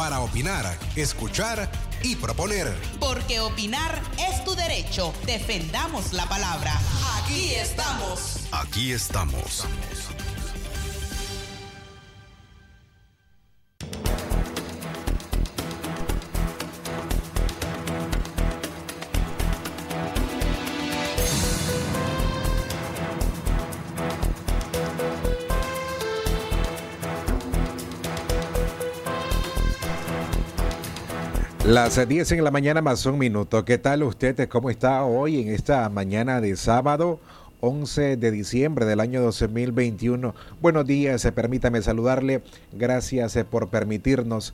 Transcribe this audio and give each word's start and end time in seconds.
Para 0.00 0.20
opinar, 0.20 0.78
escuchar 0.96 1.70
y 2.02 2.16
proponer. 2.16 2.74
Porque 2.98 3.38
opinar 3.38 4.00
es 4.16 4.42
tu 4.46 4.54
derecho. 4.54 5.12
Defendamos 5.26 6.14
la 6.14 6.24
palabra. 6.24 6.72
Aquí 7.22 7.52
estamos. 7.52 8.38
Aquí 8.50 8.92
estamos. 8.92 9.66
Las 31.70 32.08
10 32.08 32.32
en 32.32 32.42
la 32.42 32.50
mañana 32.50 32.82
más 32.82 33.06
un 33.06 33.16
minuto. 33.16 33.64
¿Qué 33.64 33.78
tal 33.78 34.02
usted? 34.02 34.48
¿Cómo 34.48 34.70
está 34.70 35.04
hoy 35.04 35.40
en 35.40 35.54
esta 35.54 35.88
mañana 35.88 36.40
de 36.40 36.56
sábado? 36.56 37.20
11 37.60 38.16
de 38.16 38.30
diciembre 38.32 38.86
del 38.86 38.98
año 38.98 39.22
2021. 39.22 40.34
Buenos 40.60 40.84
días, 40.84 41.30
permítame 41.32 41.80
saludarle. 41.80 42.42
Gracias 42.72 43.36
eh, 43.36 43.44
por 43.44 43.68
permitirnos 43.68 44.52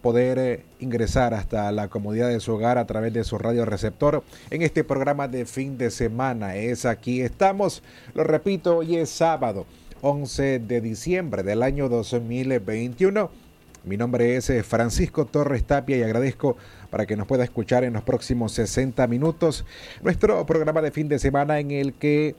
poder 0.00 0.38
eh, 0.38 0.64
ingresar 0.80 1.34
hasta 1.34 1.70
la 1.70 1.88
comodidad 1.88 2.30
de 2.30 2.40
su 2.40 2.54
hogar 2.54 2.78
a 2.78 2.86
través 2.86 3.12
de 3.12 3.24
su 3.24 3.36
radio 3.36 3.66
receptor 3.66 4.24
en 4.48 4.62
este 4.62 4.84
programa 4.84 5.28
de 5.28 5.44
fin 5.44 5.76
de 5.76 5.90
semana. 5.90 6.56
Es 6.56 6.86
aquí 6.86 7.20
estamos. 7.20 7.82
Lo 8.14 8.24
repito, 8.24 8.78
hoy 8.78 8.96
es 8.96 9.10
sábado 9.10 9.66
11 10.00 10.60
de 10.60 10.80
diciembre 10.80 11.42
del 11.42 11.62
año 11.62 11.90
2021. 11.90 13.51
Mi 13.84 13.96
nombre 13.96 14.36
es 14.36 14.48
eh, 14.48 14.62
Francisco 14.62 15.26
Torres 15.26 15.64
Tapia 15.64 15.96
y 15.96 16.02
agradezco 16.04 16.56
para 16.88 17.04
que 17.04 17.16
nos 17.16 17.26
pueda 17.26 17.42
escuchar 17.42 17.82
en 17.82 17.94
los 17.94 18.04
próximos 18.04 18.52
60 18.52 19.08
minutos 19.08 19.64
nuestro 20.02 20.46
programa 20.46 20.80
de 20.82 20.92
fin 20.92 21.08
de 21.08 21.18
semana 21.18 21.58
en 21.58 21.72
el 21.72 21.92
que 21.94 22.36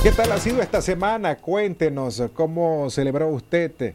¿Qué 0.03 0.13
tal 0.13 0.33
ha 0.33 0.39
sido 0.39 0.63
esta 0.63 0.81
semana? 0.81 1.37
Cuéntenos 1.37 2.23
cómo 2.33 2.89
celebró 2.89 3.29
usted 3.29 3.93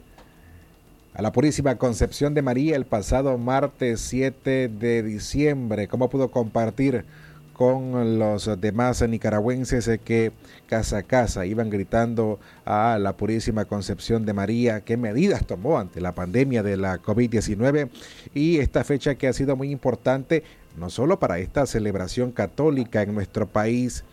a 1.16 1.22
la 1.22 1.32
Purísima 1.32 1.78
Concepción 1.78 2.36
de 2.36 2.44
María 2.44 2.76
el 2.76 2.86
pasado 2.86 3.40
martes 3.40 4.02
7 4.02 4.68
de 4.68 5.02
diciembre. 5.02 5.88
¿Cómo 5.88 6.10
pudo 6.10 6.30
compartir 6.30 7.06
con 7.56 8.20
los 8.20 8.50
demás 8.60 9.02
nicaragüenses 9.08 9.90
que 10.04 10.34
casa 10.68 10.98
a 10.98 11.04
casa 11.04 11.46
iban 11.46 11.70
gritando 11.70 12.40
a 12.66 13.00
la 13.00 13.16
Purísima 13.16 13.64
Concepción 13.66 14.26
de 14.26 14.34
María 14.34 14.82
qué 14.82 14.98
medidas 14.98 15.46
tomó 15.46 15.80
ante 15.80 16.02
la 16.02 16.14
pandemia 16.14 16.64
de 16.64 16.76
la 16.76 17.02
COVID-19 17.02 17.90
y 18.34 18.58
esta 18.58 18.84
fecha 18.84 19.16
que 19.16 19.30
ha 19.30 19.34
sido 19.34 19.56
muy 19.56 19.72
importante 19.72 20.44
no 20.78 20.90
solo 20.90 21.18
para 21.20 21.40
esta 21.40 21.66
celebración 21.66 22.32
católica 22.32 23.02
en 23.02 23.16
nuestro 23.16 23.48
país, 23.48 24.04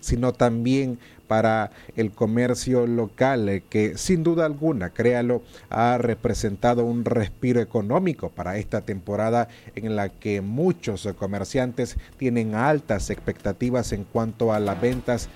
sino 0.00 0.32
también 0.32 0.98
para 1.28 1.70
el 1.94 2.10
comercio 2.10 2.86
local, 2.86 3.48
eh, 3.48 3.62
que 3.68 3.96
sin 3.98 4.24
duda 4.24 4.46
alguna, 4.46 4.90
créalo, 4.90 5.42
ha 5.68 5.98
representado 5.98 6.84
un 6.84 7.04
respiro 7.04 7.60
económico 7.60 8.30
para 8.30 8.56
esta 8.56 8.80
temporada 8.80 9.48
en 9.76 9.94
la 9.94 10.08
que 10.08 10.40
muchos 10.40 11.06
comerciantes 11.18 11.96
tienen 12.16 12.54
altas 12.54 13.10
expectativas 13.10 13.92
en 13.92 14.04
cuanto 14.04 14.52
a 14.52 14.58
las 14.58 14.80
ventas 14.80 15.28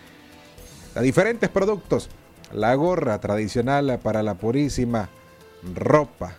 de 0.95 1.03
diferentes 1.03 1.49
productos. 1.51 2.09
La 2.53 2.75
gorra 2.75 3.19
tradicional 3.21 3.99
para 4.03 4.23
la 4.23 4.35
purísima, 4.35 5.09
ropa, 5.75 6.35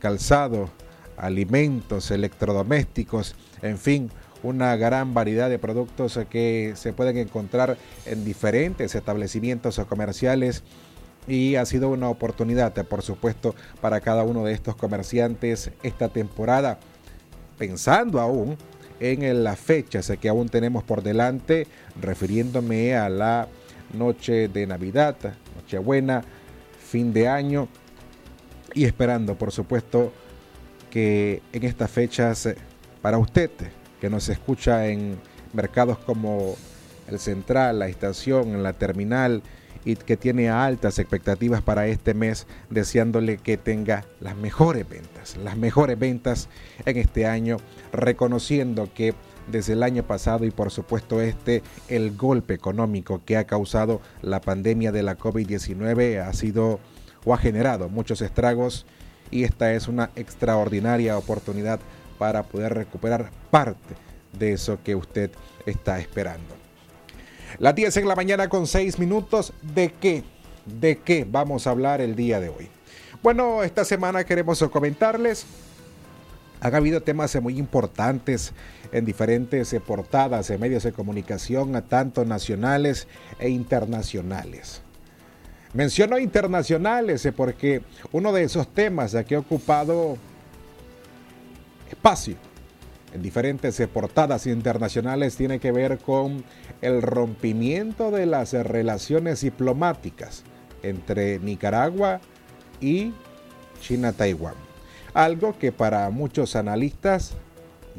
calzado, 0.00 0.70
alimentos, 1.16 2.10
electrodomésticos, 2.10 3.36
en 3.62 3.78
fin, 3.78 4.10
una 4.42 4.76
gran 4.76 5.14
variedad 5.14 5.48
de 5.48 5.58
productos 5.58 6.18
que 6.28 6.72
se 6.76 6.92
pueden 6.92 7.16
encontrar 7.16 7.76
en 8.06 8.24
diferentes 8.24 8.94
establecimientos 8.94 9.80
comerciales. 9.88 10.62
Y 11.28 11.54
ha 11.54 11.64
sido 11.66 11.88
una 11.90 12.08
oportunidad, 12.08 12.74
por 12.86 13.02
supuesto, 13.02 13.54
para 13.80 14.00
cada 14.00 14.24
uno 14.24 14.44
de 14.44 14.52
estos 14.52 14.74
comerciantes 14.74 15.70
esta 15.84 16.08
temporada, 16.08 16.80
pensando 17.58 18.20
aún 18.20 18.56
en 18.98 19.44
las 19.44 19.58
fechas 19.58 20.12
que 20.20 20.28
aún 20.28 20.48
tenemos 20.48 20.82
por 20.82 21.02
delante, 21.02 21.68
refiriéndome 22.00 22.96
a 22.96 23.08
la 23.08 23.48
noche 23.92 24.48
de 24.48 24.66
Navidad, 24.66 25.16
Nochebuena, 25.56 26.22
fin 26.78 27.12
de 27.12 27.28
año 27.28 27.68
y 28.74 28.84
esperando, 28.84 29.36
por 29.36 29.52
supuesto, 29.52 30.12
que 30.90 31.40
en 31.52 31.62
estas 31.64 31.90
fechas 31.90 32.48
para 33.00 33.18
usted 33.18 33.50
que 34.02 34.10
nos 34.10 34.28
escucha 34.28 34.88
en 34.88 35.16
mercados 35.52 35.96
como 35.96 36.56
el 37.06 37.20
Central, 37.20 37.78
la 37.78 37.86
estación, 37.86 38.64
la 38.64 38.72
terminal 38.72 39.44
y 39.84 39.94
que 39.94 40.16
tiene 40.16 40.50
altas 40.50 40.98
expectativas 40.98 41.62
para 41.62 41.86
este 41.86 42.12
mes, 42.12 42.48
deseándole 42.68 43.38
que 43.38 43.58
tenga 43.58 44.04
las 44.18 44.34
mejores 44.34 44.88
ventas, 44.88 45.36
las 45.36 45.56
mejores 45.56 45.96
ventas 46.00 46.48
en 46.84 46.96
este 46.96 47.26
año, 47.26 47.58
reconociendo 47.92 48.92
que 48.92 49.14
desde 49.46 49.74
el 49.74 49.84
año 49.84 50.02
pasado 50.02 50.44
y 50.46 50.50
por 50.50 50.72
supuesto 50.72 51.20
este, 51.20 51.62
el 51.86 52.16
golpe 52.16 52.54
económico 52.54 53.22
que 53.24 53.36
ha 53.36 53.44
causado 53.44 54.00
la 54.20 54.40
pandemia 54.40 54.90
de 54.90 55.04
la 55.04 55.16
COVID-19 55.16 56.26
ha 56.26 56.32
sido 56.32 56.80
o 57.24 57.34
ha 57.34 57.38
generado 57.38 57.88
muchos 57.88 58.20
estragos 58.20 58.84
y 59.30 59.44
esta 59.44 59.72
es 59.74 59.86
una 59.86 60.10
extraordinaria 60.16 61.16
oportunidad 61.16 61.78
para 62.22 62.44
poder 62.44 62.72
recuperar 62.72 63.32
parte 63.50 63.96
de 64.32 64.52
eso 64.52 64.78
que 64.84 64.94
usted 64.94 65.32
está 65.66 65.98
esperando. 65.98 66.54
La 67.58 67.72
10 67.72 67.96
en 67.96 68.06
la 68.06 68.14
mañana 68.14 68.48
con 68.48 68.68
6 68.68 69.00
minutos. 69.00 69.52
¿De 69.60 69.90
qué? 69.90 70.22
¿De 70.64 70.98
qué 70.98 71.26
vamos 71.28 71.66
a 71.66 71.70
hablar 71.70 72.00
el 72.00 72.14
día 72.14 72.38
de 72.38 72.48
hoy? 72.48 72.68
Bueno, 73.24 73.64
esta 73.64 73.84
semana 73.84 74.22
queremos 74.22 74.62
comentarles. 74.70 75.46
Han 76.60 76.76
habido 76.76 77.00
temas 77.00 77.34
muy 77.42 77.58
importantes 77.58 78.52
en 78.92 79.04
diferentes 79.04 79.74
portadas 79.84 80.48
en 80.50 80.60
medios 80.60 80.84
de 80.84 80.92
comunicación, 80.92 81.72
tanto 81.88 82.24
nacionales 82.24 83.08
e 83.40 83.48
internacionales. 83.48 84.80
Menciono 85.74 86.20
internacionales 86.20 87.28
porque 87.36 87.82
uno 88.12 88.32
de 88.32 88.44
esos 88.44 88.72
temas 88.72 89.12
que 89.26 89.34
ha 89.34 89.40
ocupado 89.40 90.18
espacio 91.92 92.36
en 93.14 93.22
diferentes 93.22 93.80
portadas 93.92 94.46
internacionales 94.46 95.36
tiene 95.36 95.58
que 95.58 95.70
ver 95.70 95.98
con 95.98 96.44
el 96.80 97.02
rompimiento 97.02 98.10
de 98.10 98.24
las 98.26 98.54
relaciones 98.54 99.42
diplomáticas 99.42 100.44
entre 100.82 101.38
Nicaragua 101.38 102.20
y 102.80 103.12
China-Taiwán. 103.80 104.54
Algo 105.12 105.58
que 105.58 105.72
para 105.72 106.08
muchos 106.08 106.56
analistas 106.56 107.34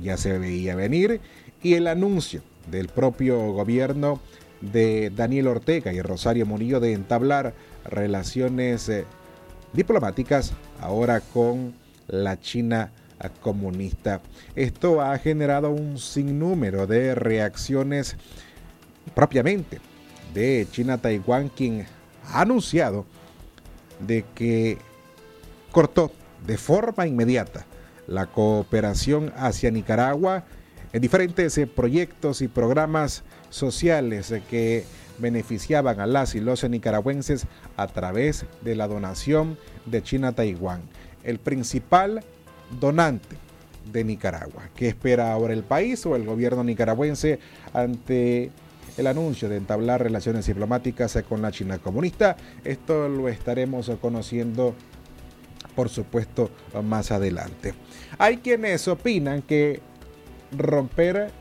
ya 0.01 0.17
se 0.17 0.39
veía 0.39 0.75
venir 0.75 1.21
y 1.61 1.75
el 1.75 1.85
anuncio 1.85 2.41
del 2.71 2.87
propio 2.87 3.51
gobierno 3.53 4.19
de 4.61 5.11
Daniel 5.15 5.47
Ortega 5.47 5.93
y 5.93 6.01
Rosario 6.01 6.47
Murillo 6.47 6.79
de 6.79 6.93
entablar 6.93 7.53
relaciones 7.85 8.89
eh, 8.89 9.05
diplomáticas 9.73 10.53
ahora 10.81 11.19
con 11.19 11.75
la 12.07 12.39
China 12.39 12.91
comunista. 13.29 14.21
Esto 14.55 15.01
ha 15.01 15.17
generado 15.17 15.69
un 15.71 15.97
sinnúmero 15.97 16.87
de 16.87 17.15
reacciones 17.15 18.15
propiamente 19.15 19.79
de 20.33 20.67
China-Taiwán, 20.71 21.49
quien 21.49 21.85
ha 22.25 22.41
anunciado 22.41 23.05
de 23.99 24.25
que 24.35 24.77
cortó 25.71 26.11
de 26.45 26.57
forma 26.57 27.07
inmediata 27.07 27.65
la 28.07 28.27
cooperación 28.27 29.31
hacia 29.35 29.71
Nicaragua 29.71 30.43
en 30.91 31.01
diferentes 31.01 31.57
eh, 31.57 31.67
proyectos 31.67 32.41
y 32.41 32.47
programas 32.47 33.23
sociales 33.49 34.33
que 34.49 34.85
beneficiaban 35.17 35.99
a 35.99 36.07
las 36.07 36.35
y 36.35 36.39
los 36.39 36.67
nicaragüenses 36.69 37.47
a 37.77 37.87
través 37.87 38.45
de 38.61 38.75
la 38.75 38.87
donación 38.87 39.57
de 39.85 40.01
China-Taiwán. 40.01 40.81
El 41.23 41.39
principal 41.39 42.23
donante 42.79 43.37
de 43.91 44.03
Nicaragua. 44.03 44.69
¿Qué 44.75 44.87
espera 44.87 45.31
ahora 45.33 45.53
el 45.53 45.63
país 45.63 46.05
o 46.05 46.15
el 46.15 46.25
gobierno 46.25 46.63
nicaragüense 46.63 47.39
ante 47.73 48.51
el 48.97 49.07
anuncio 49.07 49.49
de 49.49 49.57
entablar 49.57 50.01
relaciones 50.01 50.45
diplomáticas 50.45 51.17
con 51.27 51.41
la 51.41 51.51
China 51.51 51.79
comunista? 51.79 52.37
Esto 52.63 53.09
lo 53.09 53.27
estaremos 53.27 53.91
conociendo, 53.99 54.73
por 55.75 55.89
supuesto, 55.89 56.49
más 56.83 57.11
adelante. 57.11 57.73
Hay 58.17 58.37
quienes 58.37 58.87
opinan 58.87 59.41
que 59.41 59.81
romper 60.57 61.31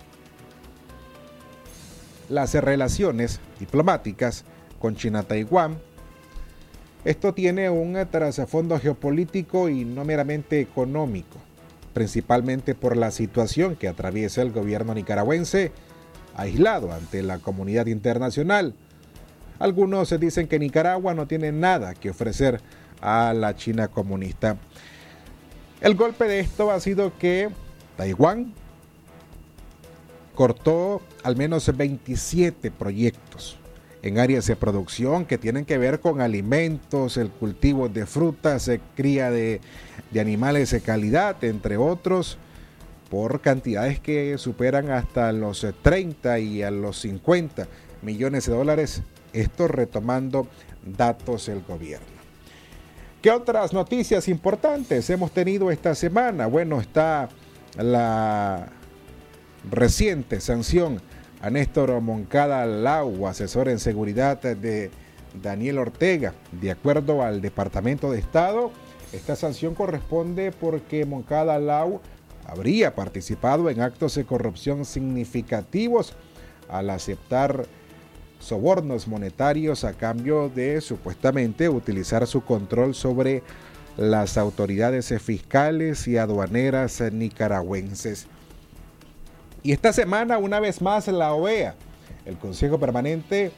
las 2.29 2.55
relaciones 2.55 3.41
diplomáticas 3.61 4.45
con 4.79 4.97
China-Taiwán 4.97 5.79
esto 7.05 7.35
tiene 7.35 7.69
un 7.69 7.99
trasfondo 8.11 8.79
geopolítico 8.79 9.69
y 9.69 9.85
no 9.85 10.05
meramente 10.05 10.61
económico, 10.61 11.39
principalmente 11.93 12.77
por 12.77 12.97
la 12.97 13.11
situación 13.11 13.75
que 13.75 13.89
atraviesa 13.89 14.41
el 14.43 14.53
gobierno 14.53 14.95
nicaragüense, 14.95 15.73
aislado 16.37 16.93
ante 16.93 17.23
la 17.23 17.39
comunidad 17.39 17.87
internacional. 17.87 18.75
Algunos 19.59 20.19
dicen 20.21 20.47
que 20.47 20.61
Nicaragua 20.61 21.13
no 21.15 21.27
tiene 21.27 21.51
nada 21.51 21.95
que 21.95 22.11
ofrecer 22.11 22.61
a 23.01 23.35
la 23.35 23.57
China 23.57 23.89
comunista. 23.89 24.57
El 25.81 25.97
golpe 25.97 26.27
de 26.27 26.39
esto 26.39 26.71
ha 26.71 26.79
sido 26.79 27.19
que 27.19 27.49
Taiwán 27.97 28.55
cortó 30.37 31.03
al 31.25 31.37
menos 31.37 31.77
27 31.77 32.71
proyectos 32.71 33.59
en 34.03 34.19
áreas 34.19 34.47
de 34.47 34.57
producción 34.57 35.25
que 35.25 35.39
tienen 35.39 35.65
que 35.65 35.79
ver 35.79 36.01
con 36.01 36.21
alimentos, 36.21 37.17
el 37.17 37.31
cultivo 37.31 37.89
de 37.89 38.05
frutas, 38.07 38.71
cría 38.97 39.31
de, 39.31 39.61
de 40.11 40.21
animales 40.21 40.71
de 40.73 40.81
calidad, 40.81 41.43
entre 41.45 41.77
otros, 41.77 42.37
por 43.09 43.41
cantidades 43.41 44.01
que 44.01 44.37
superan 44.39 44.91
hasta 44.91 45.31
los 45.33 45.67
30 45.83 46.39
y 46.41 46.63
a 46.63 46.71
los 46.71 47.01
50 47.01 47.69
millones 48.03 48.47
de 48.47 48.55
dólares, 48.55 49.03
esto 49.33 49.69
retomando 49.69 50.49
datos 50.85 51.47
del 51.47 51.63
gobierno. 51.63 52.07
¿Qué 53.23 53.31
otras 53.31 53.73
noticias 53.73 54.27
importantes 54.27 55.09
hemos 55.11 55.31
tenido 55.31 55.71
esta 55.71 55.95
semana? 55.95 56.47
Bueno, 56.47 56.81
está 56.81 57.29
la 57.77 58.69
reciente 59.71 60.41
sanción 60.41 61.01
a 61.43 61.51
Néstor 61.51 62.01
Moncada 62.01 62.65
Lau, 62.67 63.27
asesor 63.27 63.69
en 63.69 63.81
seguridad 63.81 64.41
de 64.41 64.91
Daniel 65.43 65.79
Ortega. 65.79 66.35
De 66.53 66.71
acuerdo 66.71 67.23
al 67.23 67.41
Departamento 67.41 68.13
de 68.13 68.21
Estado, 68.21 68.71
esta 69.13 69.35
sanción 69.35 69.75
corresponde 69.75 70.53
porque 70.53 71.05
Moncada 71.05 71.59
Lau 71.59 72.01
habría 72.47 72.95
participado 72.95 73.69
en 73.71 73.81
actos 73.81 74.15
de 74.15 74.25
corrupción 74.25 74.85
significativos 74.85 76.15
al 76.69 76.91
aceptar 76.91 77.67
sobornos 78.39 79.09
monetarios 79.09 79.83
a 79.85 79.95
cambio 79.95 80.49
de 80.49 80.81
supuestamente 80.81 81.69
utilizar 81.69 82.27
su 82.29 82.45
control 82.45 82.95
sobre 82.95 83.43
las 83.97 84.39
autoridades 84.39 85.13
fiscales 85.21 86.07
y 86.07 86.19
aduaneras 86.19 87.03
nicaragüenses. 87.13 88.29
Y 89.63 89.73
esta 89.73 89.93
semana, 89.93 90.39
una 90.39 90.59
vez 90.59 90.83
más, 90.83 91.07
la 91.09 91.35
OEA, 91.35 91.75
el 92.25 92.37
Consejo 92.37 92.79
Permanente, 92.79 93.53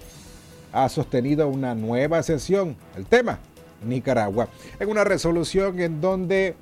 ha 0.72 0.88
sostenido 0.88 1.48
una 1.48 1.74
nueva 1.74 2.22
sesión. 2.22 2.76
El 2.96 3.06
tema, 3.06 3.38
Nicaragua, 3.86 4.48
en 4.78 4.88
una 4.88 5.04
resolución 5.04 5.80
en 5.80 6.00
donde 6.00 6.56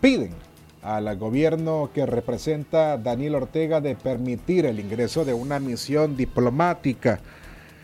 piden 0.00 0.34
al 0.82 1.16
gobierno 1.16 1.90
que 1.94 2.04
representa 2.04 2.98
Daniel 2.98 3.36
Ortega 3.36 3.80
de 3.80 3.96
permitir 3.96 4.66
el 4.66 4.78
ingreso 4.78 5.24
de 5.24 5.32
una 5.32 5.58
misión 5.58 6.16
diplomática. 6.16 7.20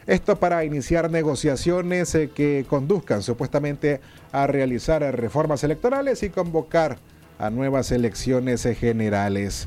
Esto 0.07 0.37
para 0.37 0.65
iniciar 0.65 1.11
negociaciones 1.11 2.15
eh, 2.15 2.31
que 2.35 2.67
conduzcan 2.69 3.23
supuestamente 3.23 4.01
a 4.33 4.47
realizar 4.47 5.03
reformas 5.17 5.65
electorales 5.65 6.23
y 6.23 6.31
convocar 6.31 6.99
a 7.41 7.49
nuevas 7.49 7.91
elecciones 7.91 8.63
generales. 8.79 9.67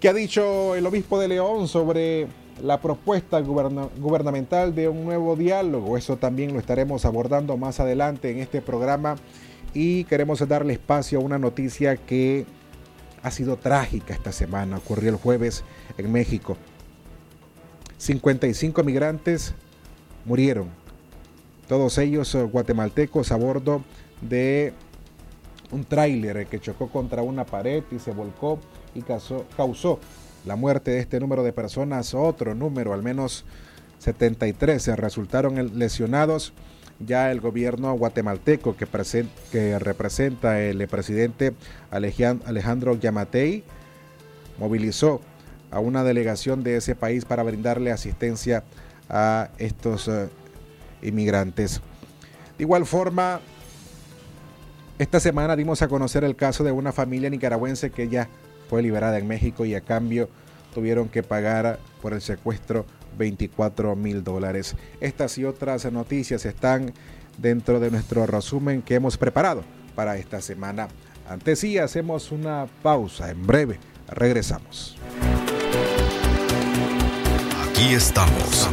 ¿Qué 0.00 0.08
ha 0.08 0.14
dicho 0.14 0.76
el 0.76 0.86
obispo 0.86 1.18
de 1.18 1.26
León 1.26 1.66
sobre 1.66 2.28
la 2.62 2.80
propuesta 2.80 3.40
gubernamental 3.40 4.72
de 4.72 4.88
un 4.88 5.04
nuevo 5.04 5.34
diálogo? 5.34 5.98
Eso 5.98 6.16
también 6.16 6.52
lo 6.52 6.60
estaremos 6.60 7.04
abordando 7.04 7.56
más 7.56 7.80
adelante 7.80 8.30
en 8.30 8.38
este 8.38 8.62
programa 8.62 9.16
y 9.74 10.04
queremos 10.04 10.46
darle 10.46 10.74
espacio 10.74 11.18
a 11.18 11.22
una 11.22 11.38
noticia 11.38 11.96
que 11.96 12.46
ha 13.24 13.32
sido 13.32 13.56
trágica 13.56 14.14
esta 14.14 14.30
semana. 14.30 14.76
Ocurrió 14.76 15.10
el 15.10 15.16
jueves 15.16 15.64
en 15.98 16.12
México. 16.12 16.56
55 17.96 18.84
migrantes 18.84 19.54
murieron, 20.24 20.68
todos 21.66 21.98
ellos 21.98 22.36
guatemaltecos 22.52 23.32
a 23.32 23.36
bordo 23.36 23.82
de 24.20 24.72
un 25.70 25.84
tráiler 25.84 26.46
que 26.46 26.60
chocó 26.60 26.88
contra 26.88 27.22
una 27.22 27.44
pared 27.44 27.82
y 27.90 27.98
se 27.98 28.12
volcó 28.12 28.58
y 28.94 29.02
causó, 29.02 30.00
la 30.44 30.56
muerte 30.56 30.92
de 30.92 31.00
este 31.00 31.20
número 31.20 31.42
de 31.42 31.52
personas. 31.52 32.14
Otro 32.14 32.54
número, 32.54 32.94
al 32.94 33.02
menos 33.02 33.44
73, 33.98 34.82
se 34.82 34.96
resultaron 34.96 35.78
lesionados. 35.78 36.52
Ya 37.00 37.30
el 37.30 37.40
gobierno 37.40 37.92
guatemalteco 37.94 38.76
que, 38.76 38.86
que 39.52 39.78
representa 39.78 40.60
el 40.60 40.86
presidente 40.88 41.54
Alejandro 41.90 42.98
Yamatei 42.98 43.62
movilizó 44.58 45.20
a 45.70 45.80
una 45.80 46.02
delegación 46.02 46.64
de 46.64 46.76
ese 46.76 46.94
país 46.94 47.24
para 47.24 47.42
brindarle 47.42 47.92
asistencia 47.92 48.64
a 49.08 49.50
estos 49.58 50.08
uh, 50.08 50.28
inmigrantes. 51.02 51.80
De 52.56 52.64
igual 52.64 52.86
forma, 52.86 53.40
esta 54.98 55.20
semana 55.20 55.54
dimos 55.54 55.82
a 55.82 55.88
conocer 55.88 56.24
el 56.24 56.36
caso 56.36 56.64
de 56.64 56.72
una 56.72 56.92
familia 56.92 57.30
nicaragüense 57.30 57.90
que 57.90 58.08
ya 58.08 58.28
fue 58.68 58.82
liberada 58.82 59.18
en 59.18 59.26
México 59.26 59.64
y 59.64 59.74
a 59.74 59.80
cambio 59.80 60.28
tuvieron 60.74 61.08
que 61.08 61.22
pagar 61.22 61.78
por 62.02 62.12
el 62.12 62.20
secuestro 62.20 62.84
24 63.16 63.96
mil 63.96 64.24
dólares. 64.24 64.76
Estas 65.00 65.38
y 65.38 65.44
otras 65.44 65.90
noticias 65.90 66.44
están 66.44 66.92
dentro 67.36 67.80
de 67.80 67.90
nuestro 67.90 68.26
resumen 68.26 68.82
que 68.82 68.96
hemos 68.96 69.16
preparado 69.16 69.62
para 69.94 70.16
esta 70.16 70.40
semana. 70.40 70.88
Antes 71.28 71.60
sí, 71.60 71.78
hacemos 71.78 72.32
una 72.32 72.66
pausa. 72.82 73.30
En 73.30 73.46
breve, 73.46 73.78
regresamos. 74.08 74.96
Aquí 77.70 77.94
estamos. 77.94 78.68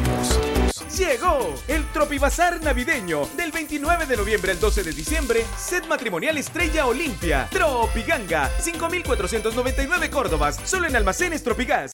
Llegó 0.98 1.54
el 1.68 1.86
Tropibazar 1.92 2.62
navideño 2.62 3.28
del 3.38 3.52
29 3.52 4.06
de 4.06 4.18
noviembre 4.18 4.52
al 4.52 4.60
12 4.60 4.84
de 4.84 4.92
diciembre. 4.92 5.46
Set 5.58 5.88
matrimonial 5.88 6.38
Estrella 6.38 6.86
Olimpia. 6.86 7.48
Tropiganga. 7.52 8.50
5,499 8.60 10.10
Córdobas. 10.10 10.60
Solo 10.64 10.88
en 10.88 10.96
almacenes 10.96 11.44
Tropigas. 11.44 11.92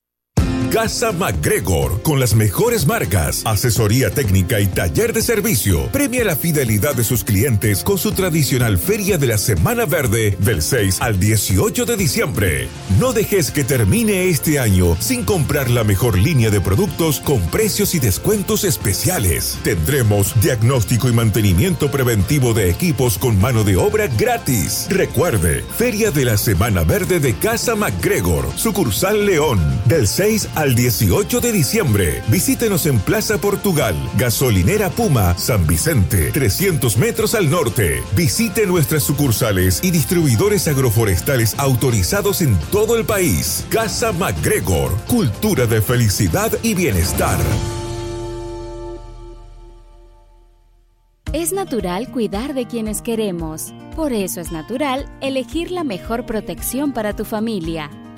Casa 0.71 1.11
MacGregor, 1.11 2.01
con 2.01 2.21
las 2.21 2.33
mejores 2.33 2.87
marcas, 2.87 3.41
asesoría 3.43 4.09
técnica 4.09 4.61
y 4.61 4.67
taller 4.67 5.11
de 5.11 5.21
servicio, 5.21 5.91
premia 5.91 6.23
la 6.23 6.37
fidelidad 6.37 6.95
de 6.95 7.03
sus 7.03 7.25
clientes 7.25 7.83
con 7.83 7.97
su 7.97 8.13
tradicional 8.13 8.77
Feria 8.77 9.17
de 9.17 9.27
la 9.27 9.37
Semana 9.37 9.85
Verde 9.85 10.37
del 10.39 10.61
6 10.61 11.01
al 11.01 11.19
18 11.19 11.85
de 11.85 11.97
diciembre. 11.97 12.69
No 13.01 13.11
dejes 13.11 13.51
que 13.51 13.65
termine 13.65 14.29
este 14.29 14.59
año 14.59 14.95
sin 15.01 15.25
comprar 15.25 15.69
la 15.69 15.83
mejor 15.83 16.17
línea 16.17 16.49
de 16.49 16.61
productos 16.61 17.19
con 17.19 17.41
precios 17.49 17.93
y 17.93 17.99
descuentos 17.99 18.63
especiales. 18.63 19.59
Tendremos 19.65 20.39
diagnóstico 20.39 21.09
y 21.09 21.11
mantenimiento 21.11 21.91
preventivo 21.91 22.53
de 22.53 22.69
equipos 22.69 23.17
con 23.17 23.37
mano 23.41 23.65
de 23.65 23.75
obra 23.75 24.07
gratis. 24.07 24.87
Recuerde, 24.89 25.65
Feria 25.77 26.11
de 26.11 26.23
la 26.23 26.37
Semana 26.37 26.85
Verde 26.85 27.19
de 27.19 27.33
Casa 27.35 27.75
MacGregor, 27.75 28.47
sucursal 28.55 29.25
León, 29.25 29.59
del 29.85 30.07
6 30.07 30.47
al 30.55 30.60
al 30.61 30.75
18 30.75 31.39
de 31.41 31.51
diciembre. 31.51 32.21
Visítenos 32.27 32.85
en 32.85 32.99
Plaza 32.99 33.39
Portugal, 33.39 33.95
Gasolinera 34.15 34.91
Puma, 34.91 35.35
San 35.37 35.65
Vicente, 35.65 36.31
300 36.31 36.97
metros 36.97 37.33
al 37.33 37.49
norte. 37.49 38.03
Visite 38.15 38.67
nuestras 38.67 39.01
sucursales 39.01 39.83
y 39.83 39.89
distribuidores 39.89 40.67
agroforestales 40.67 41.57
autorizados 41.57 42.41
en 42.41 42.55
todo 42.71 42.95
el 42.95 43.05
país. 43.05 43.65
Casa 43.69 44.11
MacGregor, 44.11 44.95
cultura 45.07 45.65
de 45.65 45.81
felicidad 45.81 46.51
y 46.61 46.75
bienestar. 46.75 47.39
Es 51.33 51.53
natural 51.53 52.11
cuidar 52.11 52.53
de 52.53 52.67
quienes 52.67 53.01
queremos. 53.01 53.73
Por 53.95 54.13
eso 54.13 54.39
es 54.39 54.51
natural 54.51 55.09
elegir 55.21 55.71
la 55.71 55.83
mejor 55.83 56.25
protección 56.27 56.93
para 56.93 57.15
tu 57.15 57.25
familia 57.25 57.89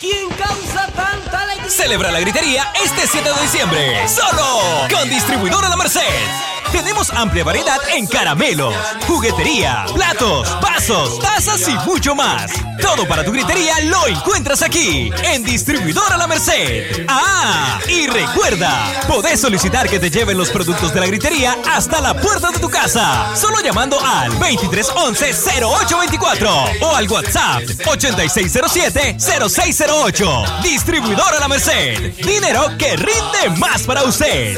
¿Quién 0.00 0.28
causa 0.30 0.86
tanta 0.94 1.40
alegría? 1.42 1.70
Celebra 1.70 2.12
la 2.12 2.20
gritería 2.20 2.72
este 2.84 3.06
7 3.06 3.28
de 3.32 3.40
diciembre. 3.42 4.08
Solo 4.08 4.88
con 4.90 5.08
Distribuidora 5.08 5.68
La 5.68 5.76
Merced. 5.76 6.57
Tenemos 6.72 7.10
amplia 7.10 7.44
variedad 7.44 7.78
en 7.94 8.06
caramelos, 8.06 8.74
juguetería, 9.06 9.84
platos, 9.94 10.48
vasos, 10.60 11.18
tazas 11.18 11.66
y 11.68 11.74
mucho 11.88 12.14
más. 12.14 12.52
Todo 12.80 13.06
para 13.08 13.24
tu 13.24 13.32
gritería 13.32 13.80
lo 13.80 14.06
encuentras 14.06 14.62
aquí, 14.62 15.10
en 15.24 15.42
Distribuidora 15.44 16.16
La 16.16 16.26
Merced. 16.26 17.06
Ah, 17.08 17.78
y 17.88 18.06
recuerda, 18.06 19.02
podés 19.08 19.40
solicitar 19.40 19.88
que 19.88 19.98
te 19.98 20.10
lleven 20.10 20.36
los 20.38 20.50
productos 20.50 20.92
de 20.94 21.00
la 21.00 21.06
gritería 21.06 21.56
hasta 21.70 22.00
la 22.00 22.14
puerta 22.14 22.50
de 22.50 22.58
tu 22.58 22.68
casa, 22.68 23.34
solo 23.36 23.60
llamando 23.60 23.98
al 24.00 24.32
2311-0824 24.38 26.82
o 26.82 26.94
al 26.94 27.08
WhatsApp 27.08 27.62
8607-0608. 27.62 30.62
Distribuidora 30.62 31.40
La 31.40 31.48
Merced. 31.48 32.14
Dinero 32.24 32.68
que 32.78 32.96
rinde 32.96 33.50
más 33.58 33.82
para 33.82 34.04
usted. 34.04 34.56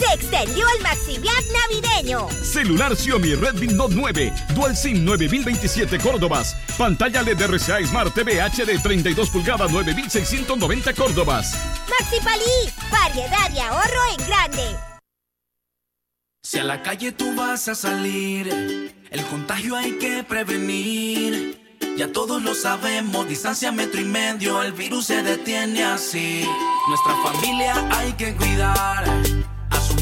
Se 0.00 0.14
extendió 0.14 0.64
el 0.76 0.82
MaxiViac 0.82 1.44
navideño. 1.52 2.26
Celular 2.42 2.96
Xiaomi 2.96 3.34
Redmi 3.34 3.66
Note 3.66 3.94
9, 3.94 4.32
Dual 4.54 4.74
SIM 4.74 5.04
9027 5.04 5.98
Córdobas. 5.98 6.56
Pantalla 6.78 7.20
LED 7.20 7.42
RCA 7.42 7.84
Smart 7.86 8.14
TV 8.14 8.40
HD 8.40 8.80
32 8.82 9.28
pulgadas 9.28 9.70
9690 9.70 10.94
Córdobas. 10.94 11.54
Maxi 11.90 12.18
Palí, 12.24 12.72
variedad 12.90 13.50
y 13.54 13.58
ahorro 13.58 14.00
en 14.18 14.26
grande. 14.26 14.76
Si 16.42 16.58
a 16.58 16.64
la 16.64 16.82
calle 16.82 17.12
tú 17.12 17.34
vas 17.34 17.68
a 17.68 17.74
salir, 17.74 18.48
el 19.10 19.24
contagio 19.26 19.76
hay 19.76 19.98
que 19.98 20.24
prevenir. 20.24 21.76
Ya 21.98 22.10
todos 22.10 22.42
lo 22.42 22.54
sabemos, 22.54 23.28
distancia 23.28 23.70
metro 23.70 24.00
y 24.00 24.04
medio, 24.04 24.62
el 24.62 24.72
virus 24.72 25.06
se 25.06 25.22
detiene 25.22 25.84
así. 25.84 26.48
Nuestra 26.88 27.16
familia 27.22 27.86
hay 27.90 28.14
que 28.14 28.34
cuidar 28.34 29.39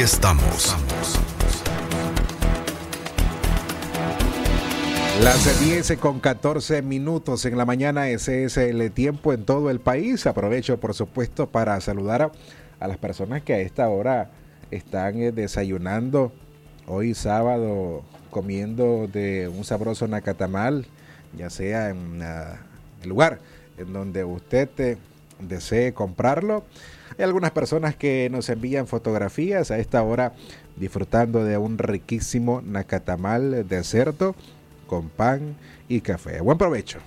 Estamos. 0.00 0.76
Las 5.22 5.60
10 5.60 5.96
con 5.98 6.18
14 6.18 6.82
minutos 6.82 7.46
en 7.46 7.56
la 7.56 7.64
mañana, 7.64 8.08
ese 8.08 8.44
es 8.44 8.56
el 8.56 8.90
tiempo 8.90 9.32
en 9.32 9.44
todo 9.44 9.70
el 9.70 9.80
país. 9.80 10.26
Aprovecho, 10.26 10.80
por 10.80 10.94
supuesto, 10.94 11.48
para 11.48 11.80
saludar 11.80 12.32
a, 12.80 12.88
las 12.88 12.98
personas 12.98 13.42
que 13.42 13.54
a 13.54 13.60
esta 13.60 13.88
hora 13.88 14.30
están 14.70 15.20
eh, 15.20 15.32
desayunando. 15.32 16.32
Hoy 16.86 17.14
sábado 17.14 18.02
comiendo 18.30 19.06
de 19.06 19.48
un 19.48 19.64
sabroso 19.64 20.08
nacatamal, 20.08 20.86
ya 21.36 21.50
sea 21.50 21.90
en 21.90 22.20
uh, 22.20 22.56
el 23.02 23.08
lugar 23.08 23.38
en 23.78 23.92
donde 23.92 24.24
usted 24.24 24.68
eh, 24.78 24.98
desee 25.38 25.94
comprarlo. 25.94 26.64
Hay 27.16 27.24
algunas 27.24 27.52
personas 27.52 27.94
que 27.94 28.28
nos 28.30 28.48
envían 28.48 28.88
fotografías 28.88 29.70
a 29.70 29.78
esta 29.78 30.02
hora 30.02 30.32
disfrutando 30.76 31.44
de 31.44 31.56
un 31.56 31.78
riquísimo 31.78 32.60
nacatamal 32.60 33.68
de 33.68 33.84
cerdo 33.84 34.34
con 34.88 35.08
pan 35.08 35.54
y 35.88 36.00
café. 36.00 36.40
Buen 36.40 36.58
provecho. 36.58 36.98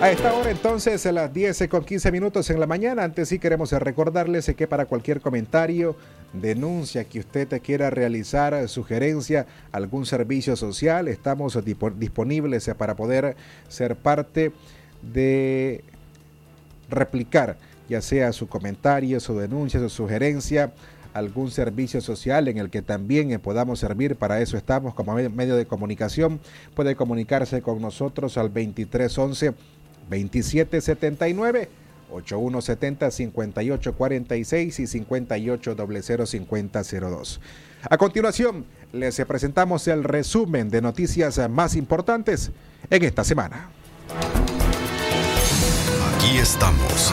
A 0.00 0.10
esta 0.10 0.34
hora 0.34 0.50
entonces, 0.50 1.06
a 1.06 1.12
las 1.12 1.32
10 1.32 1.66
con 1.68 1.84
15 1.84 2.12
minutos 2.12 2.50
en 2.50 2.60
la 2.60 2.66
mañana, 2.66 3.04
antes 3.04 3.28
sí 3.28 3.38
queremos 3.38 3.72
recordarles 3.72 4.52
que 4.56 4.68
para 4.68 4.84
cualquier 4.84 5.20
comentario, 5.20 5.96
denuncia 6.32 7.04
que 7.04 7.20
usted 7.20 7.62
quiera 7.62 7.90
realizar, 7.90 8.68
sugerencia, 8.68 9.46
algún 9.72 10.04
servicio 10.04 10.56
social, 10.56 11.08
estamos 11.08 11.58
disponibles 11.96 12.70
para 12.76 12.94
poder 12.94 13.34
ser 13.68 13.96
parte 13.96 14.50
de 14.50 14.52
replicar 16.88 17.56
ya 17.88 18.00
sea 18.00 18.32
su 18.32 18.48
comentario, 18.48 19.20
su 19.20 19.38
denuncia, 19.38 19.78
su 19.80 19.90
sugerencia 19.90 20.72
algún 21.14 21.50
servicio 21.50 22.02
social 22.02 22.48
en 22.48 22.58
el 22.58 22.68
que 22.70 22.82
también 22.82 23.40
podamos 23.40 23.78
servir, 23.78 24.16
para 24.16 24.40
eso 24.40 24.58
estamos 24.58 24.94
como 24.94 25.14
medio 25.14 25.56
de 25.56 25.64
comunicación, 25.64 26.40
puede 26.74 26.94
comunicarse 26.96 27.62
con 27.62 27.80
nosotros 27.80 28.36
al 28.36 28.48
2311 28.48 29.54
2779 30.10 31.70
8170 32.10 33.10
5846 33.10 34.80
y 34.80 34.86
58005002. 34.86 37.40
A 37.88 37.96
continuación, 37.96 38.66
les 38.92 39.24
presentamos 39.24 39.88
el 39.88 40.04
resumen 40.04 40.68
de 40.68 40.82
noticias 40.82 41.40
más 41.48 41.76
importantes 41.76 42.50
en 42.90 43.02
esta 43.04 43.24
semana. 43.24 43.70
Aquí 46.24 46.38
estamos. 46.38 47.12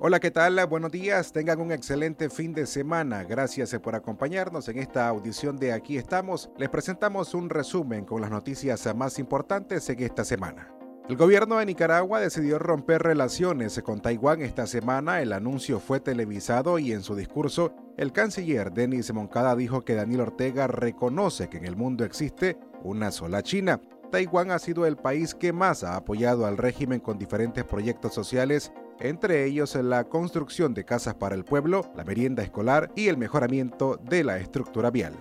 Hola, 0.00 0.18
¿qué 0.18 0.30
tal? 0.30 0.66
Buenos 0.66 0.90
días, 0.90 1.30
tengan 1.30 1.60
un 1.60 1.70
excelente 1.70 2.30
fin 2.30 2.54
de 2.54 2.64
semana. 2.64 3.22
Gracias 3.24 3.78
por 3.80 3.94
acompañarnos 3.94 4.66
en 4.70 4.78
esta 4.78 5.08
audición 5.08 5.58
de 5.58 5.74
Aquí 5.74 5.98
estamos. 5.98 6.48
Les 6.56 6.70
presentamos 6.70 7.34
un 7.34 7.50
resumen 7.50 8.06
con 8.06 8.22
las 8.22 8.30
noticias 8.30 8.88
más 8.96 9.18
importantes 9.18 9.90
en 9.90 10.02
esta 10.02 10.24
semana. 10.24 10.77
El 11.08 11.16
gobierno 11.16 11.56
de 11.56 11.64
Nicaragua 11.64 12.20
decidió 12.20 12.58
romper 12.58 13.02
relaciones 13.02 13.80
con 13.82 14.00
Taiwán 14.00 14.42
esta 14.42 14.66
semana. 14.66 15.22
El 15.22 15.32
anuncio 15.32 15.80
fue 15.80 16.00
televisado 16.00 16.78
y 16.78 16.92
en 16.92 17.02
su 17.02 17.16
discurso, 17.16 17.72
el 17.96 18.12
canciller 18.12 18.72
Denis 18.72 19.10
Moncada 19.14 19.56
dijo 19.56 19.86
que 19.86 19.94
Daniel 19.94 20.20
Ortega 20.20 20.66
reconoce 20.66 21.48
que 21.48 21.56
en 21.56 21.64
el 21.64 21.76
mundo 21.76 22.04
existe 22.04 22.58
una 22.84 23.10
sola 23.10 23.42
China. 23.42 23.80
Taiwán 24.12 24.50
ha 24.50 24.58
sido 24.58 24.84
el 24.84 24.98
país 24.98 25.34
que 25.34 25.54
más 25.54 25.82
ha 25.82 25.96
apoyado 25.96 26.44
al 26.44 26.58
régimen 26.58 27.00
con 27.00 27.18
diferentes 27.18 27.64
proyectos 27.64 28.12
sociales 28.12 28.70
entre 29.00 29.46
ellos 29.46 29.76
la 29.76 30.04
construcción 30.04 30.74
de 30.74 30.84
casas 30.84 31.14
para 31.14 31.36
el 31.36 31.44
pueblo, 31.44 31.90
la 31.96 32.04
merienda 32.04 32.42
escolar 32.42 32.90
y 32.96 33.06
el 33.06 33.16
mejoramiento 33.16 33.98
de 34.10 34.24
la 34.24 34.38
estructura 34.38 34.90
vial. 34.90 35.14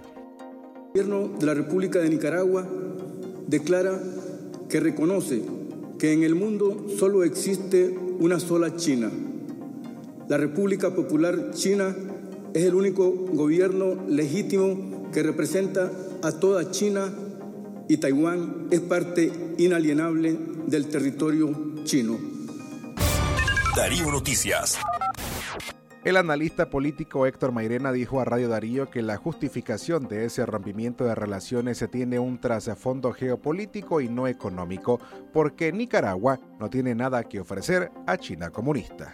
El 0.95 1.03
gobierno 1.03 1.37
de 1.37 1.45
la 1.45 1.53
República 1.53 1.99
de 1.99 2.09
Nicaragua 2.09 2.65
declara 3.47 3.99
que 4.67 4.79
reconoce 4.79 5.43
que 5.99 6.13
en 6.13 6.23
el 6.23 6.35
mundo 6.35 6.87
solo 6.97 7.23
existe 7.23 7.89
una 8.19 8.39
sola 8.39 8.75
China. 8.75 9.11
La 10.27 10.37
República 10.37 10.93
Popular 10.93 11.51
China 11.53 11.95
es 12.53 12.63
el 12.63 12.75
único 12.75 13.11
gobierno 13.11 13.97
legítimo 14.07 15.09
que 15.11 15.23
representa 15.23 15.91
a 16.21 16.31
toda 16.31 16.71
China 16.71 17.11
y 17.87 17.97
Taiwán 17.97 18.67
es 18.71 18.81
parte 18.81 19.31
inalienable 19.57 20.37
del 20.67 20.87
territorio 20.87 21.83
chino. 21.83 22.17
Darío 23.75 24.11
Noticias. 24.11 24.77
El 26.07 26.15
analista 26.15 26.69
político 26.69 27.25
Héctor 27.25 27.51
Mairena 27.51 27.91
dijo 27.91 28.21
a 28.21 28.23
Radio 28.23 28.47
Darío 28.47 28.89
que 28.89 29.01
la 29.01 29.17
justificación 29.17 30.07
de 30.07 30.23
ese 30.23 30.45
rompimiento 30.45 31.03
de 31.03 31.13
relaciones 31.13 31.79
se 31.79 31.89
tiene 31.89 32.17
un 32.17 32.39
trasfondo 32.39 33.11
geopolítico 33.11 33.99
y 33.99 34.07
no 34.07 34.25
económico, 34.25 35.01
porque 35.33 35.73
Nicaragua 35.73 36.39
no 36.61 36.69
tiene 36.69 36.95
nada 36.95 37.25
que 37.25 37.41
ofrecer 37.41 37.91
a 38.05 38.15
China 38.15 38.51
comunista. 38.51 39.11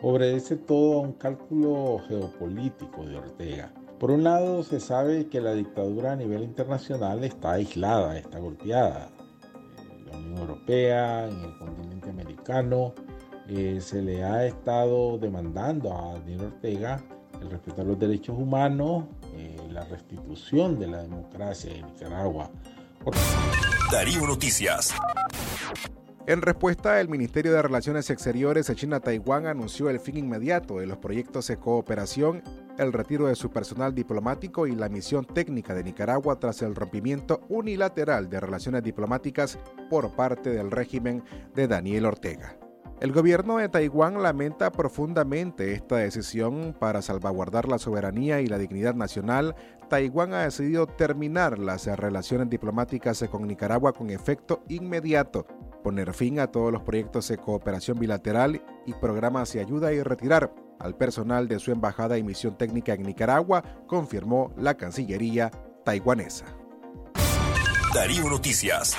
Obedece 0.00 0.56
todo 0.56 1.00
a 1.00 1.02
un 1.02 1.12
cálculo 1.12 1.98
geopolítico 2.08 3.04
de 3.04 3.18
Ortega. 3.18 3.70
Por 4.00 4.10
un 4.10 4.24
lado, 4.24 4.62
se 4.62 4.80
sabe 4.80 5.26
que 5.26 5.38
la 5.38 5.52
dictadura 5.52 6.12
a 6.12 6.16
nivel 6.16 6.44
internacional 6.44 7.22
está 7.24 7.52
aislada, 7.52 8.16
está 8.16 8.38
golpeada. 8.38 9.10
La 10.10 10.16
Unión 10.16 10.38
Europea, 10.38 11.28
en 11.28 11.38
el 11.40 11.58
continente 11.58 12.08
americano, 12.08 12.94
eh, 13.48 13.78
se 13.80 14.02
le 14.02 14.24
ha 14.24 14.46
estado 14.46 15.18
demandando 15.18 15.92
a 15.92 16.14
Daniel 16.14 16.42
Ortega 16.42 17.02
el 17.40 17.50
respeto 17.50 17.82
a 17.82 17.84
los 17.84 17.98
derechos 17.98 18.38
humanos, 18.38 19.04
eh, 19.34 19.56
la 19.70 19.84
restitución 19.84 20.78
de 20.78 20.86
la 20.86 21.02
democracia 21.02 21.74
en 21.74 21.86
Nicaragua. 21.86 22.50
Darío 23.90 24.26
Noticias. 24.26 24.94
En 26.24 26.40
respuesta, 26.40 27.00
el 27.00 27.08
Ministerio 27.08 27.52
de 27.52 27.62
Relaciones 27.62 28.08
Exteriores 28.08 28.68
de 28.68 28.76
China-Taiwán 28.76 29.46
anunció 29.46 29.90
el 29.90 29.98
fin 29.98 30.16
inmediato 30.16 30.78
de 30.78 30.86
los 30.86 30.98
proyectos 30.98 31.48
de 31.48 31.56
cooperación, 31.56 32.44
el 32.78 32.92
retiro 32.92 33.26
de 33.26 33.34
su 33.34 33.50
personal 33.50 33.92
diplomático 33.92 34.68
y 34.68 34.76
la 34.76 34.88
misión 34.88 35.24
técnica 35.24 35.74
de 35.74 35.82
Nicaragua 35.82 36.38
tras 36.38 36.62
el 36.62 36.76
rompimiento 36.76 37.40
unilateral 37.48 38.30
de 38.30 38.38
relaciones 38.38 38.84
diplomáticas 38.84 39.58
por 39.90 40.14
parte 40.14 40.50
del 40.50 40.70
régimen 40.70 41.24
de 41.56 41.66
Daniel 41.66 42.06
Ortega. 42.06 42.56
El 43.02 43.10
gobierno 43.10 43.56
de 43.56 43.68
Taiwán 43.68 44.22
lamenta 44.22 44.70
profundamente 44.70 45.72
esta 45.72 45.96
decisión 45.96 46.72
para 46.78 47.02
salvaguardar 47.02 47.66
la 47.66 47.78
soberanía 47.78 48.40
y 48.40 48.46
la 48.46 48.58
dignidad 48.58 48.94
nacional. 48.94 49.56
Taiwán 49.88 50.34
ha 50.34 50.44
decidido 50.44 50.86
terminar 50.86 51.58
las 51.58 51.86
relaciones 51.86 52.48
diplomáticas 52.48 53.24
con 53.28 53.48
Nicaragua 53.48 53.92
con 53.92 54.10
efecto 54.10 54.62
inmediato, 54.68 55.48
poner 55.82 56.14
fin 56.14 56.38
a 56.38 56.46
todos 56.46 56.70
los 56.70 56.82
proyectos 56.82 57.26
de 57.26 57.38
cooperación 57.38 57.98
bilateral 57.98 58.62
y 58.86 58.92
programas 58.92 59.52
de 59.52 59.58
ayuda 59.58 59.92
y 59.92 60.00
retirar 60.00 60.54
al 60.78 60.96
personal 60.96 61.48
de 61.48 61.58
su 61.58 61.72
embajada 61.72 62.18
y 62.18 62.22
misión 62.22 62.56
técnica 62.56 62.94
en 62.94 63.02
Nicaragua, 63.02 63.64
confirmó 63.88 64.52
la 64.56 64.76
Cancillería 64.76 65.50
taiwanesa. 65.84 66.44
Darío 67.92 68.30
Noticias. 68.30 68.96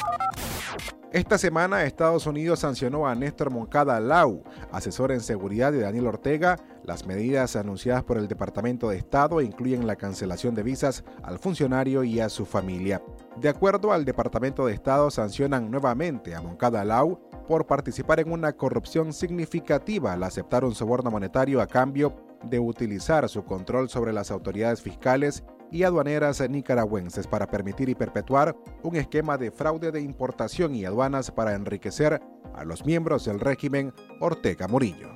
Esta 1.14 1.38
semana 1.38 1.84
Estados 1.84 2.26
Unidos 2.26 2.62
sancionó 2.62 3.06
a 3.06 3.14
Néstor 3.14 3.52
Moncada 3.52 4.00
Lau, 4.00 4.42
asesor 4.72 5.12
en 5.12 5.22
seguridad 5.22 5.72
de 5.72 5.82
Daniel 5.82 6.08
Ortega. 6.08 6.58
Las 6.84 7.06
medidas 7.06 7.56
anunciadas 7.56 8.04
por 8.04 8.18
el 8.18 8.28
Departamento 8.28 8.90
de 8.90 8.98
Estado 8.98 9.40
incluyen 9.40 9.86
la 9.86 9.96
cancelación 9.96 10.56
de 10.56 10.64
visas 10.64 11.04
al 11.22 11.38
funcionario 11.38 12.04
y 12.04 12.20
a 12.20 12.30
su 12.30 12.48
familia. 12.48 13.00
De 13.40 13.48
acuerdo 13.48 13.94
al 13.94 14.06
Departamento 14.06 14.66
de 14.66 14.74
Estado, 14.74 15.12
sancionan 15.12 15.70
nuevamente 15.70 16.34
a 16.34 16.42
Moncada 16.42 16.84
Lau 16.84 17.20
por 17.48 17.68
participar 17.68 18.20
en 18.20 18.32
una 18.32 18.54
corrupción 18.54 19.14
significativa 19.14 20.14
al 20.14 20.24
aceptar 20.24 20.66
un 20.66 20.74
soborno 20.74 21.12
monetario 21.12 21.62
a 21.62 21.68
cambio 21.68 22.16
de 22.50 22.58
utilizar 22.58 23.30
su 23.30 23.46
control 23.46 23.88
sobre 23.88 24.14
las 24.14 24.32
autoridades 24.32 24.82
fiscales 24.82 25.44
y 25.74 25.84
aduaneras 25.84 26.48
nicaragüenses 26.48 27.28
para 27.28 27.48
permitir 27.48 27.90
y 27.90 27.96
perpetuar 27.96 28.56
un 28.84 28.96
esquema 28.96 29.38
de 29.38 29.52
fraude 29.52 29.92
de 29.92 30.00
importación 30.00 30.76
y 30.76 30.86
aduanas 30.86 31.32
para 31.32 31.56
enriquecer 31.56 32.22
a 32.54 32.64
los 32.64 32.86
miembros 32.86 33.26
del 33.26 33.40
régimen 33.40 33.92
Ortega 34.22 34.68
Murillo. 34.68 35.10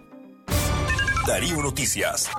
Darío 1.28 1.62
Noticias. 1.62 2.30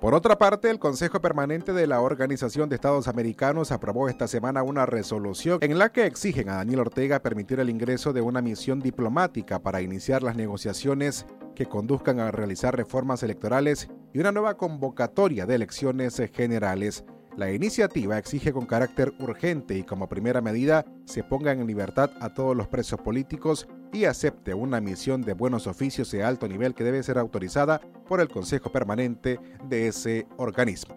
Por 0.00 0.14
otra 0.14 0.38
parte, 0.38 0.70
el 0.70 0.78
Consejo 0.78 1.20
Permanente 1.20 1.72
de 1.72 1.88
la 1.88 2.00
Organización 2.00 2.68
de 2.68 2.76
Estados 2.76 3.08
Americanos 3.08 3.72
aprobó 3.72 4.08
esta 4.08 4.28
semana 4.28 4.62
una 4.62 4.86
resolución 4.86 5.58
en 5.60 5.76
la 5.76 5.90
que 5.90 6.06
exigen 6.06 6.48
a 6.48 6.56
Daniel 6.56 6.80
Ortega 6.80 7.20
permitir 7.20 7.58
el 7.58 7.68
ingreso 7.68 8.12
de 8.12 8.20
una 8.20 8.40
misión 8.40 8.78
diplomática 8.78 9.60
para 9.60 9.82
iniciar 9.82 10.22
las 10.22 10.36
negociaciones 10.36 11.26
que 11.56 11.66
conduzcan 11.66 12.20
a 12.20 12.30
realizar 12.30 12.76
reformas 12.76 13.24
electorales 13.24 13.88
y 14.18 14.20
una 14.20 14.32
nueva 14.32 14.56
convocatoria 14.56 15.46
de 15.46 15.54
elecciones 15.54 16.20
generales. 16.34 17.04
La 17.36 17.52
iniciativa 17.52 18.18
exige 18.18 18.52
con 18.52 18.66
carácter 18.66 19.12
urgente 19.20 19.78
y 19.78 19.84
como 19.84 20.08
primera 20.08 20.40
medida 20.40 20.84
se 21.04 21.22
pongan 21.22 21.60
en 21.60 21.68
libertad 21.68 22.10
a 22.18 22.34
todos 22.34 22.56
los 22.56 22.66
presos 22.66 23.00
políticos 23.00 23.68
y 23.92 24.06
acepte 24.06 24.54
una 24.54 24.80
misión 24.80 25.22
de 25.22 25.34
buenos 25.34 25.68
oficios 25.68 26.10
de 26.10 26.24
alto 26.24 26.48
nivel 26.48 26.74
que 26.74 26.82
debe 26.82 27.00
ser 27.04 27.16
autorizada 27.16 27.80
por 28.08 28.20
el 28.20 28.28
Consejo 28.28 28.72
Permanente 28.72 29.38
de 29.68 29.86
ese 29.86 30.26
organismo. 30.36 30.96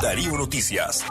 Darío 0.00 0.38
Noticias. 0.38 1.04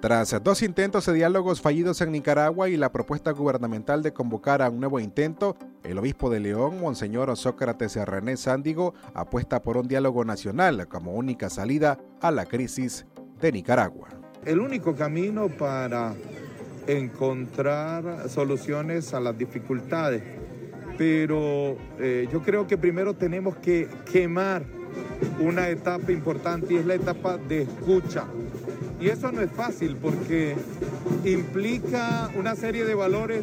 Tras 0.00 0.42
dos 0.42 0.62
intentos 0.62 1.04
de 1.04 1.12
diálogos 1.12 1.60
fallidos 1.60 2.00
en 2.00 2.12
Nicaragua 2.12 2.70
y 2.70 2.78
la 2.78 2.92
propuesta 2.92 3.32
gubernamental 3.32 4.02
de 4.02 4.14
convocar 4.14 4.62
a 4.62 4.70
un 4.70 4.80
nuevo 4.80 5.00
intento, 5.00 5.54
el 5.84 5.98
obispo 5.98 6.30
de 6.30 6.40
León, 6.40 6.80
Monseñor 6.80 7.36
Sócrates 7.36 7.96
René 7.96 8.36
Sándigo, 8.36 8.94
apuesta 9.12 9.62
por 9.62 9.76
un 9.76 9.86
diálogo 9.86 10.24
nacional 10.24 10.88
como 10.88 11.12
única 11.12 11.50
salida 11.50 11.98
a 12.20 12.30
la 12.30 12.46
crisis 12.46 13.06
de 13.40 13.52
Nicaragua. 13.52 14.08
El 14.44 14.60
único 14.60 14.94
camino 14.94 15.48
para 15.48 16.14
encontrar 16.86 18.28
soluciones 18.28 19.14
a 19.14 19.20
las 19.20 19.36
dificultades, 19.36 20.22
pero 20.98 21.76
eh, 21.98 22.28
yo 22.32 22.42
creo 22.42 22.66
que 22.66 22.78
primero 22.78 23.14
tenemos 23.14 23.56
que 23.56 23.88
quemar 24.10 24.64
una 25.40 25.68
etapa 25.68 26.12
importante 26.12 26.74
y 26.74 26.76
es 26.76 26.86
la 26.86 26.94
etapa 26.94 27.36
de 27.36 27.62
escucha 27.62 28.26
y 29.00 29.08
eso 29.08 29.32
no 29.32 29.42
es 29.42 29.50
fácil 29.50 29.96
porque 30.00 30.54
implica 31.24 32.30
una 32.36 32.54
serie 32.54 32.84
de 32.84 32.94
valores 32.94 33.42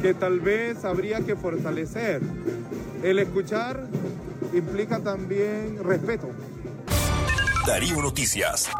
que 0.00 0.14
tal 0.14 0.40
vez 0.40 0.84
habría 0.84 1.20
que 1.20 1.36
fortalecer. 1.36 2.20
El 3.02 3.18
escuchar 3.18 3.86
implica 4.54 4.98
también 5.00 5.82
respeto. 5.82 6.28
Darío 7.66 8.00
Noticias. 8.00 8.70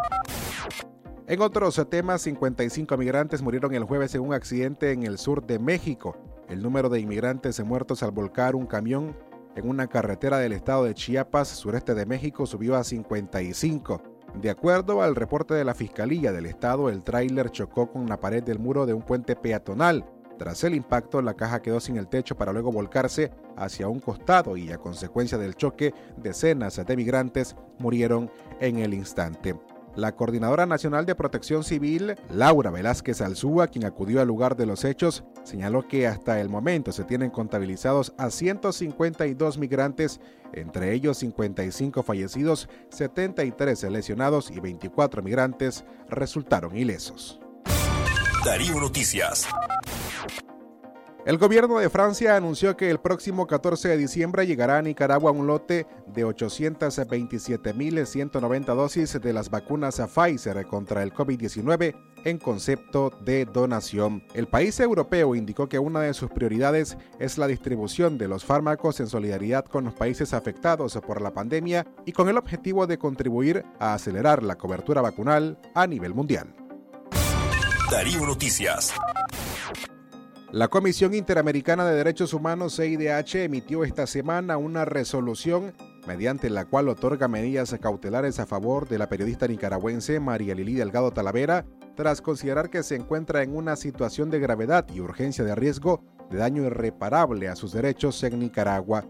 En 1.27 1.41
otros 1.43 1.81
temas, 1.89 2.23
55 2.23 2.97
migrantes 2.97 3.43
murieron 3.43 3.75
el 3.75 3.85
jueves 3.85 4.15
en 4.15 4.23
un 4.23 4.35
accidente 4.35 4.93
en 4.93 5.05
el 5.05 5.19
sur 5.19 5.47
de 5.47 5.59
México. 5.59 6.17
El 6.49 6.63
número 6.63 6.89
de 6.89 6.99
inmigrantes 6.99 7.63
muertos 7.63 8.03
al 8.03 8.11
volcar 8.11 8.57
un 8.57 8.67
camión 8.67 9.17
en 9.55 9.69
una 9.69 9.87
carretera 9.87 10.39
del 10.39 10.53
estado 10.53 10.85
de 10.85 10.95
Chiapas, 10.95 11.49
sureste 11.49 11.95
de 11.95 12.07
México, 12.07 12.47
subió 12.47 12.77
a 12.77 12.85
55. 12.85 14.03
De 14.35 14.51
acuerdo 14.51 15.03
al 15.03 15.15
reporte 15.15 15.55
de 15.55 15.65
la 15.65 15.75
Fiscalía 15.75 16.33
del 16.33 16.47
Estado, 16.47 16.89
el 16.89 17.03
tráiler 17.03 17.51
chocó 17.51 17.91
con 17.91 18.09
la 18.09 18.21
pared 18.21 18.43
del 18.43 18.59
muro 18.59 18.87
de 18.87 18.95
un 18.95 19.03
puente 19.03 19.37
peatonal. 19.37 20.05
Tras 20.41 20.65
el 20.65 20.75
impacto, 20.75 21.21
la 21.21 21.35
caja 21.35 21.61
quedó 21.61 21.81
sin 21.81 21.99
el 21.99 22.09
techo 22.09 22.35
para 22.35 22.51
luego 22.51 22.73
volcarse 22.73 23.31
hacia 23.59 23.89
un 23.89 24.01
costado 24.01 24.57
y 24.57 24.73
a 24.73 24.79
consecuencia 24.79 25.37
del 25.37 25.55
choque, 25.55 25.93
decenas 26.17 26.77
de 26.83 26.97
migrantes 26.97 27.57
murieron 27.79 28.31
en 28.59 28.79
el 28.79 28.95
instante. 28.95 29.61
La 29.97 30.17
Coordinadora 30.17 30.65
Nacional 30.65 31.05
de 31.05 31.15
Protección 31.15 31.63
Civil, 31.63 32.15
Laura 32.31 32.71
Velázquez 32.71 33.21
Alzúa, 33.21 33.67
quien 33.69 33.85
acudió 33.85 34.23
al 34.23 34.29
lugar 34.29 34.57
de 34.57 34.65
los 34.65 34.87
hechos, 34.87 35.25
señaló 35.43 35.87
que 35.87 36.07
hasta 36.07 36.41
el 36.41 36.49
momento 36.49 36.91
se 36.91 37.05
tienen 37.05 37.29
contabilizados 37.29 38.15
a 38.17 38.31
152 38.31 39.59
migrantes, 39.59 40.23
entre 40.55 40.95
ellos 40.95 41.19
55 41.19 42.03
fallecidos, 42.03 42.71
73 42.89 43.83
lesionados 43.91 44.51
y 44.51 44.59
24 44.59 45.23
migrantes 45.23 45.85
resultaron 46.09 46.79
ilesos. 46.79 47.43
Darío 48.45 48.81
Noticias. 48.81 49.47
El 51.27 51.37
gobierno 51.37 51.79
de 51.79 51.91
Francia 51.91 52.37
anunció 52.37 52.75
que 52.75 52.89
el 52.89 52.99
próximo 52.99 53.47
14 53.47 53.89
de 53.89 53.99
diciembre 53.99 54.47
llegará 54.47 54.79
a 54.79 54.83
Nicaragua 54.83 55.31
un 55.31 55.47
lote 55.47 55.87
de 56.07 56.25
827.190 56.25 58.75
dosis 58.75 59.21
de 59.21 59.33
las 59.35 59.51
vacunas 59.51 60.01
a 60.01 60.07
Pfizer 60.07 60.67
contra 60.67 61.03
el 61.03 61.13
COVID-19 61.13 61.95
en 62.25 62.39
concepto 62.39 63.11
de 63.23 63.45
donación. 63.45 64.25
El 64.33 64.47
país 64.47 64.81
europeo 64.81 65.35
indicó 65.35 65.69
que 65.69 65.79
una 65.79 66.01
de 66.01 66.15
sus 66.15 66.31
prioridades 66.31 66.97
es 67.19 67.37
la 67.37 67.47
distribución 67.47 68.17
de 68.17 68.29
los 68.29 68.47
fármacos 68.47 69.01
en 69.01 69.09
solidaridad 69.09 69.67
con 69.67 69.85
los 69.85 69.93
países 69.93 70.33
afectados 70.33 70.99
por 71.07 71.21
la 71.21 71.35
pandemia 71.35 71.87
y 72.07 72.13
con 72.13 72.31
el 72.31 72.39
objetivo 72.39 72.87
de 72.87 72.97
contribuir 72.97 73.67
a 73.79 73.93
acelerar 73.93 74.43
la 74.43 74.57
cobertura 74.57 75.03
vacunal 75.03 75.59
a 75.75 75.87
nivel 75.87 76.15
mundial. 76.15 76.55
Darío 77.91 78.25
Noticias. 78.25 78.95
La 80.53 80.69
Comisión 80.69 81.13
Interamericana 81.13 81.85
de 81.85 81.97
Derechos 81.97 82.33
Humanos, 82.33 82.77
CIDH, 82.77 83.43
emitió 83.45 83.83
esta 83.83 84.07
semana 84.07 84.59
una 84.59 84.85
resolución 84.85 85.75
mediante 86.07 86.51
la 86.51 86.67
cual 86.67 86.89
otorga 86.89 87.27
medidas 87.27 87.77
cautelares 87.81 88.39
a 88.39 88.47
favor 88.47 88.89
de 88.89 88.99
la 88.99 89.09
periodista 89.09 89.49
nicaragüense 89.49 90.21
María 90.21 90.55
Lili 90.55 90.75
Delgado 90.75 91.11
Talavera, 91.11 91.67
tras 91.97 92.23
considerar 92.23 92.71
que 92.71 92.85
se 92.85 92.95
encuentra 92.95 93.43
en 93.43 93.57
una 93.57 93.75
situación 93.75 94.31
de 94.31 94.39
gravedad 94.39 94.87
y 94.95 95.01
urgencia 95.01 95.43
de 95.43 95.57
riesgo 95.57 96.05
de 96.31 96.39
daño 96.39 96.63
irreparable 96.63 97.49
a 97.49 97.57
sus 97.57 97.73
derechos 97.73 98.23
en 98.23 98.39
Nicaragua. 98.39 99.05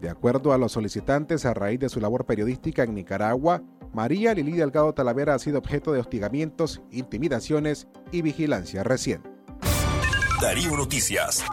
De 0.00 0.08
acuerdo 0.08 0.54
a 0.54 0.58
los 0.58 0.72
solicitantes, 0.72 1.44
a 1.44 1.52
raíz 1.52 1.80
de 1.80 1.90
su 1.90 2.00
labor 2.00 2.24
periodística 2.24 2.82
en 2.82 2.94
Nicaragua, 2.94 3.62
María 3.92 4.32
Lili 4.34 4.52
Delgado 4.52 4.94
Talavera 4.94 5.34
ha 5.34 5.38
sido 5.38 5.58
objeto 5.58 5.92
de 5.92 6.00
hostigamientos, 6.00 6.80
intimidaciones 6.90 7.88
y 8.10 8.22
vigilancia 8.22 8.82
reciente. 8.82 9.30
Darío 10.40 10.76
Noticias. 10.76 11.44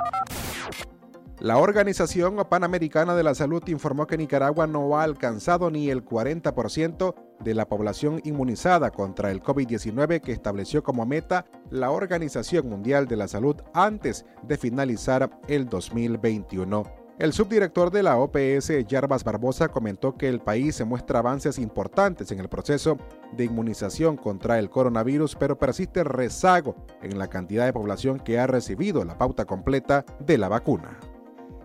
La 1.39 1.57
Organización 1.57 2.35
Panamericana 2.49 3.15
de 3.15 3.23
la 3.23 3.33
Salud 3.33 3.65
informó 3.67 4.07
que 4.07 4.17
Nicaragua 4.17 4.67
no 4.67 4.97
ha 4.97 5.03
alcanzado 5.03 5.71
ni 5.71 5.89
el 5.89 6.03
40% 6.03 7.15
de 7.39 7.53
la 7.53 7.65
población 7.65 8.19
inmunizada 8.25 8.91
contra 8.91 9.31
el 9.31 9.41
COVID-19 9.41 10.19
que 10.19 10.33
estableció 10.33 10.83
como 10.83 11.05
meta 11.05 11.45
la 11.69 11.91
Organización 11.91 12.67
Mundial 12.67 13.07
de 13.07 13.15
la 13.15 13.29
Salud 13.29 13.55
antes 13.73 14.25
de 14.43 14.57
finalizar 14.57 15.29
el 15.47 15.69
2021. 15.69 16.83
El 17.19 17.33
subdirector 17.33 17.91
de 17.91 18.01
la 18.01 18.17
OPS, 18.17 18.87
Yarbas 18.87 19.25
Barbosa, 19.25 19.67
comentó 19.67 20.15
que 20.15 20.29
el 20.29 20.39
país 20.39 20.75
se 20.75 20.85
muestra 20.85 21.19
avances 21.19 21.59
importantes 21.59 22.31
en 22.31 22.39
el 22.39 22.47
proceso 22.47 22.95
de 23.35 23.43
inmunización 23.43 24.15
contra 24.15 24.57
el 24.57 24.69
coronavirus, 24.69 25.35
pero 25.35 25.59
persiste 25.59 26.05
rezago 26.05 26.77
en 27.01 27.19
la 27.19 27.27
cantidad 27.27 27.65
de 27.65 27.73
población 27.73 28.21
que 28.21 28.39
ha 28.39 28.47
recibido 28.47 29.03
la 29.03 29.17
pauta 29.17 29.43
completa 29.43 30.05
de 30.25 30.37
la 30.37 30.47
vacuna. 30.47 30.97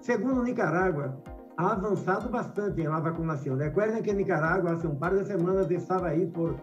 Segundo 0.00 0.42
Nicaragua, 0.42 1.16
ha 1.56 1.70
avançado 1.70 2.28
bastante 2.30 2.82
en 2.82 2.90
la 2.90 2.98
vacunación. 2.98 3.60
Recuerden 3.60 4.02
que 4.02 4.12
Nicaragua 4.12 4.72
hace 4.72 4.88
un 4.88 4.98
par 4.98 5.14
de 5.14 5.24
semanas 5.24 5.70
estaba 5.70 6.08
ahí 6.08 6.26
por 6.26 6.56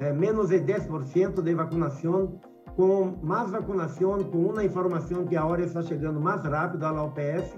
eh, 0.00 0.12
menos 0.12 0.50
de 0.50 0.66
10% 0.66 1.40
de 1.40 1.54
vacunación, 1.54 2.38
con 2.76 3.26
más 3.26 3.50
vacunación, 3.50 4.30
con 4.30 4.44
una 4.44 4.62
información 4.62 5.26
que 5.26 5.38
ahora 5.38 5.64
está 5.64 5.80
llegando 5.80 6.20
más 6.20 6.44
rápido 6.44 6.86
a 6.86 6.92
la 6.92 7.04
OPS 7.04 7.56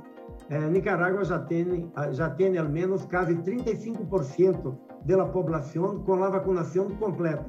eh, 0.48 0.70
Nicaragua 0.70 1.24
já 1.24 1.38
tem, 1.38 1.90
já 2.12 2.30
tem 2.30 2.56
ao 2.58 2.68
menos 2.68 3.04
quase 3.06 3.34
35% 3.36 4.76
da 5.04 5.24
população 5.26 6.00
com 6.00 6.22
a 6.22 6.30
vacinação 6.30 6.90
completa. 6.96 7.46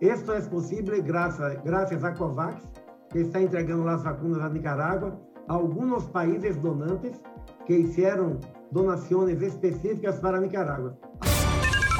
Isto 0.00 0.32
é 0.32 0.40
possível 0.40 1.00
graças, 1.02 1.56
graças 1.62 2.02
a 2.04 2.12
COVAX, 2.12 2.68
que 3.10 3.18
está 3.18 3.40
entregando 3.40 3.88
as 3.88 4.02
vacinas 4.02 4.40
a 4.40 4.48
Nicarágua, 4.48 5.20
a 5.48 5.54
alguns 5.54 6.06
países 6.08 6.56
donantes 6.56 7.20
que 7.66 7.84
fizeram 7.84 8.40
donações 8.70 9.40
específicas 9.40 10.18
para 10.18 10.40
Nicarágua. 10.40 10.98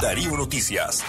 Darío 0.00 0.36
Noticias. 0.36 1.04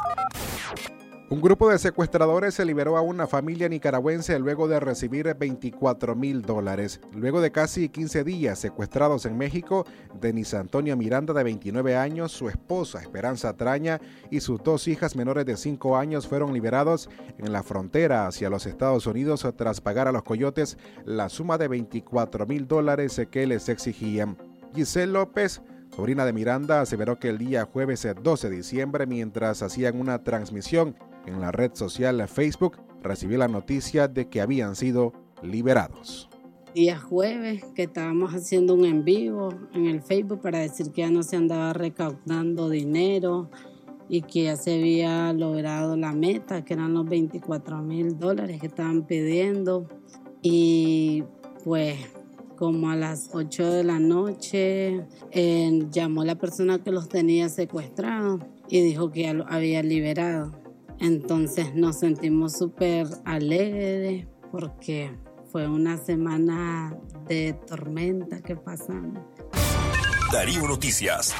Un 1.29 1.41
grupo 1.41 1.69
de 1.69 1.79
secuestradores 1.79 2.53
se 2.53 2.65
liberó 2.65 2.97
a 2.97 3.01
una 3.01 3.27
familia 3.27 3.67
nicaragüense 3.69 4.37
luego 4.37 4.67
de 4.67 4.79
recibir 4.79 5.33
24 5.33 6.15
mil 6.15 6.41
dólares. 6.41 6.99
Luego 7.13 7.41
de 7.41 7.51
casi 7.51 7.89
15 7.89 8.23
días 8.23 8.59
secuestrados 8.59 9.25
en 9.25 9.37
México, 9.37 9.85
Denis 10.19 10.53
Antonio 10.53 10.95
Miranda, 10.97 11.33
de 11.33 11.43
29 11.43 11.95
años, 11.95 12.33
su 12.33 12.49
esposa 12.49 12.99
Esperanza 12.99 13.55
Traña 13.55 13.99
y 14.29 14.41
sus 14.41 14.61
dos 14.61 14.87
hijas 14.87 15.15
menores 15.15 15.45
de 15.45 15.57
5 15.57 15.97
años 15.97 16.27
fueron 16.27 16.53
liberados 16.53 17.09
en 17.39 17.51
la 17.53 17.63
frontera 17.63 18.27
hacia 18.27 18.49
los 18.49 18.65
Estados 18.65 19.07
Unidos 19.07 19.47
tras 19.55 19.81
pagar 19.81 20.07
a 20.07 20.11
los 20.11 20.23
coyotes 20.23 20.77
la 21.05 21.29
suma 21.29 21.57
de 21.57 21.69
24 21.69 22.45
mil 22.45 22.67
dólares 22.67 23.19
que 23.31 23.47
les 23.47 23.69
exigían. 23.69 24.37
Giselle 24.75 25.13
López 25.13 25.61
sobrina 25.95 26.25
de 26.25 26.33
Miranda, 26.33 26.81
aseveró 26.81 27.19
que 27.19 27.29
el 27.29 27.37
día 27.37 27.65
jueves 27.65 28.07
12 28.21 28.49
de 28.49 28.55
diciembre, 28.55 29.05
mientras 29.05 29.61
hacían 29.61 29.99
una 29.99 30.23
transmisión 30.23 30.95
en 31.25 31.39
la 31.39 31.51
red 31.51 31.71
social 31.73 32.27
Facebook 32.27 32.77
recibió 33.01 33.37
la 33.37 33.47
noticia 33.47 34.07
de 34.07 34.29
que 34.29 34.41
habían 34.41 34.75
sido 34.75 35.13
liberados. 35.41 36.29
Día 36.73 36.97
jueves 36.97 37.63
que 37.75 37.83
estábamos 37.83 38.33
haciendo 38.33 38.73
un 38.73 38.85
en 38.85 39.03
vivo 39.03 39.49
en 39.73 39.85
el 39.85 40.01
Facebook 40.01 40.41
para 40.41 40.59
decir 40.59 40.91
que 40.91 41.01
ya 41.01 41.11
no 41.11 41.21
se 41.21 41.35
andaba 41.35 41.71
recaudando 41.73 42.69
dinero 42.69 43.49
y 44.09 44.21
que 44.21 44.45
ya 44.45 44.55
se 44.55 44.79
había 44.79 45.33
logrado 45.33 45.95
la 45.95 46.13
meta, 46.13 46.65
que 46.65 46.73
eran 46.73 46.93
los 46.93 47.07
24 47.07 47.81
mil 47.83 48.17
dólares 48.17 48.59
que 48.59 48.67
estaban 48.67 49.05
pidiendo. 49.05 49.87
Y 50.41 51.23
pues 51.63 51.97
como 52.55 52.89
a 52.89 52.95
las 52.95 53.29
8 53.33 53.71
de 53.71 53.83
la 53.83 53.99
noche 53.99 55.05
eh, 55.31 55.87
llamó 55.91 56.23
la 56.23 56.35
persona 56.35 56.79
que 56.79 56.91
los 56.91 57.07
tenía 57.07 57.49
secuestrados 57.49 58.41
y 58.67 58.81
dijo 58.81 59.11
que 59.11 59.23
ya 59.23 59.33
los 59.33 59.47
había 59.49 59.83
liberado. 59.83 60.62
Entonces 61.03 61.75
nos 61.75 61.99
sentimos 61.99 62.53
súper 62.53 63.05
alegres 63.25 64.25
porque 64.53 65.11
fue 65.51 65.67
una 65.67 65.97
semana 65.97 66.97
de 67.27 67.59
tormenta 67.67 68.41
que 68.41 68.55
pasamos. 68.55 69.21
Darío 70.31 70.65
Noticias. 70.65 71.35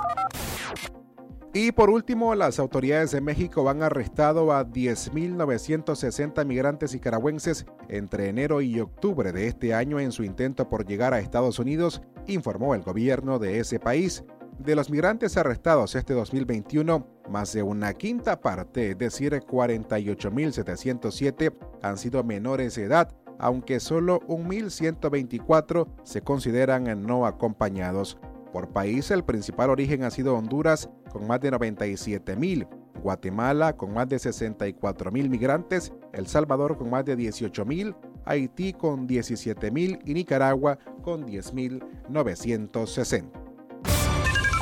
Y 1.53 1.71
por 1.71 1.89
último, 1.89 2.35
las 2.35 2.59
autoridades 2.59 3.11
de 3.11 3.21
México 3.21 3.69
han 3.69 3.83
arrestado 3.83 4.51
a 4.51 4.65
10.960 4.65 6.45
migrantes 6.45 6.93
nicaragüenses 6.93 7.65
entre 7.87 8.27
enero 8.27 8.59
y 8.59 8.81
octubre 8.81 9.31
de 9.31 9.47
este 9.47 9.73
año 9.73 9.97
en 10.01 10.11
su 10.11 10.25
intento 10.25 10.67
por 10.67 10.85
llegar 10.85 11.13
a 11.13 11.19
Estados 11.19 11.57
Unidos, 11.57 12.01
informó 12.27 12.75
el 12.75 12.81
gobierno 12.81 13.39
de 13.39 13.59
ese 13.59 13.79
país. 13.79 14.25
De 14.59 14.75
los 14.75 14.89
migrantes 14.89 15.37
arrestados 15.37 15.95
este 15.95 16.13
2021, 16.13 17.12
más 17.29 17.53
de 17.53 17.63
una 17.63 17.93
quinta 17.93 18.41
parte, 18.41 18.91
es 18.91 18.97
decir, 18.97 19.33
48.707, 19.33 21.53
han 21.81 21.97
sido 21.97 22.23
menores 22.23 22.75
de 22.75 22.83
edad, 22.83 23.15
aunque 23.39 23.79
solo 23.79 24.19
1.124 24.21 25.87
se 26.03 26.21
consideran 26.21 27.05
no 27.05 27.25
acompañados. 27.25 28.17
Por 28.51 28.69
país, 28.69 29.09
el 29.11 29.23
principal 29.23 29.71
origen 29.71 30.03
ha 30.03 30.11
sido 30.11 30.35
Honduras, 30.35 30.89
con 31.11 31.27
más 31.27 31.41
de 31.41 31.51
97.000, 31.51 32.67
Guatemala, 33.01 33.75
con 33.75 33.93
más 33.93 34.07
de 34.07 34.15
64.000 34.17 35.29
migrantes, 35.29 35.91
El 36.13 36.27
Salvador, 36.27 36.77
con 36.77 36.89
más 36.89 37.03
de 37.05 37.17
18.000, 37.17 37.95
Haití, 38.25 38.73
con 38.73 39.07
17.000 39.07 40.01
y 40.05 40.13
Nicaragua, 40.13 40.77
con 41.01 41.25
10.960. 41.25 43.31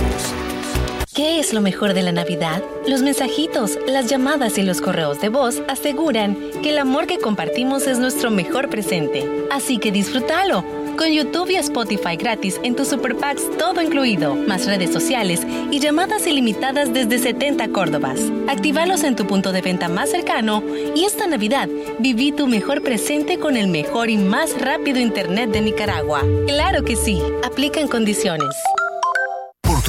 ¿Qué 1.14 1.40
es 1.40 1.52
lo 1.52 1.60
mejor 1.60 1.92
de 1.92 2.02
la 2.02 2.12
Navidad? 2.12 2.62
Los 2.86 3.02
mensajitos, 3.02 3.78
las 3.86 4.06
llamadas 4.06 4.56
y 4.58 4.62
los 4.62 4.80
correos 4.80 5.20
de 5.20 5.28
voz 5.28 5.60
aseguran 5.68 6.36
que 6.62 6.70
el 6.70 6.78
amor 6.78 7.06
que 7.06 7.18
compartimos 7.18 7.86
es 7.86 7.98
nuestro 7.98 8.30
mejor 8.30 8.70
presente. 8.70 9.28
Así 9.50 9.78
que 9.78 9.90
disfrútalo 9.90 10.64
con 10.96 11.10
YouTube 11.10 11.50
y 11.50 11.56
Spotify 11.56 12.16
gratis 12.16 12.60
en 12.62 12.76
tus 12.76 12.88
Super 12.88 13.16
Packs, 13.16 13.42
todo 13.58 13.80
incluido, 13.80 14.34
más 14.34 14.66
redes 14.66 14.92
sociales 14.92 15.46
y 15.70 15.80
llamadas 15.80 16.26
ilimitadas 16.26 16.92
desde 16.92 17.18
70 17.18 17.68
Córdobas. 17.68 18.20
Actívalos 18.48 19.04
en 19.04 19.16
tu 19.16 19.26
punto 19.26 19.52
de 19.52 19.62
venta 19.62 19.88
más 19.88 20.10
cercano 20.10 20.62
y 20.94 21.04
esta 21.04 21.26
Navidad 21.26 21.68
viví 21.98 22.32
tu 22.32 22.46
mejor 22.46 22.82
presente 22.82 23.38
con 23.38 23.56
el 23.56 23.68
mejor 23.68 24.10
y 24.10 24.16
más 24.16 24.60
rápido 24.60 24.98
Internet 24.98 25.50
de 25.50 25.60
Nicaragua. 25.60 26.22
Claro 26.46 26.84
que 26.84 26.96
sí, 26.96 27.22
aplican 27.44 27.88
condiciones. 27.88 28.54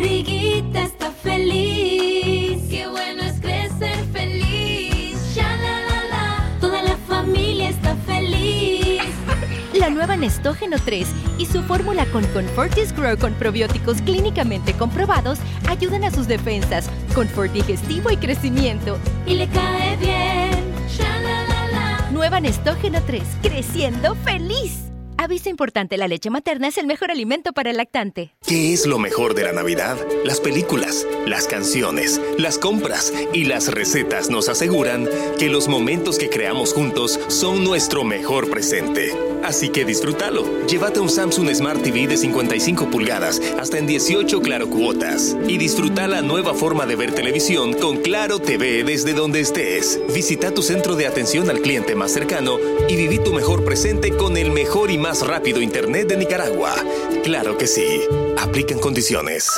Barriguita 0.00 0.82
está 0.82 1.10
feliz. 1.10 2.62
Qué 2.70 2.86
bueno 2.88 3.22
es 3.22 3.40
crecer 3.40 4.04
feliz, 4.12 5.34
ya 5.34 5.56
la 5.56 5.80
la 5.80 6.04
la, 6.08 6.60
toda 6.60 6.82
la 6.82 6.96
familia 7.08 7.68
está 7.68 7.94
feliz. 8.06 9.02
La 9.74 9.90
nueva 9.90 10.16
Nestógeno 10.16 10.78
3 10.82 11.06
y 11.38 11.46
su 11.46 11.62
fórmula 11.62 12.06
con 12.06 12.24
Confortis 12.28 12.94
Grow 12.94 13.18
con 13.18 13.34
probióticos 13.34 14.00
clínicamente 14.02 14.72
comprobados 14.74 15.38
ayudan 15.68 16.04
a 16.04 16.10
sus 16.10 16.26
defensas, 16.26 16.88
confort 17.14 17.52
digestivo 17.52 18.10
y 18.10 18.16
crecimiento. 18.16 18.98
Y 19.26 19.34
le 19.34 19.48
cae 19.48 19.96
bien, 19.96 20.72
ya 20.96 21.20
la 21.20 21.42
la 21.42 21.66
la. 21.72 22.10
Nueva 22.10 22.40
Nestógeno 22.40 23.00
3, 23.06 23.22
creciendo 23.42 24.14
feliz. 24.16 24.79
Aviso 25.30 25.48
importante, 25.48 25.96
la 25.96 26.08
leche 26.08 26.28
materna 26.28 26.66
es 26.66 26.76
el 26.76 26.88
mejor 26.88 27.12
alimento 27.12 27.52
para 27.52 27.70
el 27.70 27.76
lactante. 27.76 28.34
¿Qué 28.44 28.72
es 28.72 28.84
lo 28.84 28.98
mejor 28.98 29.36
de 29.36 29.44
la 29.44 29.52
Navidad? 29.52 29.96
Las 30.24 30.40
películas, 30.40 31.06
las 31.24 31.46
canciones, 31.46 32.20
las 32.36 32.58
compras 32.58 33.12
y 33.32 33.44
las 33.44 33.68
recetas 33.68 34.28
nos 34.28 34.48
aseguran 34.48 35.08
que 35.38 35.48
los 35.48 35.68
momentos 35.68 36.18
que 36.18 36.30
creamos 36.30 36.74
juntos 36.74 37.20
son 37.28 37.62
nuestro 37.62 38.02
mejor 38.02 38.50
presente. 38.50 39.16
Así 39.44 39.68
que 39.68 39.84
disfrútalo. 39.84 40.66
Llévate 40.66 40.98
un 40.98 41.08
Samsung 41.08 41.54
Smart 41.54 41.80
TV 41.80 42.08
de 42.08 42.16
55 42.16 42.90
pulgadas 42.90 43.40
hasta 43.58 43.78
en 43.78 43.86
18 43.86 44.42
Claro 44.42 44.68
cuotas 44.68 45.36
y 45.46 45.58
disfruta 45.58 46.08
la 46.08 46.22
nueva 46.22 46.54
forma 46.54 46.86
de 46.86 46.96
ver 46.96 47.14
televisión 47.14 47.74
con 47.74 47.98
Claro 47.98 48.40
TV 48.40 48.82
desde 48.82 49.14
donde 49.14 49.40
estés. 49.40 50.00
Visita 50.12 50.52
tu 50.52 50.62
centro 50.62 50.96
de 50.96 51.06
atención 51.06 51.48
al 51.50 51.60
cliente 51.60 51.94
más 51.94 52.10
cercano 52.10 52.58
y 52.88 52.96
viví 52.96 53.18
tu 53.18 53.32
mejor 53.32 53.64
presente 53.64 54.10
con 54.10 54.36
el 54.36 54.50
mejor 54.50 54.90
y 54.90 54.98
más 54.98 55.19
rápido 55.26 55.60
internet 55.60 56.08
de 56.08 56.16
Nicaragua. 56.16 56.74
Claro 57.24 57.56
que 57.56 57.66
sí. 57.66 58.02
Aplican 58.38 58.78
condiciones. 58.78 59.48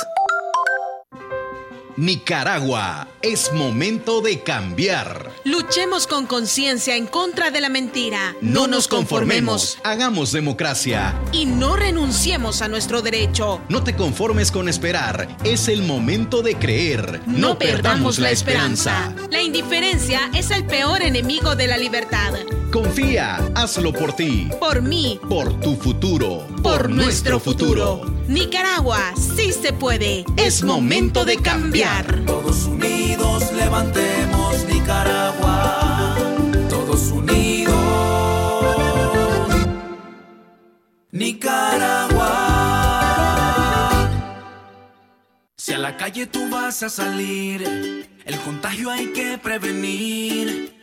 Nicaragua, 1.97 3.07
es 3.21 3.51
momento 3.53 4.21
de 4.21 4.41
cambiar. 4.41 5.31
Luchemos 5.43 6.07
con 6.07 6.25
conciencia 6.25 6.95
en 6.95 7.05
contra 7.05 7.51
de 7.51 7.61
la 7.61 7.69
mentira. 7.69 8.35
No 8.41 8.67
nos 8.67 8.87
conformemos, 8.87 9.77
hagamos 9.83 10.31
democracia. 10.31 11.13
Y 11.31 11.45
no 11.45 11.75
renunciemos 11.75 12.61
a 12.61 12.67
nuestro 12.67 13.01
derecho. 13.01 13.61
No 13.69 13.83
te 13.83 13.95
conformes 13.95 14.51
con 14.51 14.69
esperar, 14.69 15.27
es 15.43 15.67
el 15.67 15.83
momento 15.83 16.41
de 16.41 16.55
creer. 16.55 17.21
No, 17.27 17.59
perdamos 17.59 18.17
la 18.19 18.31
esperanza. 18.31 19.13
La 19.29 19.41
indiferencia 19.41 20.31
es 20.33 20.49
el 20.51 20.65
peor 20.65 21.03
enemigo 21.03 21.55
de 21.55 21.67
la 21.67 21.77
libertad. 21.77 22.33
Confía, 22.71 23.35
hazlo 23.53 23.93
por 23.93 24.13
ti. 24.13 24.49
Por 24.59 24.81
mí. 24.81 25.19
Por 25.29 25.59
tu 25.59 25.75
futuro. 25.75 26.47
Por, 26.63 26.89
nuestro 26.89 27.39
futuro. 27.39 28.01
Nicaragua, 28.27 29.13
sí 29.15 29.51
se 29.51 29.73
puede. 29.73 30.25
Es 30.37 30.63
momento 30.63 31.25
de 31.25 31.37
cambiar. 31.37 32.23
Todos 32.25 32.65
unidos 32.65 33.51
levantemos 33.53 34.65
Nicaragua. 34.65 36.15
Todos 36.69 37.11
unidos. 37.11 37.75
Nicaragua. 41.11 42.29
Si 45.57 45.73
a 45.73 45.77
la 45.77 45.97
calle 45.97 46.25
tú 46.27 46.49
vas 46.49 46.83
a 46.83 46.89
salir, 46.89 48.09
el 48.25 48.39
contagio 48.39 48.89
hay 48.89 49.07
que 49.13 49.37
prevenir. 49.37 50.82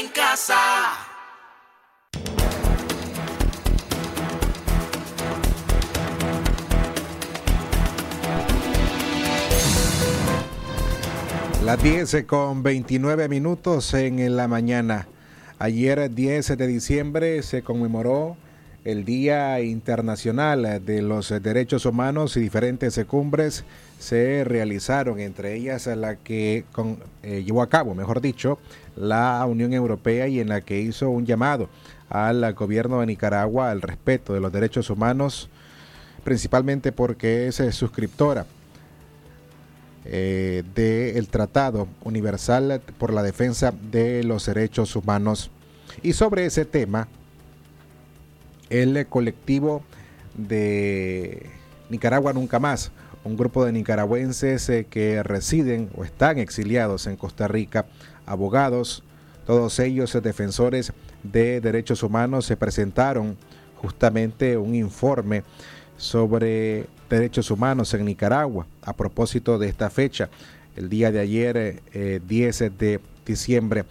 En 0.00 0.08
casa. 0.08 0.56
Las 11.64 11.82
10 11.82 12.24
con 12.26 12.62
29 12.62 13.28
minutos 13.28 13.92
en 13.94 14.36
la 14.36 14.48
mañana. 14.48 15.06
Ayer 15.58 16.12
10 16.12 16.56
de 16.56 16.66
diciembre 16.66 17.42
se 17.42 17.62
conmemoró 17.62 18.36
el 18.84 19.04
Día 19.04 19.60
Internacional 19.60 20.82
de 20.84 21.02
los 21.02 21.28
Derechos 21.42 21.84
Humanos 21.84 22.38
y 22.38 22.40
diferentes 22.40 22.98
cumbres 23.06 23.64
se 24.00 24.44
realizaron, 24.44 25.20
entre 25.20 25.54
ellas 25.54 25.86
la 25.86 26.16
que 26.16 26.64
eh, 27.22 27.44
llevó 27.44 27.60
a 27.60 27.68
cabo, 27.68 27.94
mejor 27.94 28.22
dicho, 28.22 28.58
la 28.96 29.44
Unión 29.46 29.74
Europea 29.74 30.26
y 30.26 30.40
en 30.40 30.48
la 30.48 30.62
que 30.62 30.80
hizo 30.80 31.10
un 31.10 31.26
llamado 31.26 31.68
al 32.08 32.54
gobierno 32.54 33.00
de 33.00 33.06
Nicaragua 33.06 33.70
al 33.70 33.82
respeto 33.82 34.32
de 34.32 34.40
los 34.40 34.50
derechos 34.52 34.88
humanos, 34.88 35.50
principalmente 36.24 36.92
porque 36.92 37.46
es 37.46 37.60
eh, 37.60 37.72
suscriptora 37.72 38.46
eh, 40.06 40.64
del 40.74 41.28
Tratado 41.28 41.86
Universal 42.02 42.80
por 42.96 43.12
la 43.12 43.22
Defensa 43.22 43.74
de 43.92 44.24
los 44.24 44.46
Derechos 44.46 44.96
Humanos. 44.96 45.50
Y 46.02 46.14
sobre 46.14 46.46
ese 46.46 46.64
tema, 46.64 47.06
el 48.70 49.06
colectivo 49.08 49.82
de 50.34 51.50
Nicaragua 51.90 52.32
Nunca 52.32 52.58
Más, 52.58 52.92
un 53.24 53.36
grupo 53.36 53.64
de 53.64 53.72
nicaragüenses 53.72 54.68
eh, 54.68 54.86
que 54.88 55.22
residen 55.22 55.90
o 55.96 56.04
están 56.04 56.38
exiliados 56.38 57.06
en 57.06 57.16
Costa 57.16 57.48
Rica, 57.48 57.86
abogados, 58.26 59.02
todos 59.46 59.78
ellos 59.78 60.16
defensores 60.22 60.92
de 61.22 61.60
derechos 61.60 62.02
humanos, 62.02 62.46
se 62.46 62.56
presentaron 62.56 63.36
justamente 63.76 64.56
un 64.56 64.74
informe 64.74 65.42
sobre 65.96 66.86
derechos 67.08 67.50
humanos 67.50 67.92
en 67.94 68.04
Nicaragua 68.04 68.66
a 68.82 68.94
propósito 68.94 69.58
de 69.58 69.68
esta 69.68 69.90
fecha, 69.90 70.30
el 70.76 70.88
día 70.88 71.10
de 71.10 71.20
ayer, 71.20 71.82
10 72.26 72.60
eh, 72.60 72.70
de 72.70 73.00
diciembre. 73.26 73.84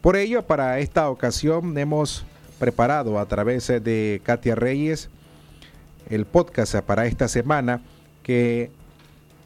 Por 0.00 0.16
ello, 0.16 0.42
para 0.42 0.78
esta 0.78 1.10
ocasión 1.10 1.76
hemos 1.76 2.24
preparado 2.58 3.18
a 3.18 3.26
través 3.26 3.66
de 3.68 4.20
Katia 4.24 4.54
Reyes 4.54 5.08
el 6.10 6.24
podcast 6.24 6.76
para 6.76 7.06
esta 7.06 7.28
semana 7.28 7.80
que 8.28 8.70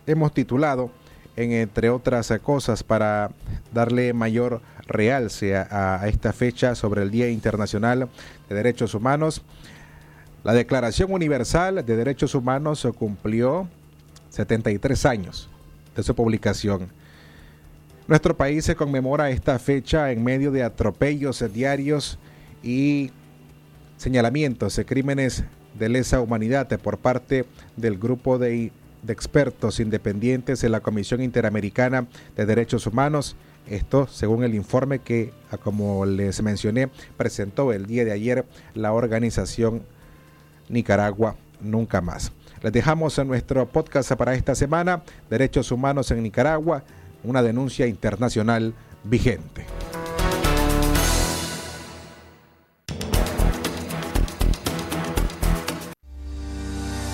hemos 0.09 0.35
titulado, 0.35 0.91
en, 1.37 1.53
entre 1.53 1.89
otras 1.89 2.33
cosas, 2.43 2.83
para 2.83 3.31
darle 3.73 4.13
mayor 4.13 4.61
realce 4.89 5.57
a, 5.57 6.03
a 6.03 6.09
esta 6.09 6.33
fecha 6.33 6.75
sobre 6.75 7.03
el 7.03 7.13
Día 7.13 7.31
Internacional 7.31 8.09
de 8.49 8.55
Derechos 8.57 8.95
Humanos. 8.95 9.43
La 10.43 10.53
Declaración 10.53 11.13
Universal 11.13 11.87
de 11.87 11.97
Derechos 11.97 12.35
Humanos 12.35 12.85
cumplió 12.99 13.69
73 14.31 15.07
años 15.07 15.49
de 15.95 16.03
su 16.03 16.17
publicación. 16.17 16.89
Nuestro 18.09 18.37
país 18.37 18.65
se 18.65 18.75
conmemora 18.75 19.31
esta 19.31 19.61
fecha 19.61 20.11
en 20.11 20.25
medio 20.25 20.51
de 20.51 20.65
atropellos 20.65 21.45
diarios 21.55 22.19
y 22.65 23.13
señalamientos 23.97 24.75
de 24.75 24.85
crímenes 24.85 25.45
de 25.79 25.89
lesa 25.89 26.21
humanidad 26.21 26.69
por 26.81 26.99
parte 26.99 27.45
del 27.77 27.99
grupo 27.99 28.39
de, 28.39 28.73
expertos 29.09 29.81
independientes 29.81 30.61
de 30.61 30.69
la 30.69 30.81
Comisión 30.81 31.23
Interamericana 31.23 32.07
de 32.37 32.47
Derechos 32.47 32.87
Humanos. 32.87 33.37
Esto 33.67 34.07
según 34.07 34.45
el 34.45 34.55
informe 34.55 35.01
que, 35.01 35.33
como 35.63 36.05
les 36.05 36.43
mencioné, 36.43 36.89
presentó 37.17 37.73
el 37.73 37.87
día 37.87 38.05
de 38.05 38.13
ayer 38.13 38.45
la 38.75 38.93
organización 38.93 39.83
Nicaragua 40.69 41.37
Nunca 41.61 42.01
Más. 42.01 42.33
Les 42.63 42.73
dejamos 42.73 43.19
en 43.19 43.27
nuestro 43.27 43.67
podcast 43.69 44.13
para 44.13 44.35
esta 44.35 44.55
semana, 44.55 45.03
Derechos 45.29 45.73
Humanos 45.73 46.11
en 46.13 46.23
Nicaragua, 46.23 46.85
una 47.25 47.43
denuncia 47.43 47.87
internacional 47.87 48.75
vigente. 49.05 49.67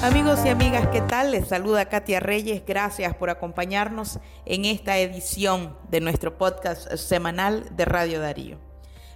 Amigos 0.00 0.38
y 0.44 0.48
amigas, 0.48 0.86
¿qué 0.92 1.00
tal? 1.00 1.32
Les 1.32 1.48
saluda 1.48 1.86
Katia 1.86 2.20
Reyes. 2.20 2.62
Gracias 2.64 3.16
por 3.16 3.30
acompañarnos 3.30 4.20
en 4.46 4.64
esta 4.64 4.96
edición 4.98 5.76
de 5.90 6.00
nuestro 6.00 6.38
podcast 6.38 6.94
semanal 6.94 7.66
de 7.74 7.84
Radio 7.84 8.20
Darío. 8.20 8.58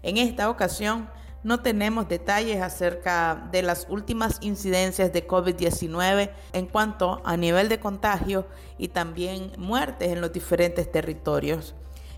En 0.02 0.16
esta 0.16 0.50
ocasión 0.50 1.08
no 1.44 1.60
tenemos 1.60 2.08
detalles 2.08 2.60
acerca 2.60 3.48
de 3.52 3.62
las 3.62 3.86
últimas 3.90 4.38
incidencias 4.40 5.12
de 5.12 5.24
COVID-19 5.24 6.32
en 6.52 6.66
cuanto 6.66 7.22
a 7.24 7.36
nivel 7.36 7.68
de 7.68 7.78
contagio 7.78 8.48
y 8.76 8.88
también 8.88 9.52
muertes 9.58 10.08
en 10.08 10.20
los 10.20 10.32
diferentes 10.32 10.90
territorios. 10.90 11.76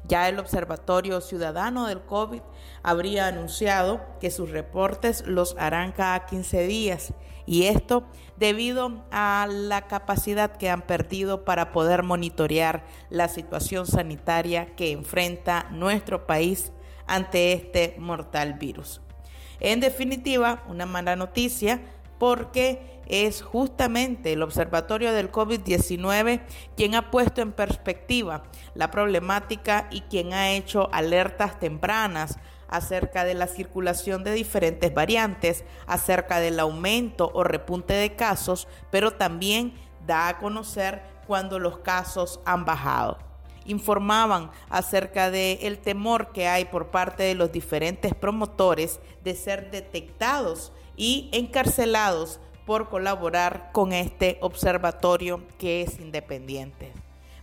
Ya 0.09 0.27
el 0.27 0.39
Observatorio 0.39 1.21
Ciudadano 1.21 1.87
del 1.87 2.01
COVID 2.01 2.41
habría 2.83 3.27
anunciado 3.27 4.01
que 4.21 4.31
sus 4.31 4.51
reportes 4.51 5.27
los 5.27 5.55
harán 5.59 5.93
cada 5.93 6.25
15 6.25 6.67
días 6.67 7.13
y 7.47 7.65
esto 7.65 8.05
debido 8.37 9.05
a 9.11 9.47
la 9.51 9.87
capacidad 9.87 10.57
que 10.57 10.71
han 10.71 10.83
perdido 10.83 11.45
para 11.45 11.73
poder 11.73 12.03
monitorear 12.03 12.85
la 13.11 13.29
situación 13.29 13.87
sanitaria 13.87 14.75
que 14.75 14.93
enfrenta 14.93 15.69
nuestro 15.71 16.27
país 16.27 16.73
ante 17.07 17.53
este 17.53 17.97
mortal 17.99 18.55
virus. 18.55 19.01
En 19.61 19.81
definitiva, 19.81 20.65
una 20.69 20.87
mala 20.87 21.17
noticia 21.17 21.81
porque 22.19 23.01
es 23.07 23.43
justamente 23.43 24.33
el 24.33 24.43
Observatorio 24.43 25.13
del 25.13 25.31
COVID-19 25.31 26.41
quien 26.77 26.95
ha 26.95 27.11
puesto 27.11 27.43
en 27.43 27.53
perspectiva 27.53 28.45
la 28.75 28.91
problemática 28.91 29.89
y 29.91 30.03
quien 30.03 30.33
ha 30.33 30.53
hecho 30.53 30.89
alertas 30.93 31.59
tempranas 31.59 32.39
acerca 32.77 33.25
de 33.25 33.35
la 33.35 33.47
circulación 33.47 34.25
de 34.25 34.33
diferentes 34.33 34.93
variantes, 34.93 35.65
acerca 35.87 36.41
del 36.41 36.61
aumento 36.61 37.31
o 37.35 37.45
repunte 37.45 37.95
de 37.95 38.15
casos, 38.17 38.69
pero 38.91 39.13
también 39.13 39.75
da 40.07 40.29
a 40.29 40.39
conocer 40.39 41.03
cuando 41.27 41.59
los 41.59 41.79
casos 41.79 42.41
han 42.45 42.65
bajado 42.65 43.19
informaban 43.67 44.51
acerca 44.69 45.31
del 45.31 45.59
el 45.63 45.79
temor 45.79 46.33
que 46.33 46.49
hay 46.49 46.67
por 46.67 46.89
parte 46.89 47.23
de 47.23 47.35
los 47.35 47.51
diferentes 47.51 48.15
promotores 48.15 49.01
de 49.23 49.35
ser 49.35 49.71
detectados 49.71 50.73
y 50.97 51.31
encarcelados 51.33 52.41
por 52.67 52.89
colaborar 52.89 53.71
con 53.73 53.93
este 53.93 54.39
observatorio 54.41 55.43
que 55.59 55.83
es 55.83 55.99
independiente. 55.99 56.93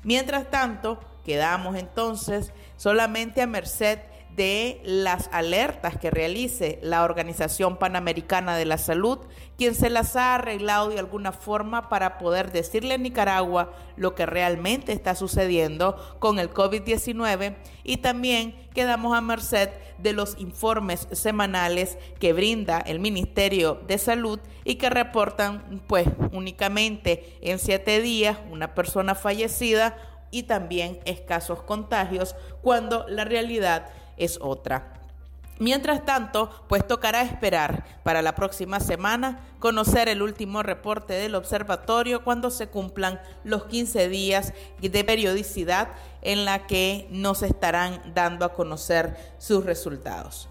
Mientras 0.03 0.49
tanto, 0.49 0.99
quedamos 1.23 1.75
entonces 1.75 2.51
solamente 2.75 3.41
a 3.41 3.47
merced 3.47 3.99
de 4.35 4.81
las 4.85 5.29
alertas 5.33 5.97
que 5.97 6.09
realice 6.09 6.79
la 6.81 7.03
Organización 7.03 7.77
Panamericana 7.77 8.55
de 8.55 8.65
la 8.65 8.77
Salud, 8.77 9.19
quien 9.57 9.75
se 9.75 9.89
las 9.89 10.15
ha 10.15 10.35
arreglado 10.35 10.89
de 10.89 10.99
alguna 10.99 11.31
forma 11.31 11.89
para 11.89 12.17
poder 12.17 12.51
decirle 12.51 12.93
a 12.93 12.97
Nicaragua 12.97 13.73
lo 13.97 14.15
que 14.15 14.25
realmente 14.25 14.93
está 14.93 15.15
sucediendo 15.15 15.97
con 16.19 16.39
el 16.39 16.49
COVID-19 16.49 17.55
y 17.83 17.97
también 17.97 18.55
quedamos 18.73 19.17
a 19.17 19.21
merced 19.21 19.69
de 19.97 20.13
los 20.13 20.37
informes 20.39 21.07
semanales 21.11 21.97
que 22.19 22.33
brinda 22.33 22.79
el 22.79 22.99
Ministerio 22.99 23.81
de 23.87 23.97
Salud 23.97 24.39
y 24.63 24.75
que 24.75 24.89
reportan 24.89 25.83
pues 25.87 26.07
únicamente 26.31 27.37
en 27.41 27.59
siete 27.59 28.01
días 28.01 28.37
una 28.49 28.73
persona 28.73 29.13
fallecida 29.13 29.97
y 30.31 30.43
también 30.43 30.99
escasos 31.05 31.61
contagios 31.63 32.35
cuando 32.61 33.05
la 33.07 33.25
realidad 33.25 33.89
es 34.23 34.39
otra. 34.41 35.01
Mientras 35.61 36.05
tanto, 36.05 36.49
pues 36.67 36.87
tocará 36.87 37.21
esperar 37.21 37.85
para 38.01 38.23
la 38.23 38.33
próxima 38.33 38.79
semana 38.79 39.41
conocer 39.59 40.09
el 40.09 40.23
último 40.23 40.63
reporte 40.63 41.13
del 41.13 41.35
observatorio 41.35 42.23
cuando 42.23 42.49
se 42.49 42.65
cumplan 42.65 43.21
los 43.43 43.65
15 43.65 44.09
días 44.09 44.53
de 44.81 45.03
periodicidad 45.03 45.89
en 46.23 46.45
la 46.45 46.65
que 46.65 47.07
nos 47.11 47.43
estarán 47.43 48.13
dando 48.15 48.43
a 48.43 48.53
conocer 48.53 49.35
sus 49.37 49.63
resultados. 49.63 50.49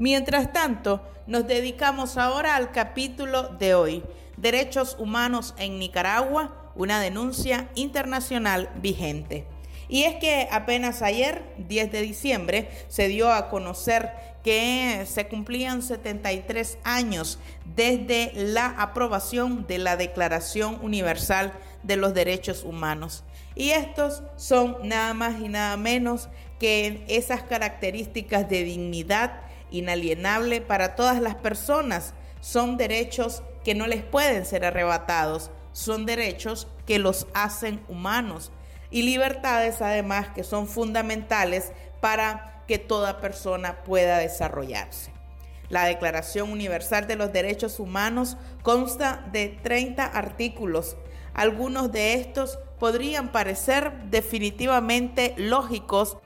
Mientras 0.00 0.52
tanto, 0.52 1.00
nos 1.28 1.46
dedicamos 1.46 2.16
ahora 2.16 2.56
al 2.56 2.72
capítulo 2.72 3.50
de 3.50 3.76
hoy, 3.76 4.02
Derechos 4.36 4.96
Humanos 4.98 5.54
en 5.58 5.78
Nicaragua, 5.78 6.72
una 6.74 6.98
denuncia 6.98 7.68
internacional 7.76 8.68
vigente. 8.82 9.46
Y 9.88 10.04
es 10.04 10.16
que 10.16 10.48
apenas 10.50 11.02
ayer, 11.02 11.42
10 11.58 11.92
de 11.92 12.02
diciembre, 12.02 12.68
se 12.88 13.08
dio 13.08 13.32
a 13.32 13.48
conocer 13.48 14.12
que 14.42 15.04
se 15.06 15.26
cumplían 15.26 15.82
73 15.82 16.78
años 16.84 17.38
desde 17.74 18.32
la 18.34 18.66
aprobación 18.66 19.66
de 19.66 19.78
la 19.78 19.96
Declaración 19.96 20.78
Universal 20.82 21.52
de 21.82 21.96
los 21.96 22.12
Derechos 22.12 22.62
Humanos. 22.62 23.24
Y 23.54 23.70
estos 23.70 24.22
son 24.36 24.76
nada 24.82 25.14
más 25.14 25.40
y 25.40 25.48
nada 25.48 25.76
menos 25.76 26.28
que 26.58 27.04
esas 27.08 27.42
características 27.42 28.48
de 28.48 28.64
dignidad 28.64 29.40
inalienable 29.70 30.60
para 30.60 30.94
todas 30.94 31.20
las 31.20 31.36
personas. 31.36 32.14
Son 32.40 32.76
derechos 32.76 33.42
que 33.64 33.74
no 33.74 33.86
les 33.86 34.02
pueden 34.02 34.44
ser 34.44 34.64
arrebatados, 34.64 35.50
son 35.72 36.04
derechos 36.04 36.68
que 36.86 36.98
los 36.98 37.26
hacen 37.32 37.80
humanos 37.88 38.52
y 38.94 39.02
libertades 39.02 39.82
además 39.82 40.28
que 40.36 40.44
son 40.44 40.68
fundamentales 40.68 41.72
para 42.00 42.62
que 42.68 42.78
toda 42.78 43.20
persona 43.20 43.82
pueda 43.82 44.18
desarrollarse. 44.18 45.10
La 45.68 45.86
Declaración 45.86 46.52
Universal 46.52 47.08
de 47.08 47.16
los 47.16 47.32
Derechos 47.32 47.80
Humanos 47.80 48.36
consta 48.62 49.26
de 49.32 49.48
30 49.64 50.04
artículos. 50.04 50.96
Algunos 51.34 51.90
de 51.90 52.14
estos 52.14 52.60
podrían 52.78 53.32
parecer 53.32 53.92
definitivamente 54.10 55.34
lógicos, 55.38 56.16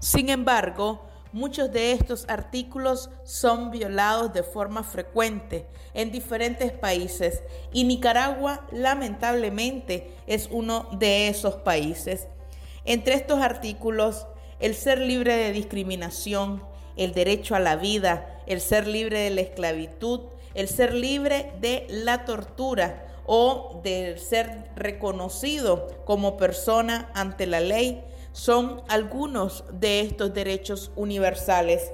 sin 0.00 0.28
embargo, 0.28 1.05
muchos 1.36 1.70
de 1.70 1.92
estos 1.92 2.24
artículos 2.28 3.10
son 3.22 3.70
violados 3.70 4.32
de 4.32 4.42
forma 4.42 4.82
frecuente 4.82 5.66
en 5.92 6.10
diferentes 6.10 6.72
países 6.72 7.42
y 7.74 7.84
Nicaragua 7.84 8.66
lamentablemente 8.72 10.14
es 10.26 10.48
uno 10.50 10.88
de 10.98 11.28
esos 11.28 11.56
países. 11.56 12.26
Entre 12.86 13.16
estos 13.16 13.42
artículos, 13.42 14.26
el 14.60 14.74
ser 14.74 14.98
libre 14.98 15.36
de 15.36 15.52
discriminación, 15.52 16.64
el 16.96 17.12
derecho 17.12 17.54
a 17.54 17.60
la 17.60 17.76
vida, 17.76 18.42
el 18.46 18.62
ser 18.62 18.86
libre 18.86 19.18
de 19.20 19.30
la 19.30 19.42
esclavitud, 19.42 20.20
el 20.54 20.68
ser 20.68 20.94
libre 20.94 21.52
de 21.60 21.86
la 21.90 22.24
tortura 22.24 23.08
o 23.26 23.82
de 23.84 24.16
ser 24.16 24.70
reconocido 24.74 26.02
como 26.06 26.38
persona 26.38 27.10
ante 27.12 27.46
la 27.46 27.60
ley, 27.60 28.02
son 28.36 28.82
algunos 28.88 29.64
de 29.72 30.00
estos 30.00 30.34
derechos 30.34 30.92
universales. 30.94 31.90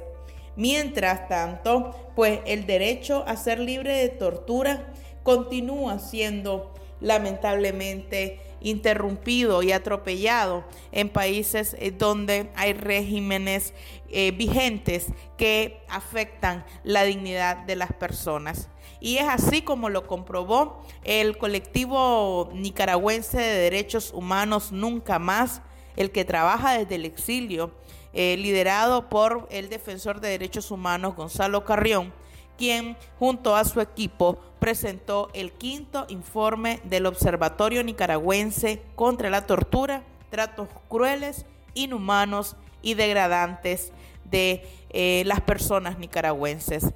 Mientras 0.57 1.29
tanto, 1.29 1.95
pues 2.17 2.41
el 2.47 2.67
derecho 2.67 3.23
a 3.29 3.37
ser 3.37 3.61
libre 3.61 3.97
de 3.97 4.09
tortura 4.09 4.93
continúa 5.23 6.01
siendo 6.01 6.75
lamentablemente 7.01 8.41
interrumpido 8.61 9.63
y 9.63 9.71
atropellado 9.71 10.65
en 10.91 11.11
países 11.11 11.77
eh, 11.79 11.93
donde 11.93 12.51
hay 12.57 12.73
regímenes 12.73 13.73
eh, 14.11 14.33
vigentes 14.33 15.07
que 15.39 15.81
afectan 15.89 16.65
la 16.83 17.05
dignidad 17.05 17.59
de 17.59 17.77
las 17.77 17.93
personas. 17.93 18.69
Y 18.99 19.19
es 19.19 19.29
así 19.29 19.63
como 19.63 19.91
lo 19.91 20.09
comprobó 20.09 20.83
el 21.05 21.39
colectivo 21.39 22.51
nicaragüense 22.53 23.39
de 23.39 23.59
derechos 23.59 24.13
humanos 24.13 24.73
Nunca 24.73 25.21
Más, 25.21 25.63
el 25.97 26.11
que 26.11 26.25
trabaja 26.25 26.79
desde 26.79 26.97
el 26.97 27.05
exilio, 27.05 27.71
eh, 28.13 28.37
liderado 28.39 29.09
por 29.09 29.49
el 29.51 29.69
defensor 29.69 30.21
de 30.21 30.29
derechos 30.29 30.71
humanos 30.71 31.17
Gonzalo 31.17 31.65
Carrión, 31.65 32.13
quien 32.59 32.97
junto 33.19 33.57
a 33.57 33.65
su 33.65 33.81
equipo 33.81 34.39
presentó 34.59 35.31
el 35.33 35.53
quinto 35.53 36.07
informe 36.09 36.81
del 36.85 37.07
Observatorio 37.07 37.83
Nicaragüense 37.83 38.83
contra 38.95 39.31
la 39.31 39.47
Tortura, 39.47 40.05
Tratos 40.31 40.69
Crueles, 40.89 41.47
Inhumanos 41.75 42.57
y 42.83 42.95
Degradantes 42.95 43.93
de 44.25 44.65
eh, 44.91 45.23
las 45.27 45.41
personas 45.41 45.99
nicaragüenses. 45.99 46.87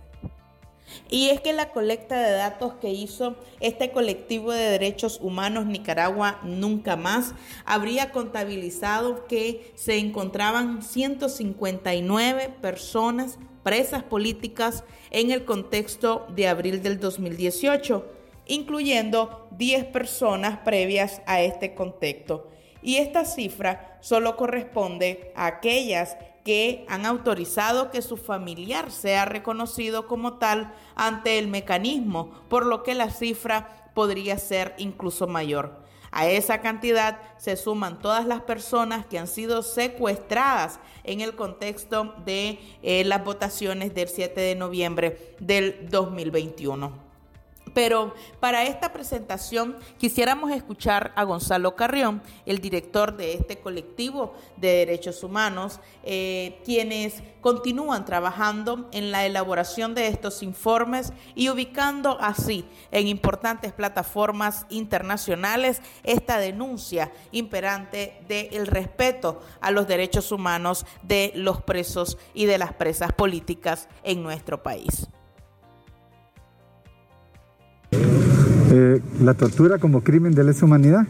Y 1.08 1.30
es 1.30 1.40
que 1.40 1.52
la 1.52 1.70
colecta 1.70 2.20
de 2.20 2.32
datos 2.32 2.74
que 2.80 2.90
hizo 2.90 3.36
este 3.60 3.90
colectivo 3.92 4.52
de 4.52 4.70
derechos 4.70 5.18
humanos 5.20 5.66
Nicaragua 5.66 6.40
Nunca 6.42 6.96
Más 6.96 7.34
habría 7.64 8.10
contabilizado 8.10 9.26
que 9.26 9.72
se 9.74 9.98
encontraban 9.98 10.82
159 10.82 12.54
personas 12.60 13.38
presas 13.62 14.02
políticas 14.02 14.84
en 15.10 15.30
el 15.30 15.44
contexto 15.44 16.26
de 16.34 16.46
abril 16.46 16.82
del 16.82 17.00
2018, 17.00 18.06
incluyendo 18.46 19.48
10 19.52 19.86
personas 19.86 20.58
previas 20.58 21.20
a 21.26 21.40
este 21.40 21.74
contexto. 21.74 22.48
Y 22.82 22.98
esta 22.98 23.24
cifra 23.24 23.98
solo 24.00 24.36
corresponde 24.36 25.32
a 25.34 25.46
aquellas 25.46 26.16
que 26.46 26.86
han 26.88 27.06
autorizado 27.06 27.90
que 27.90 28.02
su 28.02 28.16
familiar 28.16 28.92
sea 28.92 29.24
reconocido 29.24 30.06
como 30.06 30.34
tal 30.34 30.72
ante 30.94 31.40
el 31.40 31.48
mecanismo, 31.48 32.30
por 32.48 32.64
lo 32.64 32.84
que 32.84 32.94
la 32.94 33.10
cifra 33.10 33.90
podría 33.94 34.38
ser 34.38 34.72
incluso 34.78 35.26
mayor. 35.26 35.82
A 36.12 36.28
esa 36.28 36.60
cantidad 36.60 37.18
se 37.36 37.56
suman 37.56 37.98
todas 37.98 38.26
las 38.26 38.42
personas 38.42 39.06
que 39.06 39.18
han 39.18 39.26
sido 39.26 39.64
secuestradas 39.64 40.78
en 41.02 41.20
el 41.20 41.34
contexto 41.34 42.14
de 42.24 42.60
eh, 42.80 43.02
las 43.02 43.24
votaciones 43.24 43.92
del 43.92 44.06
7 44.06 44.40
de 44.40 44.54
noviembre 44.54 45.34
del 45.40 45.88
2021. 45.90 47.05
Pero 47.74 48.14
para 48.40 48.64
esta 48.64 48.92
presentación 48.92 49.76
quisiéramos 49.98 50.50
escuchar 50.50 51.12
a 51.16 51.24
Gonzalo 51.24 51.76
Carrión, 51.76 52.22
el 52.46 52.60
director 52.60 53.16
de 53.16 53.34
este 53.34 53.58
colectivo 53.58 54.34
de 54.56 54.68
derechos 54.68 55.22
humanos, 55.22 55.80
eh, 56.02 56.60
quienes 56.64 57.22
continúan 57.40 58.04
trabajando 58.04 58.88
en 58.92 59.10
la 59.10 59.26
elaboración 59.26 59.94
de 59.94 60.08
estos 60.08 60.42
informes 60.42 61.12
y 61.34 61.48
ubicando 61.48 62.18
así 62.20 62.64
en 62.90 63.08
importantes 63.08 63.72
plataformas 63.72 64.66
internacionales 64.70 65.82
esta 66.02 66.38
denuncia 66.38 67.12
imperante 67.32 68.20
del 68.28 68.66
respeto 68.66 69.40
a 69.60 69.70
los 69.70 69.86
derechos 69.86 70.32
humanos 70.32 70.86
de 71.02 71.32
los 71.34 71.62
presos 71.62 72.18
y 72.34 72.46
de 72.46 72.58
las 72.58 72.72
presas 72.72 73.12
políticas 73.12 73.88
en 74.02 74.22
nuestro 74.22 74.62
país. 74.62 75.08
Eh, 78.72 79.00
la 79.22 79.34
tortura 79.34 79.78
como 79.78 80.02
crimen 80.02 80.34
de 80.34 80.42
lesa 80.42 80.66
humanidad. 80.66 81.06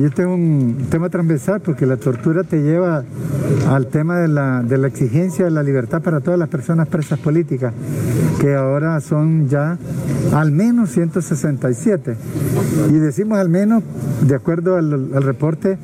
Y 0.00 0.04
este 0.04 0.22
es 0.22 0.28
un 0.28 0.86
tema 0.90 1.08
transversal 1.10 1.60
porque 1.60 1.86
la 1.86 1.96
tortura 1.96 2.42
te 2.42 2.60
lleva 2.60 3.04
al 3.68 3.86
tema 3.86 4.18
de 4.18 4.28
la, 4.28 4.86
exigencia 4.86 5.44
de 5.44 5.52
la 5.52 5.62
libertad 5.62 6.02
para 6.02 6.20
todas 6.20 6.38
las 6.38 6.48
personas 6.48 6.88
presas 6.88 7.20
políticas, 7.20 7.72
que 8.40 8.54
ahora 8.54 9.00
son 9.00 9.48
ya 9.48 9.78
al 10.34 10.50
menos 10.50 10.90
167. 10.90 12.16
Y 12.90 12.94
decimos 12.94 13.38
al 13.38 13.48
menos, 13.48 13.84
de 14.26 14.34
acuerdo 14.34 14.76
al, 14.76 15.10
al 15.14 15.22
reporte, 15.22 15.78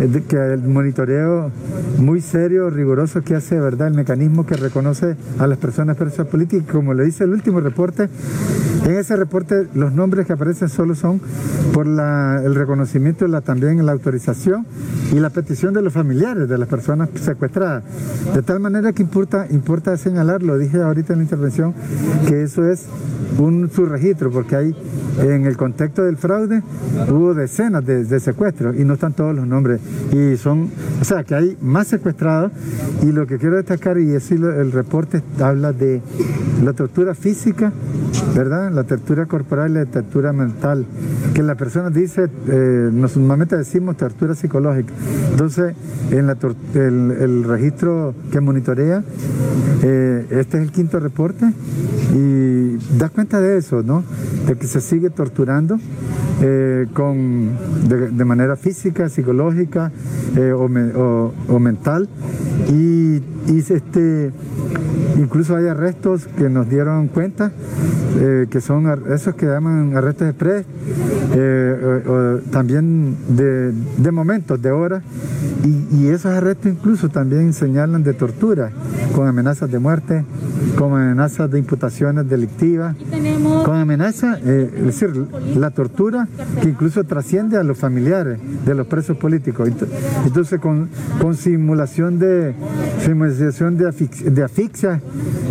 eh, 0.00 0.22
que 0.26 0.36
el 0.36 0.62
monitoreo 0.62 1.50
muy 1.98 2.22
serio, 2.22 2.70
riguroso 2.70 3.22
que 3.22 3.34
hace, 3.34 3.60
¿verdad?, 3.60 3.88
el 3.88 3.94
mecanismo 3.94 4.46
que 4.46 4.56
reconoce 4.56 5.16
a 5.38 5.46
las 5.46 5.58
personas 5.58 5.96
presas 5.96 6.26
políticas, 6.26 6.66
como 6.72 6.94
le 6.94 7.04
dice 7.04 7.24
el 7.24 7.30
último 7.30 7.60
reporte, 7.60 8.08
en 8.84 8.96
ese 8.96 9.16
reporte 9.16 9.68
los 9.74 9.92
nombres 9.92 10.26
que 10.26 10.32
aparecen 10.32 10.68
solo 10.68 10.94
son 10.94 11.20
por 11.72 11.86
el 11.86 12.54
reconocimiento, 12.54 13.26
la, 13.28 13.40
también 13.40 13.84
la 13.84 13.92
autorización 13.92 14.66
y 15.12 15.20
la 15.20 15.30
petición 15.30 15.74
de 15.74 15.82
los 15.82 15.92
familiares 15.92 16.48
de 16.48 16.58
las 16.58 16.68
personas 16.68 17.08
secuestradas. 17.14 17.84
De 18.34 18.42
tal 18.42 18.60
manera 18.60 18.92
que 18.92 19.02
importa, 19.02 19.46
importa 19.50 19.96
señalar, 19.96 20.42
lo 20.42 20.58
dije 20.58 20.80
ahorita 20.80 21.12
en 21.12 21.20
la 21.20 21.24
intervención, 21.24 21.74
que 22.26 22.42
eso 22.42 22.68
es 22.68 22.86
un 23.38 23.70
subregistro, 23.70 24.30
porque 24.30 24.56
hay 24.56 24.76
en 25.18 25.46
el 25.46 25.56
contexto 25.56 26.02
del 26.02 26.16
fraude 26.16 26.62
hubo 27.10 27.34
decenas 27.34 27.84
de, 27.84 28.20
secuestros 28.20 28.76
y 28.78 28.84
no 28.84 28.94
están 28.94 29.12
todos 29.12 29.34
los 29.34 29.46
nombres. 29.46 29.80
Y 30.12 30.36
son, 30.36 30.70
o 31.00 31.04
sea, 31.04 31.24
que 31.24 31.34
hay 31.34 31.56
más 31.60 31.88
secuestrados 31.88 32.52
y 33.02 33.12
lo 33.12 33.26
que 33.26 33.38
quiero 33.38 33.56
destacar, 33.56 33.98
y 33.98 34.06
decir 34.06 34.42
el 34.42 34.72
reporte 34.72 35.22
habla 35.40 35.72
de 35.72 36.00
la 36.64 36.72
tortura 36.72 37.14
física, 37.14 37.72
¿verdad? 38.34 38.69
La 38.70 38.84
tortura 38.84 39.26
corporal 39.26 39.72
y 39.72 39.74
la 39.74 39.86
tortura 39.86 40.32
mental, 40.32 40.86
que 41.34 41.42
la 41.42 41.54
persona 41.54 41.90
dice, 41.90 42.28
eh, 42.48 42.90
normalmente 42.92 43.56
decimos 43.56 43.96
tortura 43.96 44.34
psicológica. 44.34 44.92
Entonces, 45.30 45.74
en 46.10 46.26
la 46.26 46.36
el, 46.74 47.44
registro 47.44 48.14
que 48.30 48.40
monitorea, 48.40 49.02
eh, 49.82 50.26
este 50.30 50.58
es 50.58 50.62
el 50.62 50.72
quinto 50.72 51.00
reporte 51.00 51.46
y 52.14 52.69
das 52.98 53.10
cuenta 53.10 53.40
de 53.40 53.58
eso, 53.58 53.82
¿no? 53.82 54.04
De 54.46 54.56
que 54.56 54.66
se 54.66 54.80
sigue 54.80 55.10
torturando 55.10 55.78
eh, 56.42 56.86
con, 56.94 57.50
de, 57.86 58.24
manera 58.24 58.56
física, 58.56 59.10
psicológica 59.10 59.92
eh, 60.36 60.52
o, 60.52 61.58
mental. 61.58 62.08
Y, 62.72 63.20
este, 63.46 64.30
incluso 65.18 65.54
hay 65.56 65.66
arrestos 65.66 66.26
que 66.38 66.48
nos 66.48 66.68
dieron 66.70 67.08
cuenta, 67.08 67.52
eh, 68.18 68.46
que 68.48 68.62
son 68.62 68.86
esos 69.12 69.34
que 69.34 69.46
llaman 69.46 69.94
arrestos 69.94 70.28
express, 70.28 70.64
también 72.50 73.16
de, 73.28 74.10
momentos, 74.10 74.62
de 74.62 74.70
horas, 74.70 75.02
y, 75.92 76.08
esos 76.08 76.32
arrestos 76.32 76.72
incluso 76.72 77.10
también 77.10 77.52
señalan 77.52 78.02
de 78.02 78.14
tortura, 78.14 78.70
con 79.14 79.28
amenazas 79.28 79.70
de 79.70 79.78
muerte, 79.78 80.24
con 80.78 80.94
amenazas 80.94 81.50
de 81.50 81.58
imputaciones 81.58 82.28
delictivas, 82.28 82.69
con 83.64 83.76
amenaza, 83.76 84.38
es 84.38 84.84
decir, 84.84 85.10
la 85.56 85.70
tortura 85.70 86.28
que 86.60 86.68
incluso 86.68 87.04
trasciende 87.04 87.56
a 87.56 87.62
los 87.62 87.78
familiares 87.78 88.38
de 88.64 88.74
los 88.74 88.86
presos 88.86 89.16
políticos. 89.16 89.70
Entonces, 90.24 90.60
con, 90.60 90.88
con 91.20 91.34
simulación 91.34 92.18
de 92.18 92.54
simulación 93.04 93.76
de, 93.76 94.44
asfixia, 94.44 95.00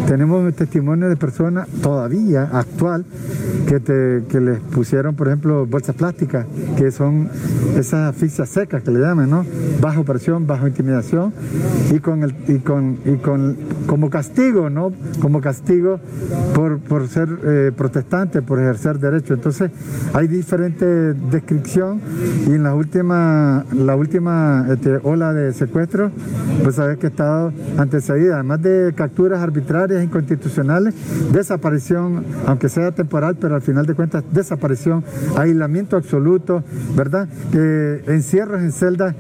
Tenemos 0.08 0.54
testimonio 0.56 1.10
de 1.10 1.16
personas 1.16 1.68
todavía 1.82 2.44
actual 2.52 3.06
que, 3.68 3.80
te, 3.80 4.24
que 4.30 4.40
les 4.40 4.60
pusieron, 4.60 5.16
por 5.16 5.28
ejemplo, 5.28 5.66
bolsas 5.66 5.96
plásticas, 5.96 6.46
que 6.78 6.92
son 6.92 7.30
esas 7.76 8.16
asfixias 8.16 8.50
secas 8.50 8.82
que 8.84 8.92
le 8.92 9.00
llaman, 9.00 9.30
¿no? 9.30 9.46
Bajo 9.82 10.04
presión, 10.04 10.48
bajo 10.48 10.68
intimidación 10.68 11.34
y 11.92 12.00
con 12.00 12.24
el 12.24 12.36
y 12.48 12.60
con 12.60 12.98
y 13.06 13.18
con 13.18 13.58
como 13.86 14.10
castigo, 14.10 14.70
¿no? 14.70 14.92
Como 15.22 15.42
castigo 15.42 16.00
por, 16.54 16.80
por 16.80 16.99
ser 17.08 17.30
eh, 17.44 17.72
protestante, 17.76 18.42
por 18.42 18.60
ejercer 18.60 19.00
derecho. 19.00 19.34
Entonces, 19.34 19.72
hay 20.14 20.28
diferentes 20.28 21.16
descripción 21.32 22.02
y 22.48 22.52
en 22.52 22.64
la 22.64 22.74
última 22.74 23.66
la 23.74 23.96
última 23.96 24.66
este, 24.70 25.00
ola 25.04 25.34
de 25.34 25.54
secuestro, 25.54 26.12
pues 26.64 26.76
sabes 26.76 26.98
que 26.98 27.08
ha 27.08 27.10
estado 27.10 27.54
antecedida, 27.78 28.36
además 28.36 28.62
de 28.62 28.94
capturas 28.96 29.42
arbitrarias 29.42 30.04
inconstitucionales, 30.04 30.94
desaparición, 31.32 32.26
aunque 32.46 32.70
sea 32.70 32.92
temporal, 32.92 33.38
pero 33.40 33.56
al 33.56 33.62
final 33.62 33.86
de 33.86 33.94
cuentas 33.94 34.24
desaparición, 34.32 35.04
aislamiento 35.38 35.98
absoluto, 35.98 36.64
¿verdad? 36.96 37.28
Encierros 38.08 38.62
en 38.62 38.72
celdas 38.72 39.16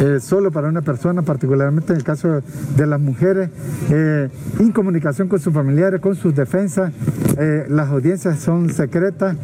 eh, 0.00 0.18
solo 0.20 0.50
para 0.50 0.68
una 0.68 0.82
persona, 0.82 1.22
particularmente 1.22 1.92
en 1.92 1.98
el 1.98 2.04
caso 2.04 2.42
de 2.76 2.86
las 2.86 3.00
mujeres, 3.00 3.50
eh, 3.90 4.28
incomunicación 4.58 5.28
con 5.28 5.38
sus 5.38 5.52
familiares, 5.52 6.00
con 6.00 6.16
sus 6.16 6.34
defensas, 6.34 6.92
eh, 7.38 7.66
las 7.68 7.88
audiencias 7.88 8.38
son 8.40 8.70
secretas 8.70 9.36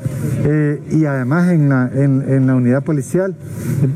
eh, 0.44 0.82
y 0.90 1.04
además 1.04 1.50
en 1.50 1.68
la, 1.68 1.90
en, 1.92 2.46
la 2.46 2.54
unidad 2.54 2.82
policial. 2.82 3.34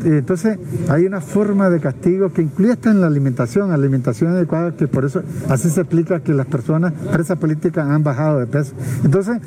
Entonces 0.05 0.59
hay 0.89 1.07
una 1.07 1.20
forma 1.20 1.68
de 1.70 1.80
castigo 1.80 2.33
que 2.33 2.43
incluye 2.43 2.72
hasta 2.72 2.91
en 2.91 3.01
la 3.01 3.07
alimentación, 3.07 3.70
alimentación 3.70 4.33
adecuada, 4.33 4.72
que 4.72 4.89
por 4.89 5.05
eso 5.05 5.22
así 5.49 5.68
se 5.68 5.80
explica 5.80 6.20
que 6.20 6.33
las 6.33 6.47
personas 6.47 6.93
presas 7.12 7.39
políticas 7.39 7.89
han 7.89 8.03
bajado 8.03 8.41
de 8.41 8.47
peso. 8.47 8.72
Entonces, 9.05 9.39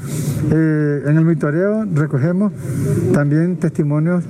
eh, 0.52 1.04
en 1.06 1.18
el 1.18 1.24
monitoreo 1.24 1.86
recogemos 1.94 2.52
también 3.14 3.58
testimonios 3.58 4.24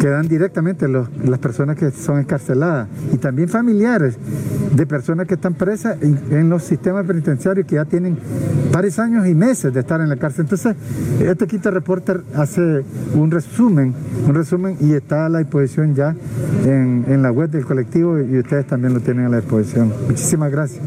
que 0.00 0.08
dan 0.08 0.28
directamente 0.28 0.86
las 0.88 1.38
personas 1.38 1.76
que 1.76 1.90
son 1.90 2.18
escarceladas 2.18 2.88
y 3.12 3.16
también 3.18 3.48
familiares 3.48 4.16
de 4.74 4.86
personas 4.86 5.26
que 5.26 5.34
están 5.34 5.54
presas 5.54 5.96
en, 6.02 6.18
en 6.30 6.50
los 6.50 6.62
sistemas 6.62 7.06
penitenciarios 7.06 7.66
que 7.66 7.76
ya 7.76 7.84
tienen 7.84 8.18
varios 8.72 8.98
años 8.98 9.26
y 9.26 9.34
meses 9.36 9.72
de 9.72 9.80
estar 9.80 10.00
en 10.00 10.08
la 10.08 10.16
cárcel. 10.16 10.42
Entonces, 10.42 10.76
este 11.20 11.46
quinto 11.46 11.70
reporter 11.70 12.22
hace 12.34 12.84
un 13.14 13.30
resumen, 13.30 13.94
un 14.26 14.34
resumen 14.34 14.76
y 14.80 14.94
está 14.94 15.26
a 15.26 15.28
la 15.28 15.38
disposición 15.38 15.94
ya 15.94 16.16
en, 16.64 17.04
en 17.08 17.22
la 17.22 17.30
web 17.30 17.50
del 17.50 17.64
colectivo 17.64 18.18
y 18.18 18.38
ustedes 18.38 18.66
también 18.66 18.94
lo 18.94 19.00
tienen 19.00 19.26
a 19.26 19.28
la 19.28 19.40
disposición. 19.40 19.92
Muchísimas 20.08 20.50
gracias. 20.50 20.82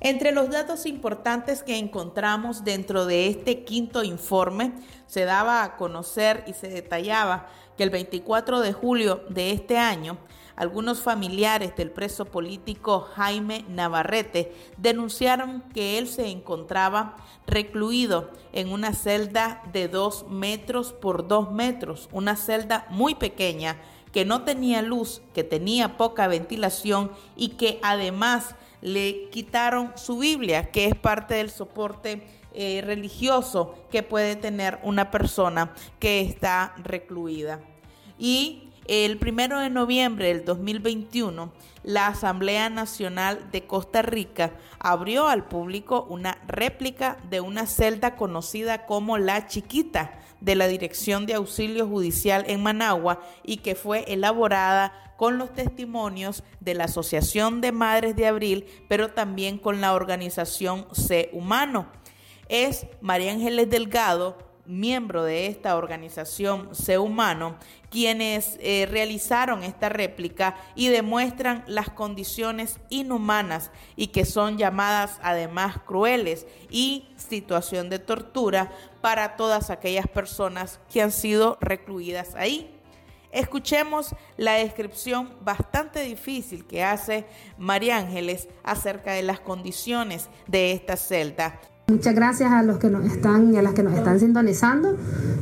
Entre 0.00 0.32
los 0.32 0.50
datos 0.50 0.86
importantes 0.86 1.62
que 1.62 1.76
encontramos 1.76 2.64
dentro 2.64 3.04
de 3.04 3.28
este 3.28 3.64
quinto 3.64 4.04
informe, 4.04 4.72
se 5.06 5.24
daba 5.24 5.64
a 5.64 5.76
conocer 5.76 6.44
y 6.46 6.52
se 6.52 6.68
detallaba 6.68 7.48
que 7.76 7.82
el 7.82 7.90
24 7.90 8.60
de 8.60 8.72
julio 8.72 9.22
de 9.28 9.52
este 9.52 9.76
año, 9.76 10.18
algunos 10.58 11.02
familiares 11.02 11.76
del 11.76 11.92
preso 11.92 12.24
político 12.24 13.08
Jaime 13.14 13.64
Navarrete 13.68 14.52
denunciaron 14.76 15.62
que 15.72 15.98
él 15.98 16.08
se 16.08 16.30
encontraba 16.30 17.14
recluido 17.46 18.32
en 18.52 18.72
una 18.72 18.92
celda 18.92 19.62
de 19.72 19.86
2 19.86 20.30
metros 20.30 20.92
por 20.92 21.28
2 21.28 21.52
metros, 21.52 22.08
una 22.10 22.34
celda 22.34 22.88
muy 22.90 23.14
pequeña 23.14 23.76
que 24.12 24.24
no 24.24 24.42
tenía 24.42 24.82
luz, 24.82 25.22
que 25.32 25.44
tenía 25.44 25.96
poca 25.96 26.26
ventilación 26.26 27.12
y 27.36 27.50
que 27.50 27.78
además 27.84 28.56
le 28.80 29.28
quitaron 29.30 29.92
su 29.94 30.18
Biblia, 30.18 30.72
que 30.72 30.86
es 30.86 30.96
parte 30.96 31.34
del 31.34 31.50
soporte 31.50 32.26
eh, 32.52 32.82
religioso 32.84 33.76
que 33.92 34.02
puede 34.02 34.34
tener 34.34 34.80
una 34.82 35.12
persona 35.12 35.72
que 36.00 36.20
está 36.20 36.74
recluida. 36.82 37.60
Y 38.18 38.67
el 38.88 39.18
primero 39.18 39.60
de 39.60 39.68
noviembre 39.68 40.28
del 40.28 40.46
2021, 40.46 41.52
la 41.84 42.06
Asamblea 42.08 42.70
Nacional 42.70 43.50
de 43.52 43.66
Costa 43.66 44.00
Rica 44.00 44.52
abrió 44.78 45.28
al 45.28 45.46
público 45.46 46.06
una 46.08 46.38
réplica 46.46 47.18
de 47.28 47.42
una 47.42 47.66
celda 47.66 48.16
conocida 48.16 48.86
como 48.86 49.18
La 49.18 49.46
Chiquita 49.46 50.18
de 50.40 50.54
la 50.54 50.68
Dirección 50.68 51.26
de 51.26 51.34
Auxilio 51.34 51.86
Judicial 51.86 52.44
en 52.48 52.62
Managua 52.62 53.20
y 53.44 53.58
que 53.58 53.74
fue 53.74 54.04
elaborada 54.08 54.92
con 55.18 55.36
los 55.36 55.52
testimonios 55.52 56.42
de 56.60 56.74
la 56.74 56.84
Asociación 56.84 57.60
de 57.60 57.72
Madres 57.72 58.16
de 58.16 58.26
Abril, 58.26 58.64
pero 58.88 59.10
también 59.10 59.58
con 59.58 59.82
la 59.82 59.92
organización 59.92 60.86
C 60.92 61.28
Humano. 61.34 61.88
Es 62.48 62.86
María 63.02 63.32
Ángeles 63.32 63.68
Delgado, 63.68 64.47
miembro 64.68 65.24
de 65.24 65.46
esta 65.46 65.76
organización 65.76 66.68
C 66.74 66.98
Humano, 66.98 67.56
quienes 67.90 68.58
eh, 68.60 68.86
realizaron 68.88 69.64
esta 69.64 69.88
réplica 69.88 70.56
y 70.74 70.88
demuestran 70.88 71.64
las 71.66 71.88
condiciones 71.88 72.78
inhumanas 72.90 73.70
y 73.96 74.08
que 74.08 74.24
son 74.24 74.58
llamadas 74.58 75.18
además 75.22 75.78
crueles 75.84 76.46
y 76.70 77.08
situación 77.16 77.88
de 77.88 77.98
tortura 77.98 78.70
para 79.00 79.36
todas 79.36 79.70
aquellas 79.70 80.06
personas 80.06 80.80
que 80.92 81.02
han 81.02 81.12
sido 81.12 81.56
recluidas 81.60 82.34
ahí. 82.34 82.74
Escuchemos 83.32 84.14
la 84.36 84.54
descripción 84.54 85.34
bastante 85.42 86.02
difícil 86.02 86.66
que 86.66 86.82
hace 86.82 87.26
María 87.58 87.98
Ángeles 87.98 88.48
acerca 88.62 89.12
de 89.12 89.22
las 89.22 89.40
condiciones 89.40 90.28
de 90.46 90.72
esta 90.72 90.96
celda. 90.96 91.60
Muchas 91.90 92.14
gracias 92.14 92.52
a 92.52 92.62
los 92.62 92.76
que 92.76 92.90
nos 92.90 93.06
están 93.06 93.54
y 93.54 93.56
a 93.56 93.62
las 93.62 93.72
que 93.72 93.82
nos 93.82 93.94
están 93.94 94.20
sintonizando. 94.20 94.94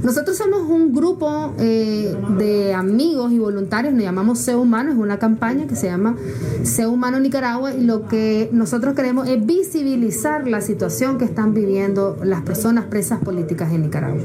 Nosotros 0.05 0.37
somos 0.37 0.61
un 0.61 0.95
grupo 0.95 1.53
eh, 1.59 2.15
de 2.39 2.73
amigos 2.73 3.33
y 3.33 3.41
voluntarios, 3.41 3.93
nos 3.93 4.05
llamamos 4.05 4.39
Sé 4.39 4.55
Humano, 4.55 4.93
es 4.93 4.97
una 4.97 5.19
campaña 5.19 5.67
que 5.67 5.75
se 5.75 5.89
llama 5.89 6.15
Sé 6.63 6.87
Humano 6.87 7.19
Nicaragua 7.19 7.75
y 7.75 7.83
lo 7.83 8.07
que 8.07 8.49
nosotros 8.53 8.95
queremos 8.95 9.27
es 9.29 9.45
visibilizar 9.45 10.47
la 10.47 10.61
situación 10.61 11.19
que 11.19 11.25
están 11.25 11.53
viviendo 11.53 12.17
las 12.23 12.43
personas 12.43 12.85
presas 12.85 13.19
políticas 13.19 13.73
en 13.73 13.83
Nicaragua. 13.83 14.21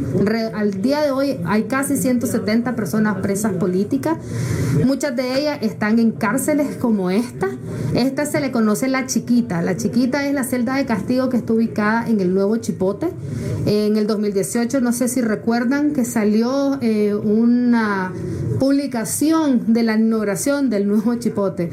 Al 0.53 0.79
día 0.79 1.01
de 1.01 1.09
hoy 1.09 1.39
hay 1.45 1.63
casi 1.63 1.97
170 1.97 2.75
personas 2.75 3.17
presas 3.21 3.53
políticas, 3.53 4.17
muchas 4.85 5.15
de 5.15 5.39
ellas 5.39 5.57
están 5.61 5.97
en 5.97 6.11
cárceles 6.11 6.75
como 6.75 7.09
esta. 7.09 7.47
Esta 7.95 8.25
se 8.25 8.39
le 8.39 8.51
conoce 8.51 8.87
la 8.87 9.05
chiquita. 9.05 9.61
La 9.61 9.75
chiquita 9.75 10.25
es 10.25 10.33
la 10.33 10.43
celda 10.43 10.75
de 10.75 10.85
castigo 10.85 11.29
que 11.29 11.37
está 11.37 11.53
ubicada 11.53 12.07
en 12.11 12.21
el 12.21 12.33
nuevo 12.33 12.57
Chipote. 12.57 13.09
En 13.65 13.97
el 13.97 14.07
2018, 14.07 14.81
no 14.81 14.93
sé 14.93 15.07
si 15.07 15.21
recuerdan 15.21 15.93
que 15.93 16.05
salió 16.05 16.77
eh, 16.81 17.13
una 17.15 18.13
publicación 18.59 19.73
de 19.73 19.83
la 19.83 19.95
inauguración 19.95 20.69
del 20.69 20.87
nuevo 20.87 21.15
Chipote. 21.15 21.71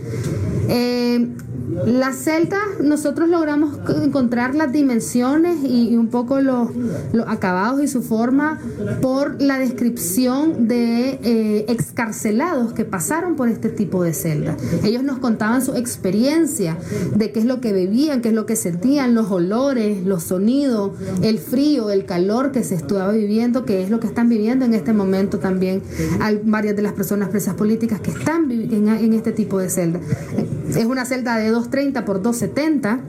Eh, 0.69 1.29
la 1.87 2.13
celda, 2.13 2.59
nosotros 2.83 3.29
logramos 3.29 3.79
encontrar 4.03 4.55
las 4.55 4.73
dimensiones 4.73 5.59
y, 5.65 5.97
un 5.97 6.09
poco 6.09 6.41
los, 6.41 6.69
acabados 7.27 7.83
y 7.83 7.89
su 7.89 8.03
forma 8.03 8.61
por 9.01 9.41
la 9.41 9.59
descripción 9.59 10.69
de 10.69 11.19
eh, 11.23 11.65
excarcelados 11.69 12.73
que 12.73 12.85
pasaron 12.85 13.37
por 13.37 13.49
este 13.49 13.69
tipo 13.69 14.03
de 14.03 14.15
celda. 14.15 14.57
Ellos 14.85 15.03
nos 15.03 15.19
contaban 15.19 15.65
su 15.65 15.75
experiencia 15.75 16.77
de 17.15 17.33
qué 17.33 17.41
es 17.41 17.47
lo 17.47 17.61
que 17.61 17.73
bebían, 17.73 18.23
qué 18.23 18.29
es 18.29 18.35
lo 18.35 18.47
que 18.47 18.57
sentían, 18.57 19.15
los 19.15 19.31
olores, 19.31 20.05
los 20.05 20.25
sonidos, 20.25 20.93
el 21.23 21.39
frío, 21.39 21.91
el 21.91 22.05
calor 22.05 22.53
que 22.53 22.65
se 22.65 22.75
estaba 22.75 23.13
viviendo, 23.13 23.65
que 23.65 23.83
es 23.83 23.91
lo 23.91 24.01
que 24.01 24.07
están 24.07 24.29
viviendo 24.29 24.65
en 24.65 24.75
este 24.75 24.93
momento 24.93 25.39
también 25.39 25.83
hay 26.21 26.41
varias 26.45 26.77
de 26.77 26.83
las 26.83 26.93
personas 26.93 27.29
presas 27.29 27.55
políticas 27.55 28.01
que 28.01 28.11
están 28.11 28.51
en, 28.51 28.89
en 28.89 29.13
este 29.13 29.33
tipo 29.33 29.59
de 29.59 29.71
celda. 29.71 30.01
Es 30.69 30.85
una 30.85 31.05
celda 31.05 31.37
de 31.37 31.51
230 31.59 32.05
por 32.05 32.23
270 32.23 33.01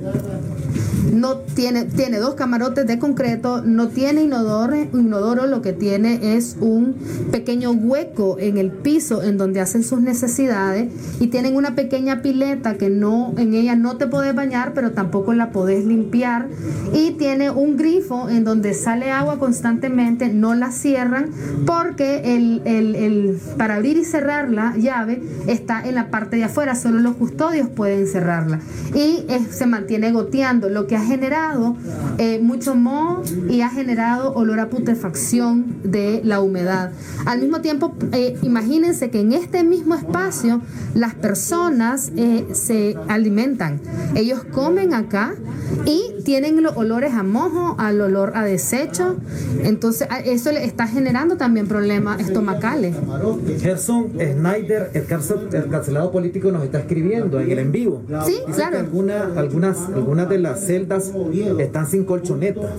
no 1.14 1.38
tiene, 1.38 1.86
tiene 1.86 2.18
dos 2.20 2.36
camarotes 2.36 2.86
de 2.88 3.00
concreto, 3.00 3.62
no 3.64 3.88
tiene 3.90 4.24
inodoro, 4.24 4.76
inodoro, 4.94 5.48
lo 5.48 5.62
que 5.62 5.74
tiene 5.74 6.36
es 6.36 6.58
un 6.60 6.96
pequeño 7.32 7.72
hueco 7.72 8.38
en 8.40 8.58
el 8.58 8.72
piso 8.72 9.24
en 9.24 9.38
donde 9.38 9.60
hacen 9.62 9.84
sus 9.84 10.02
necesidades 10.02 10.92
y 11.20 11.28
tienen 11.28 11.56
una 11.56 11.76
pequeña 11.76 12.22
pileta 12.22 12.76
que 12.76 12.90
no, 12.90 13.34
en 13.38 13.54
ella 13.54 13.76
no 13.76 13.98
te 13.98 14.08
podés 14.08 14.36
bañar, 14.36 14.74
pero 14.74 14.92
tampoco 14.92 15.34
la 15.34 15.52
podés 15.52 15.86
limpiar. 15.86 16.48
Y 16.94 17.12
tiene 17.12 17.50
un 17.50 17.78
grifo 17.78 18.30
en 18.30 18.44
donde 18.44 18.74
sale 18.74 19.12
agua 19.12 19.40
constantemente, 19.40 20.30
no 20.30 20.54
la 20.56 20.72
cierran 20.72 21.30
porque 21.66 22.36
el, 22.36 22.62
el- 22.66 22.96
el- 22.96 23.40
para 23.58 23.76
abrir 23.76 23.98
y 23.98 24.04
cerrar 24.06 24.50
la 24.50 24.76
llave 24.78 25.22
está 25.48 25.82
en 25.88 25.96
la 25.96 26.10
parte 26.12 26.38
de 26.38 26.44
afuera, 26.46 26.76
solo 26.76 27.00
los 27.00 27.16
custodios 27.16 27.70
pueden 27.70 28.08
cerrarla. 28.08 28.60
Y 28.96 29.26
se 29.52 29.66
mantiene 29.66 30.12
goteando, 30.12 30.70
lo 30.70 30.88
que 30.88 30.98
ha 31.00 31.06
generado 31.06 31.76
eh, 32.18 32.40
mucho 32.40 32.76
moho 32.76 33.24
y 33.50 33.62
ha 33.62 33.70
generado 33.70 34.34
olor 34.34 34.60
a 34.60 34.70
putrefacción 34.70 35.78
de 35.84 36.22
la 36.24 36.42
humedad. 36.42 36.92
Al 37.26 37.40
mismo 37.40 37.62
tiempo, 37.62 37.94
eh, 38.12 38.38
imagínense 38.42 39.10
que 39.10 39.22
en 39.22 39.34
este 39.34 39.64
mismo 39.64 39.96
espacio 39.96 40.62
las 40.94 41.16
personas 41.16 42.12
eh, 42.16 42.48
se 42.54 42.96
alimentan. 43.08 43.80
Ellos 44.16 44.44
comen 44.44 44.94
acá 44.94 45.36
y 45.86 46.14
tienen 46.30 46.62
los 46.62 46.78
olores 46.78 47.16
a 47.16 47.24
mojo, 47.24 47.74
al 47.80 48.00
olor 48.02 48.34
a 48.36 48.44
desecho. 48.44 49.16
Entonces, 49.64 50.08
eso 50.26 50.52
le 50.52 50.64
está 50.64 50.86
generando 50.86 51.38
también 51.38 51.68
problemas 51.68 52.22
estomacales. 52.22 52.96
Gerson 53.60 54.12
Schneider, 54.12 54.92
el, 54.94 55.08
cancelado 55.08 56.12
político, 56.12 56.52
nos 56.52 56.64
está 56.64 56.82
escribiendo 56.82 57.40
en 57.40 57.50
el 57.50 57.58
en 57.58 57.72
vivo. 57.72 58.04
Sí, 58.28 58.42
claro. 58.54 58.78
algunas, 58.78 59.88
algunas 59.88 60.30
de 60.30 60.38
las 60.38 60.68
celdas 60.68 61.12
están 61.58 61.90
sin 61.90 62.06
colchonetas. 62.06 62.70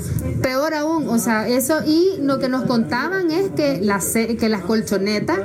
Peor 0.40 0.72
aún, 0.72 1.08
o 1.08 1.18
sea, 1.18 1.48
eso 1.48 1.80
y 1.84 2.20
lo 2.22 2.38
que 2.38 2.48
nos 2.48 2.62
contaban 2.66 3.32
es 3.32 3.48
que 3.48 3.80
las, 3.80 4.12
que 4.12 4.48
las 4.48 4.62
colchonetas 4.62 5.40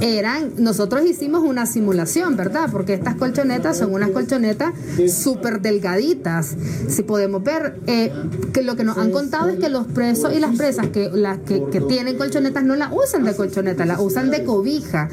eran, 0.00 0.54
nosotros 0.58 1.04
hicimos 1.06 1.44
una 1.44 1.66
simulación, 1.66 2.36
¿verdad? 2.36 2.68
Porque 2.72 2.94
estas 2.94 3.14
colchonetas 3.14 3.78
son 3.78 3.94
unas 3.94 4.10
colchonetas 4.10 4.74
súper 5.08 5.60
delgaditas. 5.60 6.56
Si 6.88 7.04
podemos 7.04 7.43
ver, 7.44 7.78
eh, 7.86 8.12
que 8.52 8.62
lo 8.62 8.76
que 8.76 8.84
nos 8.84 8.98
han 8.98 9.10
contado 9.10 9.48
es 9.48 9.58
que 9.58 9.68
los 9.68 9.86
presos 9.86 10.34
y 10.34 10.40
las 10.40 10.56
presas 10.56 10.88
que, 10.88 11.10
las 11.12 11.38
que, 11.38 11.62
tienen 11.88 12.16
colchonetas 12.16 12.64
no 12.64 12.76
las 12.76 12.90
usan 12.92 13.24
de 13.24 13.34
colchoneta, 13.34 13.84
las 13.84 14.00
usan 14.00 14.30
de 14.30 14.44
cobija 14.44 15.08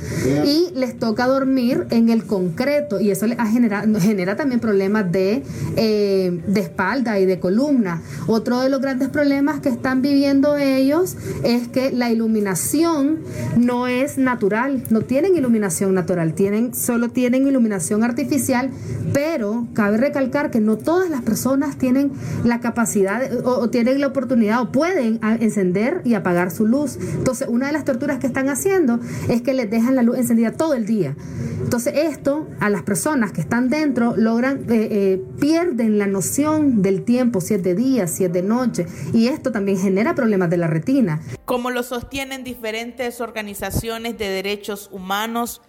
y 0.46 0.70
les 0.74 0.98
toca 0.98 1.28
dormir 1.28 1.86
en 1.90 2.10
el 2.10 2.26
concreto 2.26 3.00
y 3.00 3.12
eso 3.12 3.28
les 3.28 3.40
ha 3.40 3.46
generado, 3.46 4.00
genera 4.00 4.36
también 4.36 4.60
problemas 4.60 5.12
de, 5.12 5.44
eh, 5.76 6.42
de 6.48 6.60
espalda 6.60 7.20
y 7.20 7.26
de 7.26 7.40
columna. 7.40 8.02
Otro 8.28 8.62
de 8.62 8.70
los 8.70 8.82
grandes 8.82 9.10
problemas 9.10 9.60
que 9.60 9.70
están 9.70 10.02
viviendo 10.02 10.58
ellos 10.58 11.18
es 11.44 11.68
que 11.68 11.92
la 11.92 12.12
iluminación 12.12 13.20
no 13.58 13.88
es 13.88 14.18
natural, 14.18 14.84
no 14.90 15.02
tienen 15.02 15.36
iluminación 15.36 15.94
natural, 15.94 16.34
tienen, 16.34 16.74
solo 16.74 17.10
tienen 17.10 17.48
iluminación 17.48 18.04
artificial, 18.04 18.70
pero 19.14 19.68
cabe 19.74 19.98
recalcar 19.98 20.52
que 20.52 20.60
no 20.60 20.78
todas 20.78 21.10
las 21.10 21.22
personas 21.22 21.78
tienen 21.78 22.12
la 22.44 22.60
capacidad 22.60 23.22
o, 23.46 23.70
tienen 23.70 24.02
la 24.02 24.08
oportunidad 24.08 24.62
o 24.62 24.72
pueden 24.72 25.20
encender 25.40 26.02
y 26.06 26.14
apagar 26.14 26.52
su 26.52 26.66
luz. 26.66 26.98
Entonces, 27.02 27.48
una 27.50 27.68
de 27.68 27.74
las 27.74 27.86
torturas 27.86 28.20
que 28.20 28.28
están 28.28 28.50
haciendo 28.50 29.00
es 29.30 29.42
que 29.42 29.54
les 29.54 29.70
dejan 29.70 29.96
la 29.96 30.04
luz 30.04 30.18
encendida 30.18 30.52
todo 30.52 30.74
el 30.74 30.86
día. 30.86 31.16
Entonces, 31.64 31.94
esto 31.96 32.48
a 32.60 32.70
las 32.70 32.84
personas 32.84 33.32
que 33.32 33.42
están 33.42 33.70
dentro 33.70 34.16
logran, 34.18 34.66
eh, 34.70 34.88
eh, 34.92 35.24
pierden 35.40 35.98
la 35.98 36.08
noción 36.08 36.82
del 36.82 37.04
tiempo, 37.04 37.40
si 37.40 37.54
es 37.54 37.64
de 37.64 37.76
día, 37.76 38.08
si 38.08 38.26
es 38.26 38.34
de 38.34 38.42
noche, 38.42 38.88
y 39.14 39.28
esto 39.28 39.52
también 39.52 39.78
genera 39.78 40.16
problemas 40.16 40.50
de 40.50 40.58
la 40.58 40.68
retina. 40.68 41.22
Como 41.46 41.70
lo 41.72 41.84
sostienen 41.84 42.44
diferentes 42.44 43.22
organizaciones 43.22 44.18
de 44.18 44.30
derechos 44.30 44.90
humanos, 44.92 45.62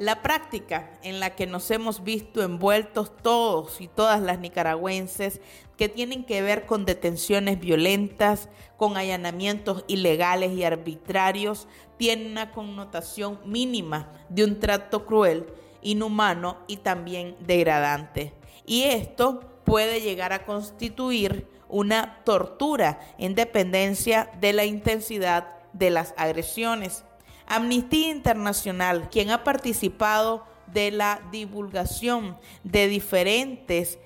la 0.00 0.22
práctica 0.22 0.90
en 1.02 1.20
la 1.20 1.36
que 1.36 1.46
nos 1.46 1.70
hemos 1.70 2.02
visto 2.02 2.42
envueltos 2.42 3.14
todos 3.18 3.82
y 3.82 3.86
todas 3.86 4.22
las 4.22 4.38
nicaragüenses 4.38 5.42
que 5.76 5.90
tienen 5.90 6.24
que 6.24 6.40
ver 6.40 6.64
con 6.64 6.86
detenciones 6.86 7.60
violentas, 7.60 8.48
con 8.78 8.96
allanamientos 8.96 9.84
ilegales 9.88 10.52
y 10.52 10.64
arbitrarios, 10.64 11.68
tiene 11.98 12.30
una 12.30 12.50
connotación 12.50 13.40
mínima 13.44 14.10
de 14.30 14.44
un 14.44 14.58
trato 14.58 15.04
cruel, 15.04 15.44
inhumano 15.82 16.56
y 16.66 16.78
también 16.78 17.36
degradante. 17.40 18.32
Y 18.64 18.84
esto 18.84 19.40
puede 19.64 20.00
llegar 20.00 20.32
a 20.32 20.46
constituir 20.46 21.46
una 21.68 22.22
tortura 22.24 23.00
en 23.18 23.34
dependencia 23.34 24.30
de 24.40 24.54
la 24.54 24.64
intensidad 24.64 25.48
de 25.74 25.90
las 25.90 26.14
agresiones. 26.16 27.04
Amnistía 27.50 28.12
Internacional, 28.12 29.10
quien 29.10 29.30
ha 29.30 29.42
participado 29.42 30.46
de 30.68 30.92
la 30.92 31.20
divulgación 31.32 32.38
de 32.62 32.86
diferentes 32.86 33.98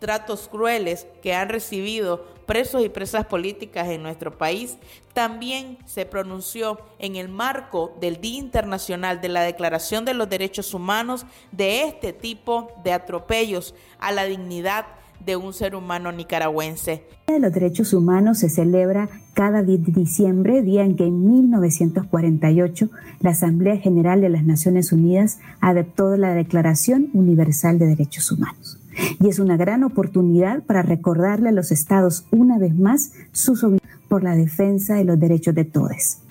tratos 0.00 0.48
crueles 0.48 1.06
que 1.22 1.34
han 1.34 1.50
recibido 1.50 2.24
presos 2.46 2.84
y 2.84 2.88
presas 2.88 3.26
políticas 3.26 3.86
en 3.90 4.02
nuestro 4.02 4.36
país, 4.36 4.76
también 5.12 5.78
se 5.86 6.04
pronunció 6.04 6.80
en 6.98 7.14
el 7.14 7.28
marco 7.28 7.96
del 8.00 8.20
Día 8.20 8.40
Internacional 8.40 9.20
de 9.20 9.28
la 9.28 9.42
Declaración 9.42 10.04
de 10.04 10.14
los 10.14 10.28
Derechos 10.28 10.74
Humanos 10.74 11.26
de 11.52 11.84
este 11.84 12.12
tipo 12.12 12.72
de 12.82 12.92
atropellos 12.92 13.72
a 14.00 14.10
la 14.10 14.24
dignidad 14.24 14.86
de 15.24 15.36
un 15.36 15.52
ser 15.52 15.74
humano 15.74 16.12
nicaragüense. 16.12 17.02
El 17.26 17.26
Día 17.26 17.34
de 17.34 17.40
los 17.40 17.52
Derechos 17.52 17.92
Humanos 17.92 18.38
se 18.38 18.50
celebra 18.50 19.08
cada 19.32 19.62
10 19.62 19.86
de 19.86 19.92
diciembre, 19.92 20.62
día 20.62 20.84
en 20.84 20.96
que 20.96 21.06
en 21.06 21.26
1948 21.26 22.90
la 23.20 23.30
Asamblea 23.30 23.76
General 23.78 24.20
de 24.20 24.28
las 24.28 24.44
Naciones 24.44 24.92
Unidas 24.92 25.38
adoptó 25.60 26.16
la 26.16 26.34
Declaración 26.34 27.08
Universal 27.14 27.78
de 27.78 27.86
Derechos 27.86 28.30
Humanos. 28.30 28.78
Y 29.20 29.28
es 29.28 29.38
una 29.38 29.56
gran 29.56 29.82
oportunidad 29.82 30.62
para 30.62 30.82
recordarle 30.82 31.48
a 31.48 31.52
los 31.52 31.72
estados 31.72 32.26
una 32.30 32.58
vez 32.58 32.74
más 32.74 33.12
sus 33.32 33.64
obligaciones 33.64 33.94
por 34.08 34.22
la 34.22 34.36
defensa 34.36 34.94
de 34.94 35.04
los 35.04 35.18
derechos 35.18 35.54
de 35.54 35.64
todos. 35.64 36.23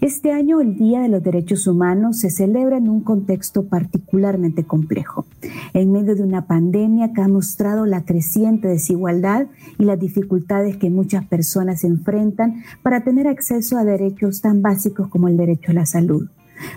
Este 0.00 0.32
año 0.32 0.60
el 0.60 0.76
Día 0.76 1.00
de 1.00 1.08
los 1.08 1.22
Derechos 1.22 1.66
Humanos 1.66 2.18
se 2.20 2.30
celebra 2.30 2.78
en 2.78 2.88
un 2.88 3.02
contexto 3.02 3.64
particularmente 3.66 4.64
complejo, 4.64 5.26
en 5.74 5.92
medio 5.92 6.14
de 6.14 6.22
una 6.22 6.46
pandemia 6.46 7.12
que 7.12 7.22
ha 7.22 7.28
mostrado 7.28 7.86
la 7.86 8.04
creciente 8.04 8.68
desigualdad 8.68 9.46
y 9.78 9.84
las 9.84 9.98
dificultades 9.98 10.76
que 10.76 10.90
muchas 10.90 11.26
personas 11.26 11.84
enfrentan 11.84 12.62
para 12.82 13.04
tener 13.04 13.26
acceso 13.26 13.76
a 13.76 13.84
derechos 13.84 14.40
tan 14.40 14.62
básicos 14.62 15.08
como 15.08 15.28
el 15.28 15.36
derecho 15.36 15.72
a 15.72 15.74
la 15.74 15.86
salud. 15.86 16.28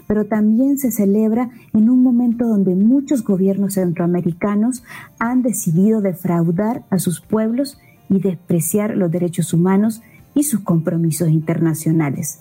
Pero 0.08 0.26
también 0.26 0.78
se 0.78 0.91
celebra 0.91 1.52
en 1.74 1.89
un 1.89 2.04
momento 2.04 2.47
donde 2.47 2.76
muchos 2.76 3.24
gobiernos 3.24 3.76
centroamericanos 3.76 4.84
han 5.20 5.41
decidido 5.41 6.02
defraudar 6.02 6.84
a 6.89 7.00
sus 7.00 7.22
pueblos 7.22 7.78
y 8.10 8.20
despreciar 8.20 8.97
los 8.97 9.10
derechos 9.10 9.54
humanos 9.54 10.02
y 10.34 10.43
sus 10.43 10.62
compromisos 10.62 11.30
internacionales. 11.30 12.39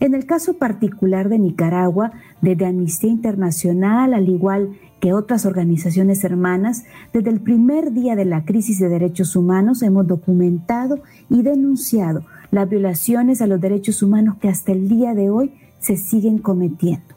En 0.00 0.14
el 0.14 0.26
caso 0.26 0.54
particular 0.54 1.28
de 1.28 1.38
Nicaragua, 1.38 2.12
desde 2.40 2.66
Amnistía 2.66 3.10
Internacional, 3.10 4.14
al 4.14 4.28
igual 4.28 4.70
que 5.00 5.12
otras 5.12 5.46
organizaciones 5.46 6.24
hermanas, 6.24 6.84
desde 7.12 7.30
el 7.30 7.40
primer 7.40 7.92
día 7.92 8.16
de 8.16 8.24
la 8.24 8.44
crisis 8.44 8.78
de 8.78 8.88
derechos 8.88 9.34
humanos 9.34 9.82
hemos 9.82 10.06
documentado 10.06 11.00
y 11.28 11.42
denunciado 11.42 12.24
las 12.50 12.68
violaciones 12.68 13.40
a 13.40 13.46
los 13.46 13.60
derechos 13.60 14.02
humanos 14.02 14.36
que 14.40 14.48
hasta 14.48 14.72
el 14.72 14.88
día 14.88 15.14
de 15.14 15.30
hoy 15.30 15.52
se 15.78 15.96
siguen 15.96 16.38
cometiendo. 16.38 17.14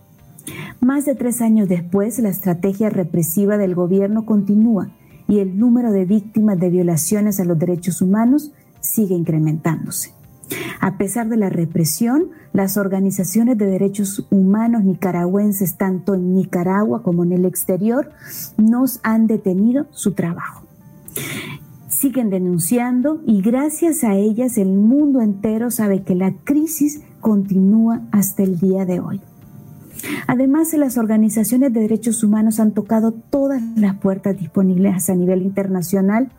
Más 0.81 1.05
de 1.05 1.15
tres 1.15 1.41
años 1.41 1.69
después, 1.69 2.19
la 2.19 2.29
estrategia 2.29 2.89
represiva 2.89 3.57
del 3.57 3.75
gobierno 3.75 4.25
continúa 4.25 4.89
y 5.27 5.39
el 5.39 5.57
número 5.57 5.91
de 5.91 6.05
víctimas 6.05 6.59
de 6.59 6.69
violaciones 6.69 7.39
a 7.39 7.45
los 7.45 7.57
derechos 7.57 8.01
humanos 8.01 8.51
sigue 8.81 9.15
incrementándose. 9.15 10.11
A 10.79 10.97
pesar 10.97 11.29
de 11.29 11.37
la 11.37 11.49
represión, 11.49 12.29
las 12.51 12.77
organizaciones 12.77 13.57
de 13.57 13.65
derechos 13.65 14.27
humanos 14.29 14.83
nicaragüenses, 14.83 15.77
tanto 15.77 16.13
en 16.15 16.35
Nicaragua 16.35 17.03
como 17.03 17.23
en 17.23 17.31
el 17.31 17.45
exterior, 17.45 18.11
nos 18.57 18.99
han 19.03 19.27
detenido 19.27 19.87
su 19.91 20.13
trabajo. 20.13 20.65
Siguen 21.87 22.29
denunciando 22.29 23.21
y 23.25 23.41
gracias 23.41 24.03
a 24.03 24.15
ellas 24.15 24.57
el 24.57 24.73
mundo 24.73 25.21
entero 25.21 25.71
sabe 25.71 26.03
que 26.03 26.15
la 26.15 26.33
crisis 26.43 27.01
continúa 27.21 28.01
hasta 28.11 28.43
el 28.43 28.59
día 28.59 28.85
de 28.85 28.99
hoy. 28.99 29.21
Además, 30.27 30.73
las 30.73 30.97
organizaciones 30.97 31.73
de 31.73 31.81
derechos 31.81 32.23
humanos 32.23 32.59
han 32.59 32.71
tocado 32.71 33.11
todas 33.11 33.61
las 33.77 33.95
puertas 33.95 34.37
disponibles 34.37 35.09
a 35.09 35.15
nivel 35.15 35.41
internacional, 35.41 36.29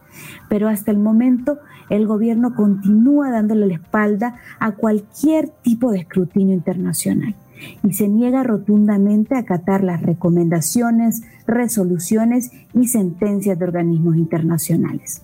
pero 0.49 0.69
hasta 0.69 0.91
el 0.91 0.99
momento 0.99 1.59
el 1.91 2.07
gobierno 2.07 2.55
continúa 2.55 3.31
dándole 3.31 3.67
la 3.67 3.75
espalda 3.75 4.37
a 4.59 4.73
cualquier 4.73 5.49
tipo 5.63 5.91
de 5.91 5.99
escrutinio 5.99 6.55
internacional 6.55 7.35
y 7.83 7.93
se 7.93 8.09
niega 8.09 8.43
rotundamente 8.43 9.35
a 9.35 9.41
acatar 9.41 9.83
las 9.83 10.03
recomendaciones, 10.03 11.23
resoluciones 11.47 12.51
y 12.73 12.89
sentencias 12.89 13.59
de 13.59 13.65
organismos 13.65 14.17
internacionales. 14.17 15.23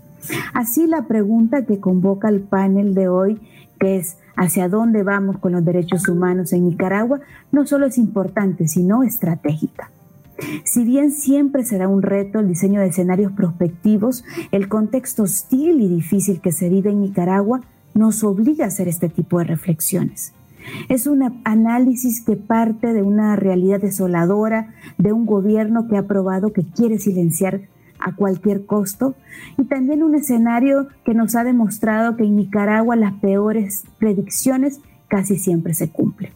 Así 0.55 0.87
la 0.87 1.07
pregunta 1.07 1.65
que 1.65 1.81
convoca 1.81 2.29
el 2.29 2.41
panel 2.41 2.95
de 2.95 3.09
hoy, 3.09 3.41
que 3.79 3.97
es 3.97 4.19
hacia 4.37 4.69
dónde 4.69 5.03
vamos 5.03 5.39
con 5.39 5.53
los 5.53 5.65
derechos 5.65 6.09
humanos 6.09 6.53
en 6.53 6.67
Nicaragua, 6.69 7.21
no 7.53 7.67
solo 7.67 7.87
es 7.87 7.99
importante, 7.99 8.69
sino 8.69 9.03
estratégica. 9.03 9.91
Si 10.65 10.85
bien 10.85 11.11
siempre 11.11 11.65
será 11.65 11.89
un 11.89 12.03
reto 12.03 12.41
el 12.41 12.49
diseño 12.49 12.81
de 12.81 12.89
escenarios 12.89 13.33
prospectivos, 13.33 14.25
el 14.53 14.69
contexto 14.69 15.25
hostil 15.25 15.81
y 15.81 15.89
difícil 15.89 16.41
que 16.41 16.53
se 16.53 16.69
vive 16.69 16.91
en 16.91 17.01
Nicaragua 17.01 17.61
nos 17.95 18.25
obliga 18.25 18.65
a 18.65 18.69
hacer 18.69 18.89
este 18.89 19.09
tipo 19.09 19.39
de 19.39 19.45
reflexiones. 19.45 20.33
Es 20.89 21.07
un 21.07 21.41
análisis 21.45 22.23
que 22.25 22.37
parte 22.37 22.93
de 22.93 23.03
una 23.03 23.35
realidad 23.37 23.81
desoladora 23.81 24.75
de 24.99 25.13
un 25.13 25.27
gobierno 25.27 25.89
que 25.89 25.97
ha 25.97 26.07
probado 26.07 26.53
que 26.53 26.65
quiere 26.65 26.99
silenciar 26.99 27.63
a 27.99 28.15
cualquier 28.15 28.67
costo 28.67 29.15
y 29.59 29.65
también 29.65 30.03
un 30.03 30.15
escenario 30.15 30.89
que 31.05 31.15
nos 31.15 31.35
ha 31.35 31.45
demostrado 31.45 32.17
que 32.17 32.25
en 32.25 32.37
Nicaragua 32.37 32.97
las 32.97 33.15
peores 33.15 33.85
predicciones 33.99 34.81
casi 35.09 35.37
siempre 35.37 35.75
se 35.75 35.91
cumplen. 35.91 36.33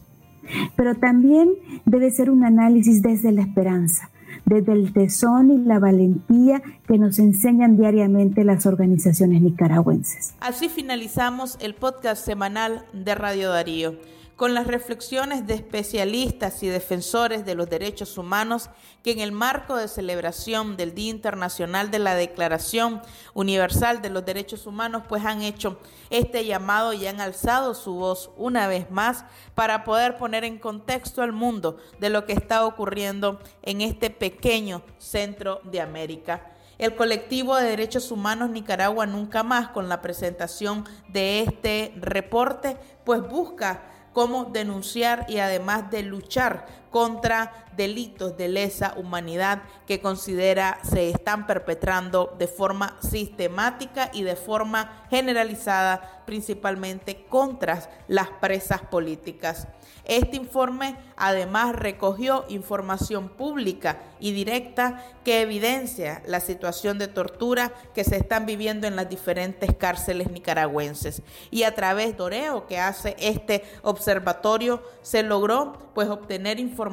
Pero 0.75 0.95
también 0.95 1.49
debe 1.85 2.11
ser 2.11 2.29
un 2.29 2.43
análisis 2.43 3.01
desde 3.01 3.31
la 3.31 3.41
esperanza, 3.41 4.09
desde 4.45 4.73
el 4.73 4.93
tesón 4.93 5.51
y 5.51 5.57
la 5.57 5.79
valentía 5.79 6.61
que 6.87 6.97
nos 6.97 7.19
enseñan 7.19 7.77
diariamente 7.77 8.43
las 8.43 8.65
organizaciones 8.65 9.41
nicaragüenses. 9.41 10.35
Así 10.39 10.69
finalizamos 10.69 11.57
el 11.61 11.75
podcast 11.75 12.25
semanal 12.25 12.85
de 12.93 13.15
Radio 13.15 13.49
Darío 13.49 13.95
con 14.35 14.53
las 14.53 14.67
reflexiones 14.67 15.47
de 15.47 15.53
especialistas 15.53 16.61
y 16.61 16.67
defensores 16.67 17.45
de 17.45 17.55
los 17.55 17.69
derechos 17.69 18.17
humanos 18.17 18.69
que 19.01 19.11
en 19.11 19.19
el 19.19 19.31
marco 19.31 19.77
de 19.77 19.87
celebración 19.87 20.75
del 20.75 20.93
Día 20.93 21.11
Internacional 21.11 21.89
de 21.89 21.99
la 21.99 22.15
Declaración 22.15 23.01
Universal 23.33 24.01
de 24.01 24.09
los 24.09 24.25
Derechos 24.25 24.67
Humanos 24.67 25.03
pues 25.07 25.23
han 25.23 25.41
hecho 25.41 25.79
este 26.09 26.45
llamado 26.45 26.91
y 26.93 27.07
han 27.07 27.21
alzado 27.21 27.73
su 27.73 27.95
voz 27.95 28.31
una 28.35 28.67
vez 28.67 28.91
más 28.91 29.25
para 29.53 29.83
poder 29.85 30.17
poner 30.17 30.43
en 30.43 30.59
contexto 30.59 31.21
al 31.21 31.31
mundo 31.31 31.77
de 31.99 32.09
lo 32.09 32.25
que 32.25 32.33
está 32.33 32.65
ocurriendo 32.65 33.39
en 33.61 33.81
este 33.81 34.09
pequeño 34.09 34.81
centro 34.97 35.61
de 35.63 35.79
América. 35.79 36.51
El 36.77 36.95
colectivo 36.95 37.55
de 37.55 37.69
derechos 37.69 38.11
humanos 38.11 38.49
Nicaragua 38.49 39.05
Nunca 39.05 39.43
Más, 39.43 39.69
con 39.69 39.87
la 39.87 40.01
presentación 40.01 40.83
de 41.07 41.39
este 41.39 41.93
reporte, 41.95 42.75
pues 43.05 43.21
busca 43.21 43.94
cómo 44.15 44.45
denunciar 44.45 45.25
y 45.27 45.39
además 45.39 45.91
de 45.91 46.01
luchar 46.01 46.84
contra 46.95 47.65
delitos 47.75 48.37
de 48.37 48.47
lesa 48.47 48.93
humanidad 48.95 49.63
que 49.85 49.99
considera 49.99 50.79
se 50.89 51.09
están 51.09 51.45
perpetrando 51.45 52.33
de 52.39 52.47
forma 52.47 52.95
sistemática 53.01 54.09
y 54.13 54.23
de 54.23 54.37
forma 54.37 55.05
generalizada, 55.09 56.23
principalmente 56.25 57.25
contra 57.25 57.81
las 58.07 58.29
presas 58.29 58.81
políticas. 58.81 59.67
Este 60.05 60.37
informe 60.37 60.95
además 61.17 61.75
recogió 61.75 62.45
información 62.47 63.27
pública 63.27 64.01
y 64.19 64.31
directa 64.31 65.03
que 65.23 65.41
evidencia 65.41 66.21
la 66.27 66.39
situación 66.39 66.97
de 66.97 67.07
tortura 67.07 67.73
que 67.93 68.03
se 68.03 68.15
están 68.15 68.45
viviendo 68.45 68.87
en 68.87 68.95
las 68.95 69.09
diferentes 69.09 69.75
cárceles 69.75 70.31
nicaragüenses. 70.31 71.23
Y 71.51 71.63
a 71.63 71.75
través 71.75 72.15
de 72.15 72.23
Oreo, 72.23 72.67
que 72.67 72.79
hace 72.79 73.15
este 73.19 73.63
observatorio, 73.81 74.81
se 75.01 75.23
logró 75.23 75.73
pues 75.93 76.07
obtener 76.09 76.59
información 76.59 76.84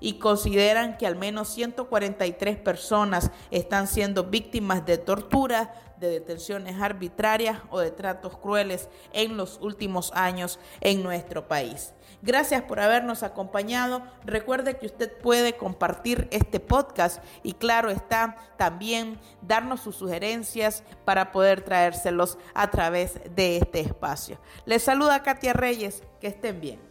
y 0.00 0.14
consideran 0.14 0.96
que 0.96 1.06
al 1.06 1.16
menos 1.16 1.48
143 1.48 2.56
personas 2.58 3.30
están 3.50 3.86
siendo 3.86 4.24
víctimas 4.24 4.84
de 4.86 4.98
tortura, 4.98 5.74
de 6.00 6.10
detenciones 6.10 6.80
arbitrarias 6.80 7.58
o 7.70 7.78
de 7.78 7.90
tratos 7.90 8.36
crueles 8.38 8.88
en 9.12 9.36
los 9.36 9.58
últimos 9.60 10.12
años 10.14 10.58
en 10.80 11.02
nuestro 11.02 11.46
país. 11.46 11.92
Gracias 12.22 12.62
por 12.62 12.80
habernos 12.80 13.22
acompañado. 13.22 14.02
Recuerde 14.24 14.76
que 14.76 14.86
usted 14.86 15.12
puede 15.18 15.56
compartir 15.56 16.28
este 16.30 16.60
podcast 16.60 17.22
y 17.42 17.52
claro 17.52 17.90
está 17.90 18.36
también 18.56 19.18
darnos 19.42 19.80
sus 19.80 19.96
sugerencias 19.96 20.82
para 21.04 21.32
poder 21.32 21.62
traérselos 21.62 22.38
a 22.54 22.70
través 22.70 23.20
de 23.34 23.58
este 23.58 23.80
espacio. 23.80 24.38
Les 24.64 24.82
saluda 24.82 25.22
Katia 25.22 25.52
Reyes. 25.52 26.02
Que 26.20 26.26
estén 26.26 26.60
bien. 26.60 26.89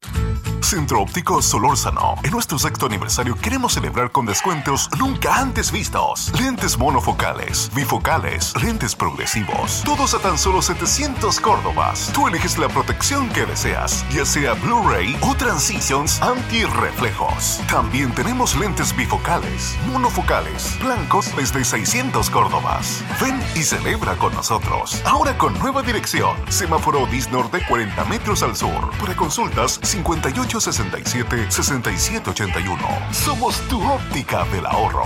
Centro 0.73 1.03
Óptico 1.03 1.43
Solórzano. 1.43 2.15
En 2.23 2.31
nuestro 2.31 2.59
sexto 2.59 2.87
aniversario 2.87 3.35
queremos 3.37 3.75
celebrar 3.75 4.11
con 4.11 4.25
descuentos 4.25 4.89
nunca 4.99 5.37
antes 5.37 5.71
vistos. 5.71 6.33
Lentes 6.41 6.79
monofocales, 6.79 7.71
bifocales, 7.75 8.55
lentes 8.63 8.97
progresivos. 8.97 9.83
Todos 9.85 10.15
a 10.15 10.21
tan 10.21 10.39
solo 10.39 10.63
700 10.63 11.41
Córdobas. 11.41 12.11
Tú 12.15 12.27
eliges 12.27 12.57
la 12.57 12.71
protección 12.71 13.29
que 13.29 13.45
deseas, 13.45 14.03
ya 14.15 14.25
sea 14.25 14.55
Blu-ray 14.55 15.15
o 15.21 15.35
Transitions 15.35 16.23
anti-reflejos. 16.23 17.61
También 17.71 18.11
tenemos 18.15 18.57
lentes 18.57 18.97
bifocales, 18.97 19.77
monofocales, 19.89 20.79
blancos 20.83 21.37
desde 21.37 21.67
600 21.67 22.31
Córdobas. 22.31 23.05
Ven 23.21 23.39
y 23.55 23.63
celebra 23.63 24.17
con 24.17 24.35
nosotros. 24.35 25.03
Ahora 25.05 25.37
con 25.37 25.53
nueva 25.59 25.83
dirección. 25.83 26.35
Semáforo 26.49 27.05
Disnor 27.09 27.51
de 27.51 27.63
40 27.67 28.07
metros 28.07 28.43
al 28.43 28.57
sur. 28.57 28.91
Para 28.99 29.15
consultas 29.15 29.79
58 29.83 30.62
67 30.63 31.51
6781. 31.51 32.79
Somos 33.13 33.61
tu 33.69 33.83
óptica 33.83 34.45
del 34.47 34.67
ahorro. 34.67 35.05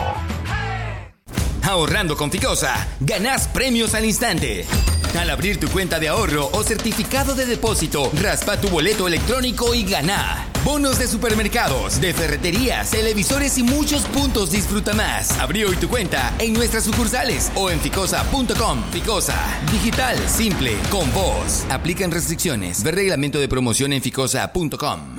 Ahorrando 1.63 2.17
con 2.17 2.31
Ficosa, 2.31 2.87
ganás 3.01 3.49
premios 3.49 3.95
al 3.95 4.05
instante. 4.05 4.65
Al 5.19 5.31
abrir 5.31 5.59
tu 5.59 5.69
cuenta 5.69 5.99
de 5.99 6.09
ahorro 6.09 6.49
o 6.53 6.63
certificado 6.63 7.35
de 7.35 7.47
depósito, 7.47 8.11
raspa 8.21 8.61
tu 8.61 8.69
boleto 8.69 9.09
electrónico 9.09 9.75
y 9.75 9.83
gana. 9.83 10.47
Bonos 10.65 10.99
de 10.99 11.09
supermercados, 11.09 12.01
de 12.01 12.13
ferreterías, 12.13 12.91
televisores 12.91 13.57
y 13.57 13.63
muchos 13.63 14.03
puntos 14.03 14.51
disfruta 14.51 14.93
más. 14.95 15.39
Abrí 15.39 15.65
hoy 15.65 15.77
tu 15.77 15.89
cuenta 15.89 16.35
en 16.39 16.53
nuestras 16.53 16.85
sucursales 16.85 17.51
o 17.55 17.71
en 17.71 17.81
ficosa.com. 17.81 18.83
Ficosa, 18.93 19.41
digital, 19.73 20.19
simple, 20.29 20.77
con 20.91 21.13
vos. 21.15 21.65
Aplican 21.71 22.11
restricciones. 22.11 22.83
Ver 22.83 22.95
reglamento 22.95 23.39
de 23.39 23.49
promoción 23.49 23.93
en 23.93 24.03
ficosa.com. 24.03 25.19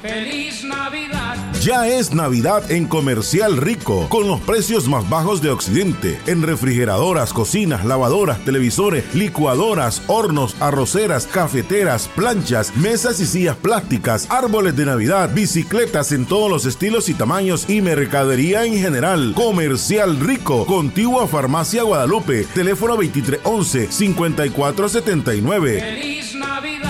Feliz 0.00 0.64
Navidad. 0.64 1.36
Ya 1.60 1.86
es 1.86 2.14
Navidad 2.14 2.70
en 2.70 2.86
Comercial 2.86 3.58
Rico, 3.58 4.08
con 4.08 4.26
los 4.26 4.40
precios 4.40 4.88
más 4.88 5.06
bajos 5.10 5.42
de 5.42 5.50
Occidente. 5.50 6.18
En 6.26 6.42
refrigeradoras, 6.42 7.34
cocinas, 7.34 7.84
lavadoras, 7.84 8.42
televisores, 8.46 9.14
licuadoras, 9.14 10.00
hornos, 10.06 10.56
arroceras, 10.58 11.26
cafeteras, 11.26 12.08
planchas, 12.08 12.74
mesas 12.76 13.20
y 13.20 13.26
sillas 13.26 13.58
plásticas, 13.58 14.26
árboles 14.30 14.74
de 14.74 14.86
Navidad, 14.86 15.34
bicicletas 15.34 16.12
en 16.12 16.24
todos 16.24 16.50
los 16.50 16.64
estilos 16.64 17.10
y 17.10 17.14
tamaños 17.14 17.68
y 17.68 17.82
mercadería 17.82 18.64
en 18.64 18.78
general. 18.78 19.34
Comercial 19.34 20.18
Rico, 20.18 20.64
contigua 20.64 21.28
Farmacia 21.28 21.82
Guadalupe, 21.82 22.46
teléfono 22.54 22.96
2311-5479. 22.96 25.78
Feliz 25.78 26.34
Navidad. 26.36 26.89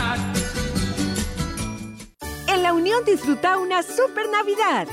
Disfruta 2.98 3.56
una 3.56 3.82
super 3.82 4.28
Navidad. 4.28 4.86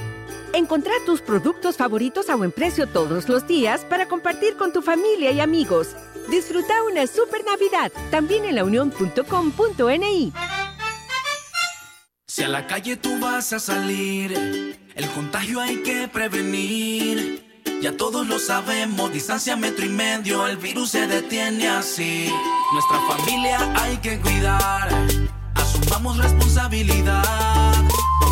Encontrá 0.54 0.94
tus 1.06 1.20
productos 1.22 1.76
favoritos 1.76 2.30
a 2.30 2.36
buen 2.36 2.52
precio 2.52 2.88
todos 2.88 3.28
los 3.28 3.46
días 3.46 3.84
para 3.86 4.08
compartir 4.08 4.56
con 4.56 4.72
tu 4.72 4.82
familia 4.82 5.32
y 5.32 5.42
amigos. 5.42 5.90
Disfruta 6.30 6.84
una 6.84 7.06
super 7.06 7.44
Navidad 7.44 7.92
también 8.10 8.46
en 8.46 8.56
launión.com.ni. 8.56 10.32
Si 12.28 12.44
a 12.44 12.48
la 12.48 12.66
calle 12.66 12.96
tú 12.96 13.20
vas 13.20 13.52
a 13.52 13.60
salir, 13.60 14.80
el 14.96 15.10
contagio 15.10 15.60
hay 15.60 15.84
que 15.84 16.08
prevenir. 16.08 17.64
Ya 17.82 17.98
todos 17.98 18.26
lo 18.28 18.40
sabemos, 18.40 19.12
distancia 19.12 19.56
metro 19.56 19.86
y 19.86 19.90
medio, 19.90 20.48
el 20.48 20.58
virus 20.58 20.92
se 20.92 21.08
detiene 21.08 21.68
así. 21.68 22.32
Nuestra 22.74 23.00
familia 23.02 23.60
hay 23.76 23.98
que 23.98 24.20
cuidar, 24.20 24.90
asumamos 25.56 26.18
responsabilidad. 26.18 27.87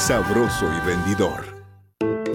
sabroso 0.00 0.66
y 0.72 0.80
rendidor. 0.80 1.59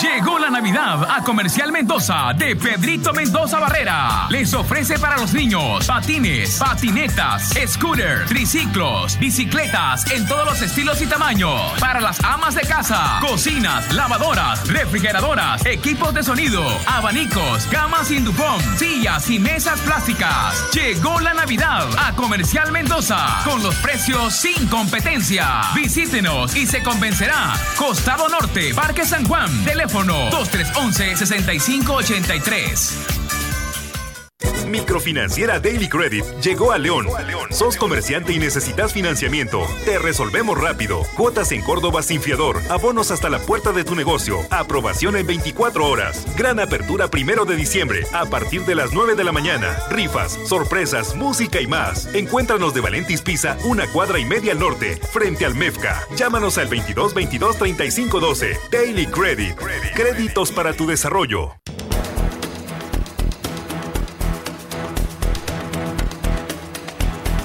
Llegó 0.00 0.38
la 0.38 0.48
Navidad 0.48 1.06
a 1.10 1.22
Comercial 1.22 1.70
Mendoza 1.70 2.32
de 2.34 2.56
Pedrito 2.56 3.12
Mendoza 3.12 3.58
Barrera. 3.58 4.26
Les 4.30 4.54
ofrece 4.54 4.98
para 4.98 5.18
los 5.18 5.34
niños 5.34 5.86
patines, 5.86 6.56
patinetas, 6.58 7.52
scooter, 7.66 8.24
triciclos, 8.26 9.18
bicicletas 9.18 10.10
en 10.12 10.26
todos 10.26 10.46
los 10.46 10.62
estilos 10.62 11.02
y 11.02 11.06
tamaños. 11.06 11.60
Para 11.78 12.00
las 12.00 12.24
amas 12.24 12.54
de 12.54 12.62
casa, 12.62 13.18
cocinas, 13.20 13.92
lavadoras, 13.92 14.66
refrigeradoras, 14.66 15.64
equipos 15.66 16.14
de 16.14 16.22
sonido, 16.22 16.64
abanicos, 16.86 17.66
camas 17.70 18.10
Indupom, 18.10 18.60
sillas 18.78 19.28
y 19.28 19.38
mesas 19.38 19.78
plásticas. 19.80 20.70
Llegó 20.72 21.20
la 21.20 21.34
Navidad 21.34 21.86
a 21.98 22.14
Comercial 22.14 22.72
Mendoza 22.72 23.42
con 23.44 23.62
los 23.62 23.74
precios 23.76 24.34
sin 24.34 24.68
competencia. 24.68 25.62
Visítenos 25.74 26.56
y 26.56 26.66
se 26.66 26.82
convencerá. 26.82 27.52
Costado 27.76 28.28
Norte, 28.28 28.72
Parque 28.72 29.04
San 29.04 29.26
Juan. 29.26 29.65
Teléfono 29.66 30.30
2311-6583. 30.30 33.25
Microfinanciera 34.66 35.58
Daily 35.58 35.88
Credit 35.88 36.24
llegó 36.42 36.72
a 36.72 36.78
León. 36.78 37.06
Sos 37.50 37.76
comerciante 37.76 38.32
y 38.32 38.38
necesitas 38.38 38.92
financiamiento. 38.92 39.62
Te 39.84 39.98
resolvemos 39.98 40.60
rápido. 40.60 41.02
Cuotas 41.16 41.52
en 41.52 41.62
Córdoba 41.62 42.02
sin 42.02 42.20
fiador. 42.20 42.60
Abonos 42.68 43.10
hasta 43.10 43.30
la 43.30 43.38
puerta 43.38 43.72
de 43.72 43.84
tu 43.84 43.94
negocio. 43.94 44.40
Aprobación 44.50 45.16
en 45.16 45.26
24 45.26 45.86
horas. 45.86 46.26
Gran 46.36 46.60
apertura 46.60 47.08
primero 47.08 47.44
de 47.44 47.56
diciembre 47.56 48.04
a 48.12 48.26
partir 48.26 48.64
de 48.64 48.74
las 48.74 48.92
9 48.92 49.14
de 49.14 49.24
la 49.24 49.32
mañana. 49.32 49.76
Rifas, 49.90 50.38
sorpresas, 50.46 51.14
música 51.14 51.60
y 51.60 51.66
más. 51.66 52.06
Encuéntranos 52.14 52.74
de 52.74 52.80
Valentis 52.80 53.22
Pisa, 53.22 53.56
una 53.64 53.86
cuadra 53.86 54.18
y 54.18 54.24
media 54.24 54.52
al 54.52 54.58
norte, 54.58 54.96
frente 55.12 55.46
al 55.46 55.54
MEFCA. 55.54 56.06
Llámanos 56.16 56.58
al 56.58 56.68
22 56.68 57.14
22 57.14 57.56
35 57.56 58.20
12. 58.20 58.58
Daily 58.70 59.06
Credit. 59.06 59.56
Créditos 59.94 60.52
para 60.52 60.72
tu 60.72 60.86
desarrollo. 60.86 61.52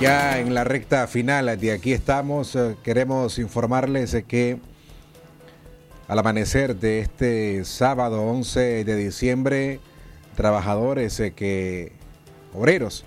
Ya 0.01 0.39
en 0.39 0.55
la 0.55 0.63
recta 0.63 1.05
final 1.05 1.59
de 1.59 1.71
aquí 1.71 1.93
estamos, 1.93 2.55
eh, 2.55 2.75
queremos 2.83 3.37
informarles 3.37 4.17
que 4.27 4.57
al 6.07 6.17
amanecer 6.17 6.75
de 6.77 7.01
este 7.01 7.63
sábado 7.65 8.23
11 8.23 8.83
de 8.83 8.95
diciembre, 8.95 9.79
trabajadores 10.35 11.19
eh, 11.19 11.33
que, 11.33 11.91
obreros 12.51 13.05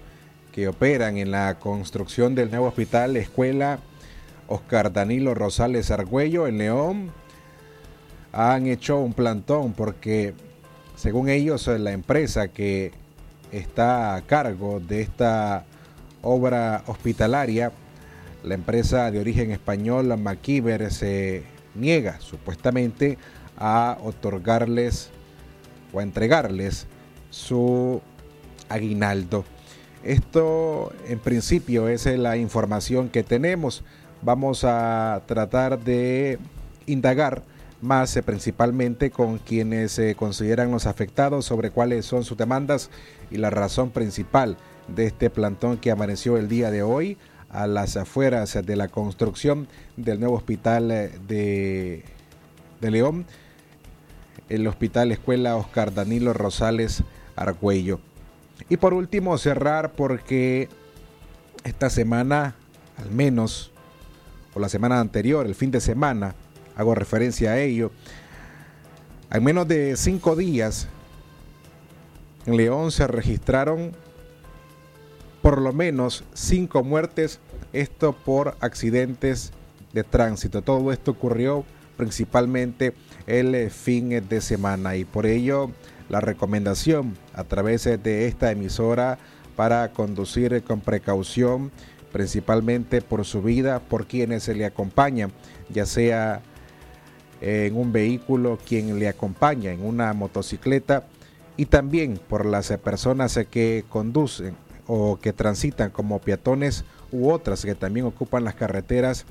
que 0.53 0.69
operan 0.69 1.17
en 1.17 1.33
la 1.33 1.59
construcción 1.59 2.37
del 2.37 2.51
nuevo 2.51 2.69
hospital 2.69 3.17
escuela 3.17 3.81
Oscar 4.47 4.93
Danilo 4.93 5.35
Rosales 5.35 5.91
Argüello 5.91 6.47
en 6.47 6.59
León, 6.59 7.11
han 8.31 8.69
hecho 8.69 9.01
un 9.01 9.15
plantón 9.15 9.73
porque 9.73 10.33
según 10.95 11.29
ellos 11.29 11.67
la 11.67 11.91
empresa 11.91 12.47
que 12.47 12.93
está 13.51 14.15
a 14.15 14.23
cargo 14.23 14.79
de 14.79 15.01
esta 15.01 15.65
obra 16.25 16.83
hospitalaria, 16.87 17.71
la 18.43 18.55
empresa 18.55 19.11
de 19.11 19.21
origen 19.21 19.51
español 19.51 20.17
Maquiver 20.19 20.91
se 20.93 21.45
niega 21.75 22.21
supuestamente 22.21 23.19
a 23.57 23.99
otorgarles 24.03 25.11
o 25.93 26.01
a 26.01 26.03
entregarles 26.03 26.87
su 27.31 28.03
aguinaldo. 28.69 29.45
Esto 30.03 30.93
en 31.09 31.19
principio 31.19 31.89
es 31.89 32.05
la 32.07 32.37
información 32.37 33.09
que 33.09 33.23
tenemos. 33.23 33.85
Vamos 34.23 34.65
a 34.65 35.23
tratar 35.27 35.79
de 35.79 36.39
indagar 36.87 37.43
más 37.81 38.17
eh, 38.17 38.23
principalmente 38.23 39.11
con 39.11 39.39
quienes 39.39 39.93
se 39.93 40.15
consideran 40.15 40.71
los 40.71 40.87
afectados 40.87 41.45
sobre 41.45 41.71
cuáles 41.71 42.07
son 42.07 42.25
sus 42.25 42.37
demandas 42.37 42.91
y 43.31 43.37
la 43.37 43.51
razón 43.51 43.91
principal 43.91 44.57
de 44.89 45.07
este 45.07 45.31
plantón 45.31 45.77
que 45.79 45.91
amaneció 45.91 46.37
el 46.37 46.49
día 46.49 46.71
de 46.71 46.83
hoy 46.83 47.17
a 47.51 47.67
las 47.67 47.97
afueras 47.97 48.59
de 48.65 48.77
la 48.77 48.89
construcción 48.89 49.69
del 49.97 50.21
nuevo 50.21 50.37
hospital 50.37 50.91
eh, 50.91 51.13
de, 51.27 52.05
de 52.81 52.91
León 52.91 53.27
el 54.49 54.67
Hospital 54.67 55.13
Escuela 55.13 55.57
Oscar 55.57 55.95
Danilo 55.95 56.33
Rosales 56.33 57.03
Argüello. 57.37 58.01
Y 58.69 58.77
por 58.77 58.95
último, 58.95 59.37
cerrar 59.39 59.93
porque 59.93 60.69
esta 61.65 61.91
semana, 61.91 62.55
al 62.97 63.11
menos, 63.11 63.73
o 64.55 64.61
la 64.61 64.69
semana 64.69 65.01
anterior, 65.01 65.47
el 65.47 65.55
fin 65.55 65.71
de 65.71 65.81
semana, 65.81 66.35
hago 66.77 66.95
referencia 66.95 67.53
a 67.53 67.59
ello, 67.59 67.91
al 69.31 69.41
menos 69.41 69.67
de 69.67 69.97
cinco 69.97 70.37
días, 70.37 70.89
en 72.47 72.57
León 72.57 72.93
se 72.93 73.07
registraron 73.07 73.93
por 75.45 75.61
lo 75.61 75.75
menos 75.75 76.25
cinco 76.33 76.83
muertes, 76.83 77.39
esto 77.75 78.15
por 78.15 78.57
accidentes 78.61 79.53
de 79.93 80.03
tránsito. 80.03 80.63
Todo 80.63 80.91
esto 80.91 81.11
ocurrió 81.11 81.67
principalmente 81.99 82.95
el 83.27 83.71
fin 83.71 84.27
de 84.27 84.41
semana 84.41 84.97
y 84.97 85.05
por 85.05 85.27
ello 85.27 85.71
la 86.09 86.23
recomendación 86.23 87.15
a 87.35 87.45
través 87.45 87.85
de 87.85 88.27
esta 88.27 88.53
emisora 88.53 89.19
para 89.55 89.93
conducir 89.93 90.63
con 90.63 90.81
precaución, 90.81 91.71
principalmente 92.11 93.03
por 93.03 93.27
su 93.27 93.43
vida, 93.43 93.81
por 93.81 94.07
quienes 94.07 94.45
se 94.45 94.55
le 94.55 94.65
acompañan, 94.65 95.31
ya 95.69 95.85
sea 95.85 96.41
en 97.43 97.77
un 97.77 97.93
vehículo, 97.93 98.59
quien 98.67 98.99
le 98.99 99.09
acompaña 99.09 99.73
en 99.73 99.85
una 99.85 100.11
motocicleta 100.15 101.05
y 101.59 101.67
también 101.67 102.19
por 102.31 102.47
las 102.47 102.69
personas 102.79 103.39
que 103.51 103.85
conducen 103.91 104.65
o 104.87 105.19
que 105.21 105.33
transitan 105.33 105.91
como 105.91 106.19
peatones 106.19 106.85
u 107.13 107.31
otras 107.31 107.65
que 107.65 107.75
también 107.75 108.07
ocupan 108.07 108.45
las 108.45 108.55
carreteras. 108.55 109.25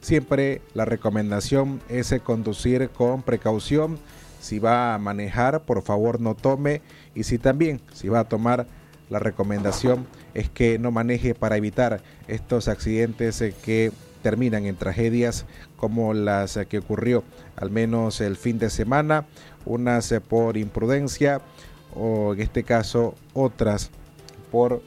Siempre 0.00 0.62
la 0.74 0.84
recomendación 0.84 1.80
es 1.88 2.14
conducir 2.22 2.90
con 2.90 3.22
precaución. 3.22 3.98
Si 4.40 4.58
va 4.58 4.94
a 4.94 4.98
manejar, 4.98 5.62
por 5.62 5.82
favor 5.82 6.20
no 6.20 6.34
tome. 6.34 6.82
Y 7.14 7.24
si 7.24 7.38
también, 7.38 7.80
si 7.92 8.08
va 8.08 8.20
a 8.20 8.28
tomar, 8.28 8.66
la 9.10 9.18
recomendación 9.18 10.06
es 10.34 10.50
que 10.50 10.78
no 10.78 10.90
maneje 10.90 11.34
para 11.34 11.56
evitar 11.56 12.02
estos 12.26 12.68
accidentes 12.68 13.42
que 13.64 13.90
terminan 14.22 14.66
en 14.66 14.76
tragedias 14.76 15.46
como 15.76 16.12
las 16.12 16.58
que 16.68 16.78
ocurrió 16.78 17.22
al 17.56 17.70
menos 17.70 18.20
el 18.20 18.36
fin 18.36 18.58
de 18.58 18.68
semana, 18.68 19.26
unas 19.64 20.12
por 20.28 20.56
imprudencia 20.56 21.40
o 21.94 22.34
en 22.34 22.40
este 22.40 22.64
caso 22.64 23.14
otras 23.32 23.90
por 24.50 24.82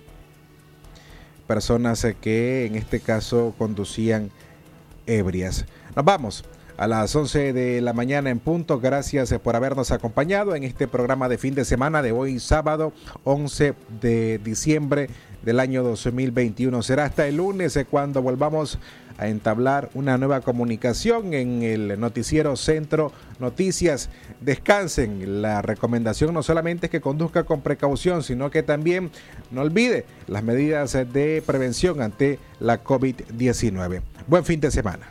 personas 1.51 2.07
que 2.21 2.65
en 2.65 2.75
este 2.75 3.01
caso 3.01 3.53
conducían 3.57 4.31
ebrias. 5.05 5.65
Nos 5.97 6.05
vamos 6.05 6.45
a 6.77 6.87
las 6.87 7.13
11 7.13 7.51
de 7.51 7.81
la 7.81 7.91
mañana 7.91 8.29
en 8.29 8.39
punto. 8.39 8.79
Gracias 8.79 9.33
por 9.43 9.57
habernos 9.57 9.91
acompañado 9.91 10.55
en 10.55 10.63
este 10.63 10.87
programa 10.87 11.27
de 11.27 11.37
fin 11.37 11.53
de 11.53 11.65
semana 11.65 12.01
de 12.01 12.13
hoy, 12.13 12.39
sábado 12.39 12.93
11 13.25 13.73
de 13.99 14.37
diciembre 14.37 15.09
del 15.41 15.59
año 15.59 15.83
2021. 15.83 16.81
Será 16.83 17.03
hasta 17.03 17.27
el 17.27 17.35
lunes 17.35 17.77
cuando 17.89 18.21
volvamos 18.21 18.79
a 19.21 19.27
entablar 19.27 19.91
una 19.93 20.17
nueva 20.17 20.41
comunicación 20.41 21.35
en 21.35 21.61
el 21.61 21.99
noticiero 21.99 22.55
Centro 22.55 23.11
Noticias. 23.37 24.09
Descansen. 24.41 25.43
La 25.43 25.61
recomendación 25.61 26.33
no 26.33 26.41
solamente 26.41 26.87
es 26.87 26.91
que 26.91 27.01
conduzca 27.01 27.43
con 27.43 27.61
precaución, 27.61 28.23
sino 28.23 28.49
que 28.49 28.63
también 28.63 29.11
no 29.51 29.61
olvide 29.61 30.05
las 30.25 30.43
medidas 30.43 30.93
de 30.93 31.43
prevención 31.45 32.01
ante 32.01 32.39
la 32.59 32.83
COVID-19. 32.83 34.01
Buen 34.25 34.43
fin 34.43 34.59
de 34.59 34.71
semana. 34.71 35.07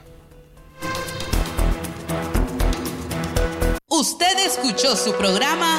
Usted 3.87 4.39
escuchó 4.45 4.97
su 4.97 5.13
programa 5.13 5.79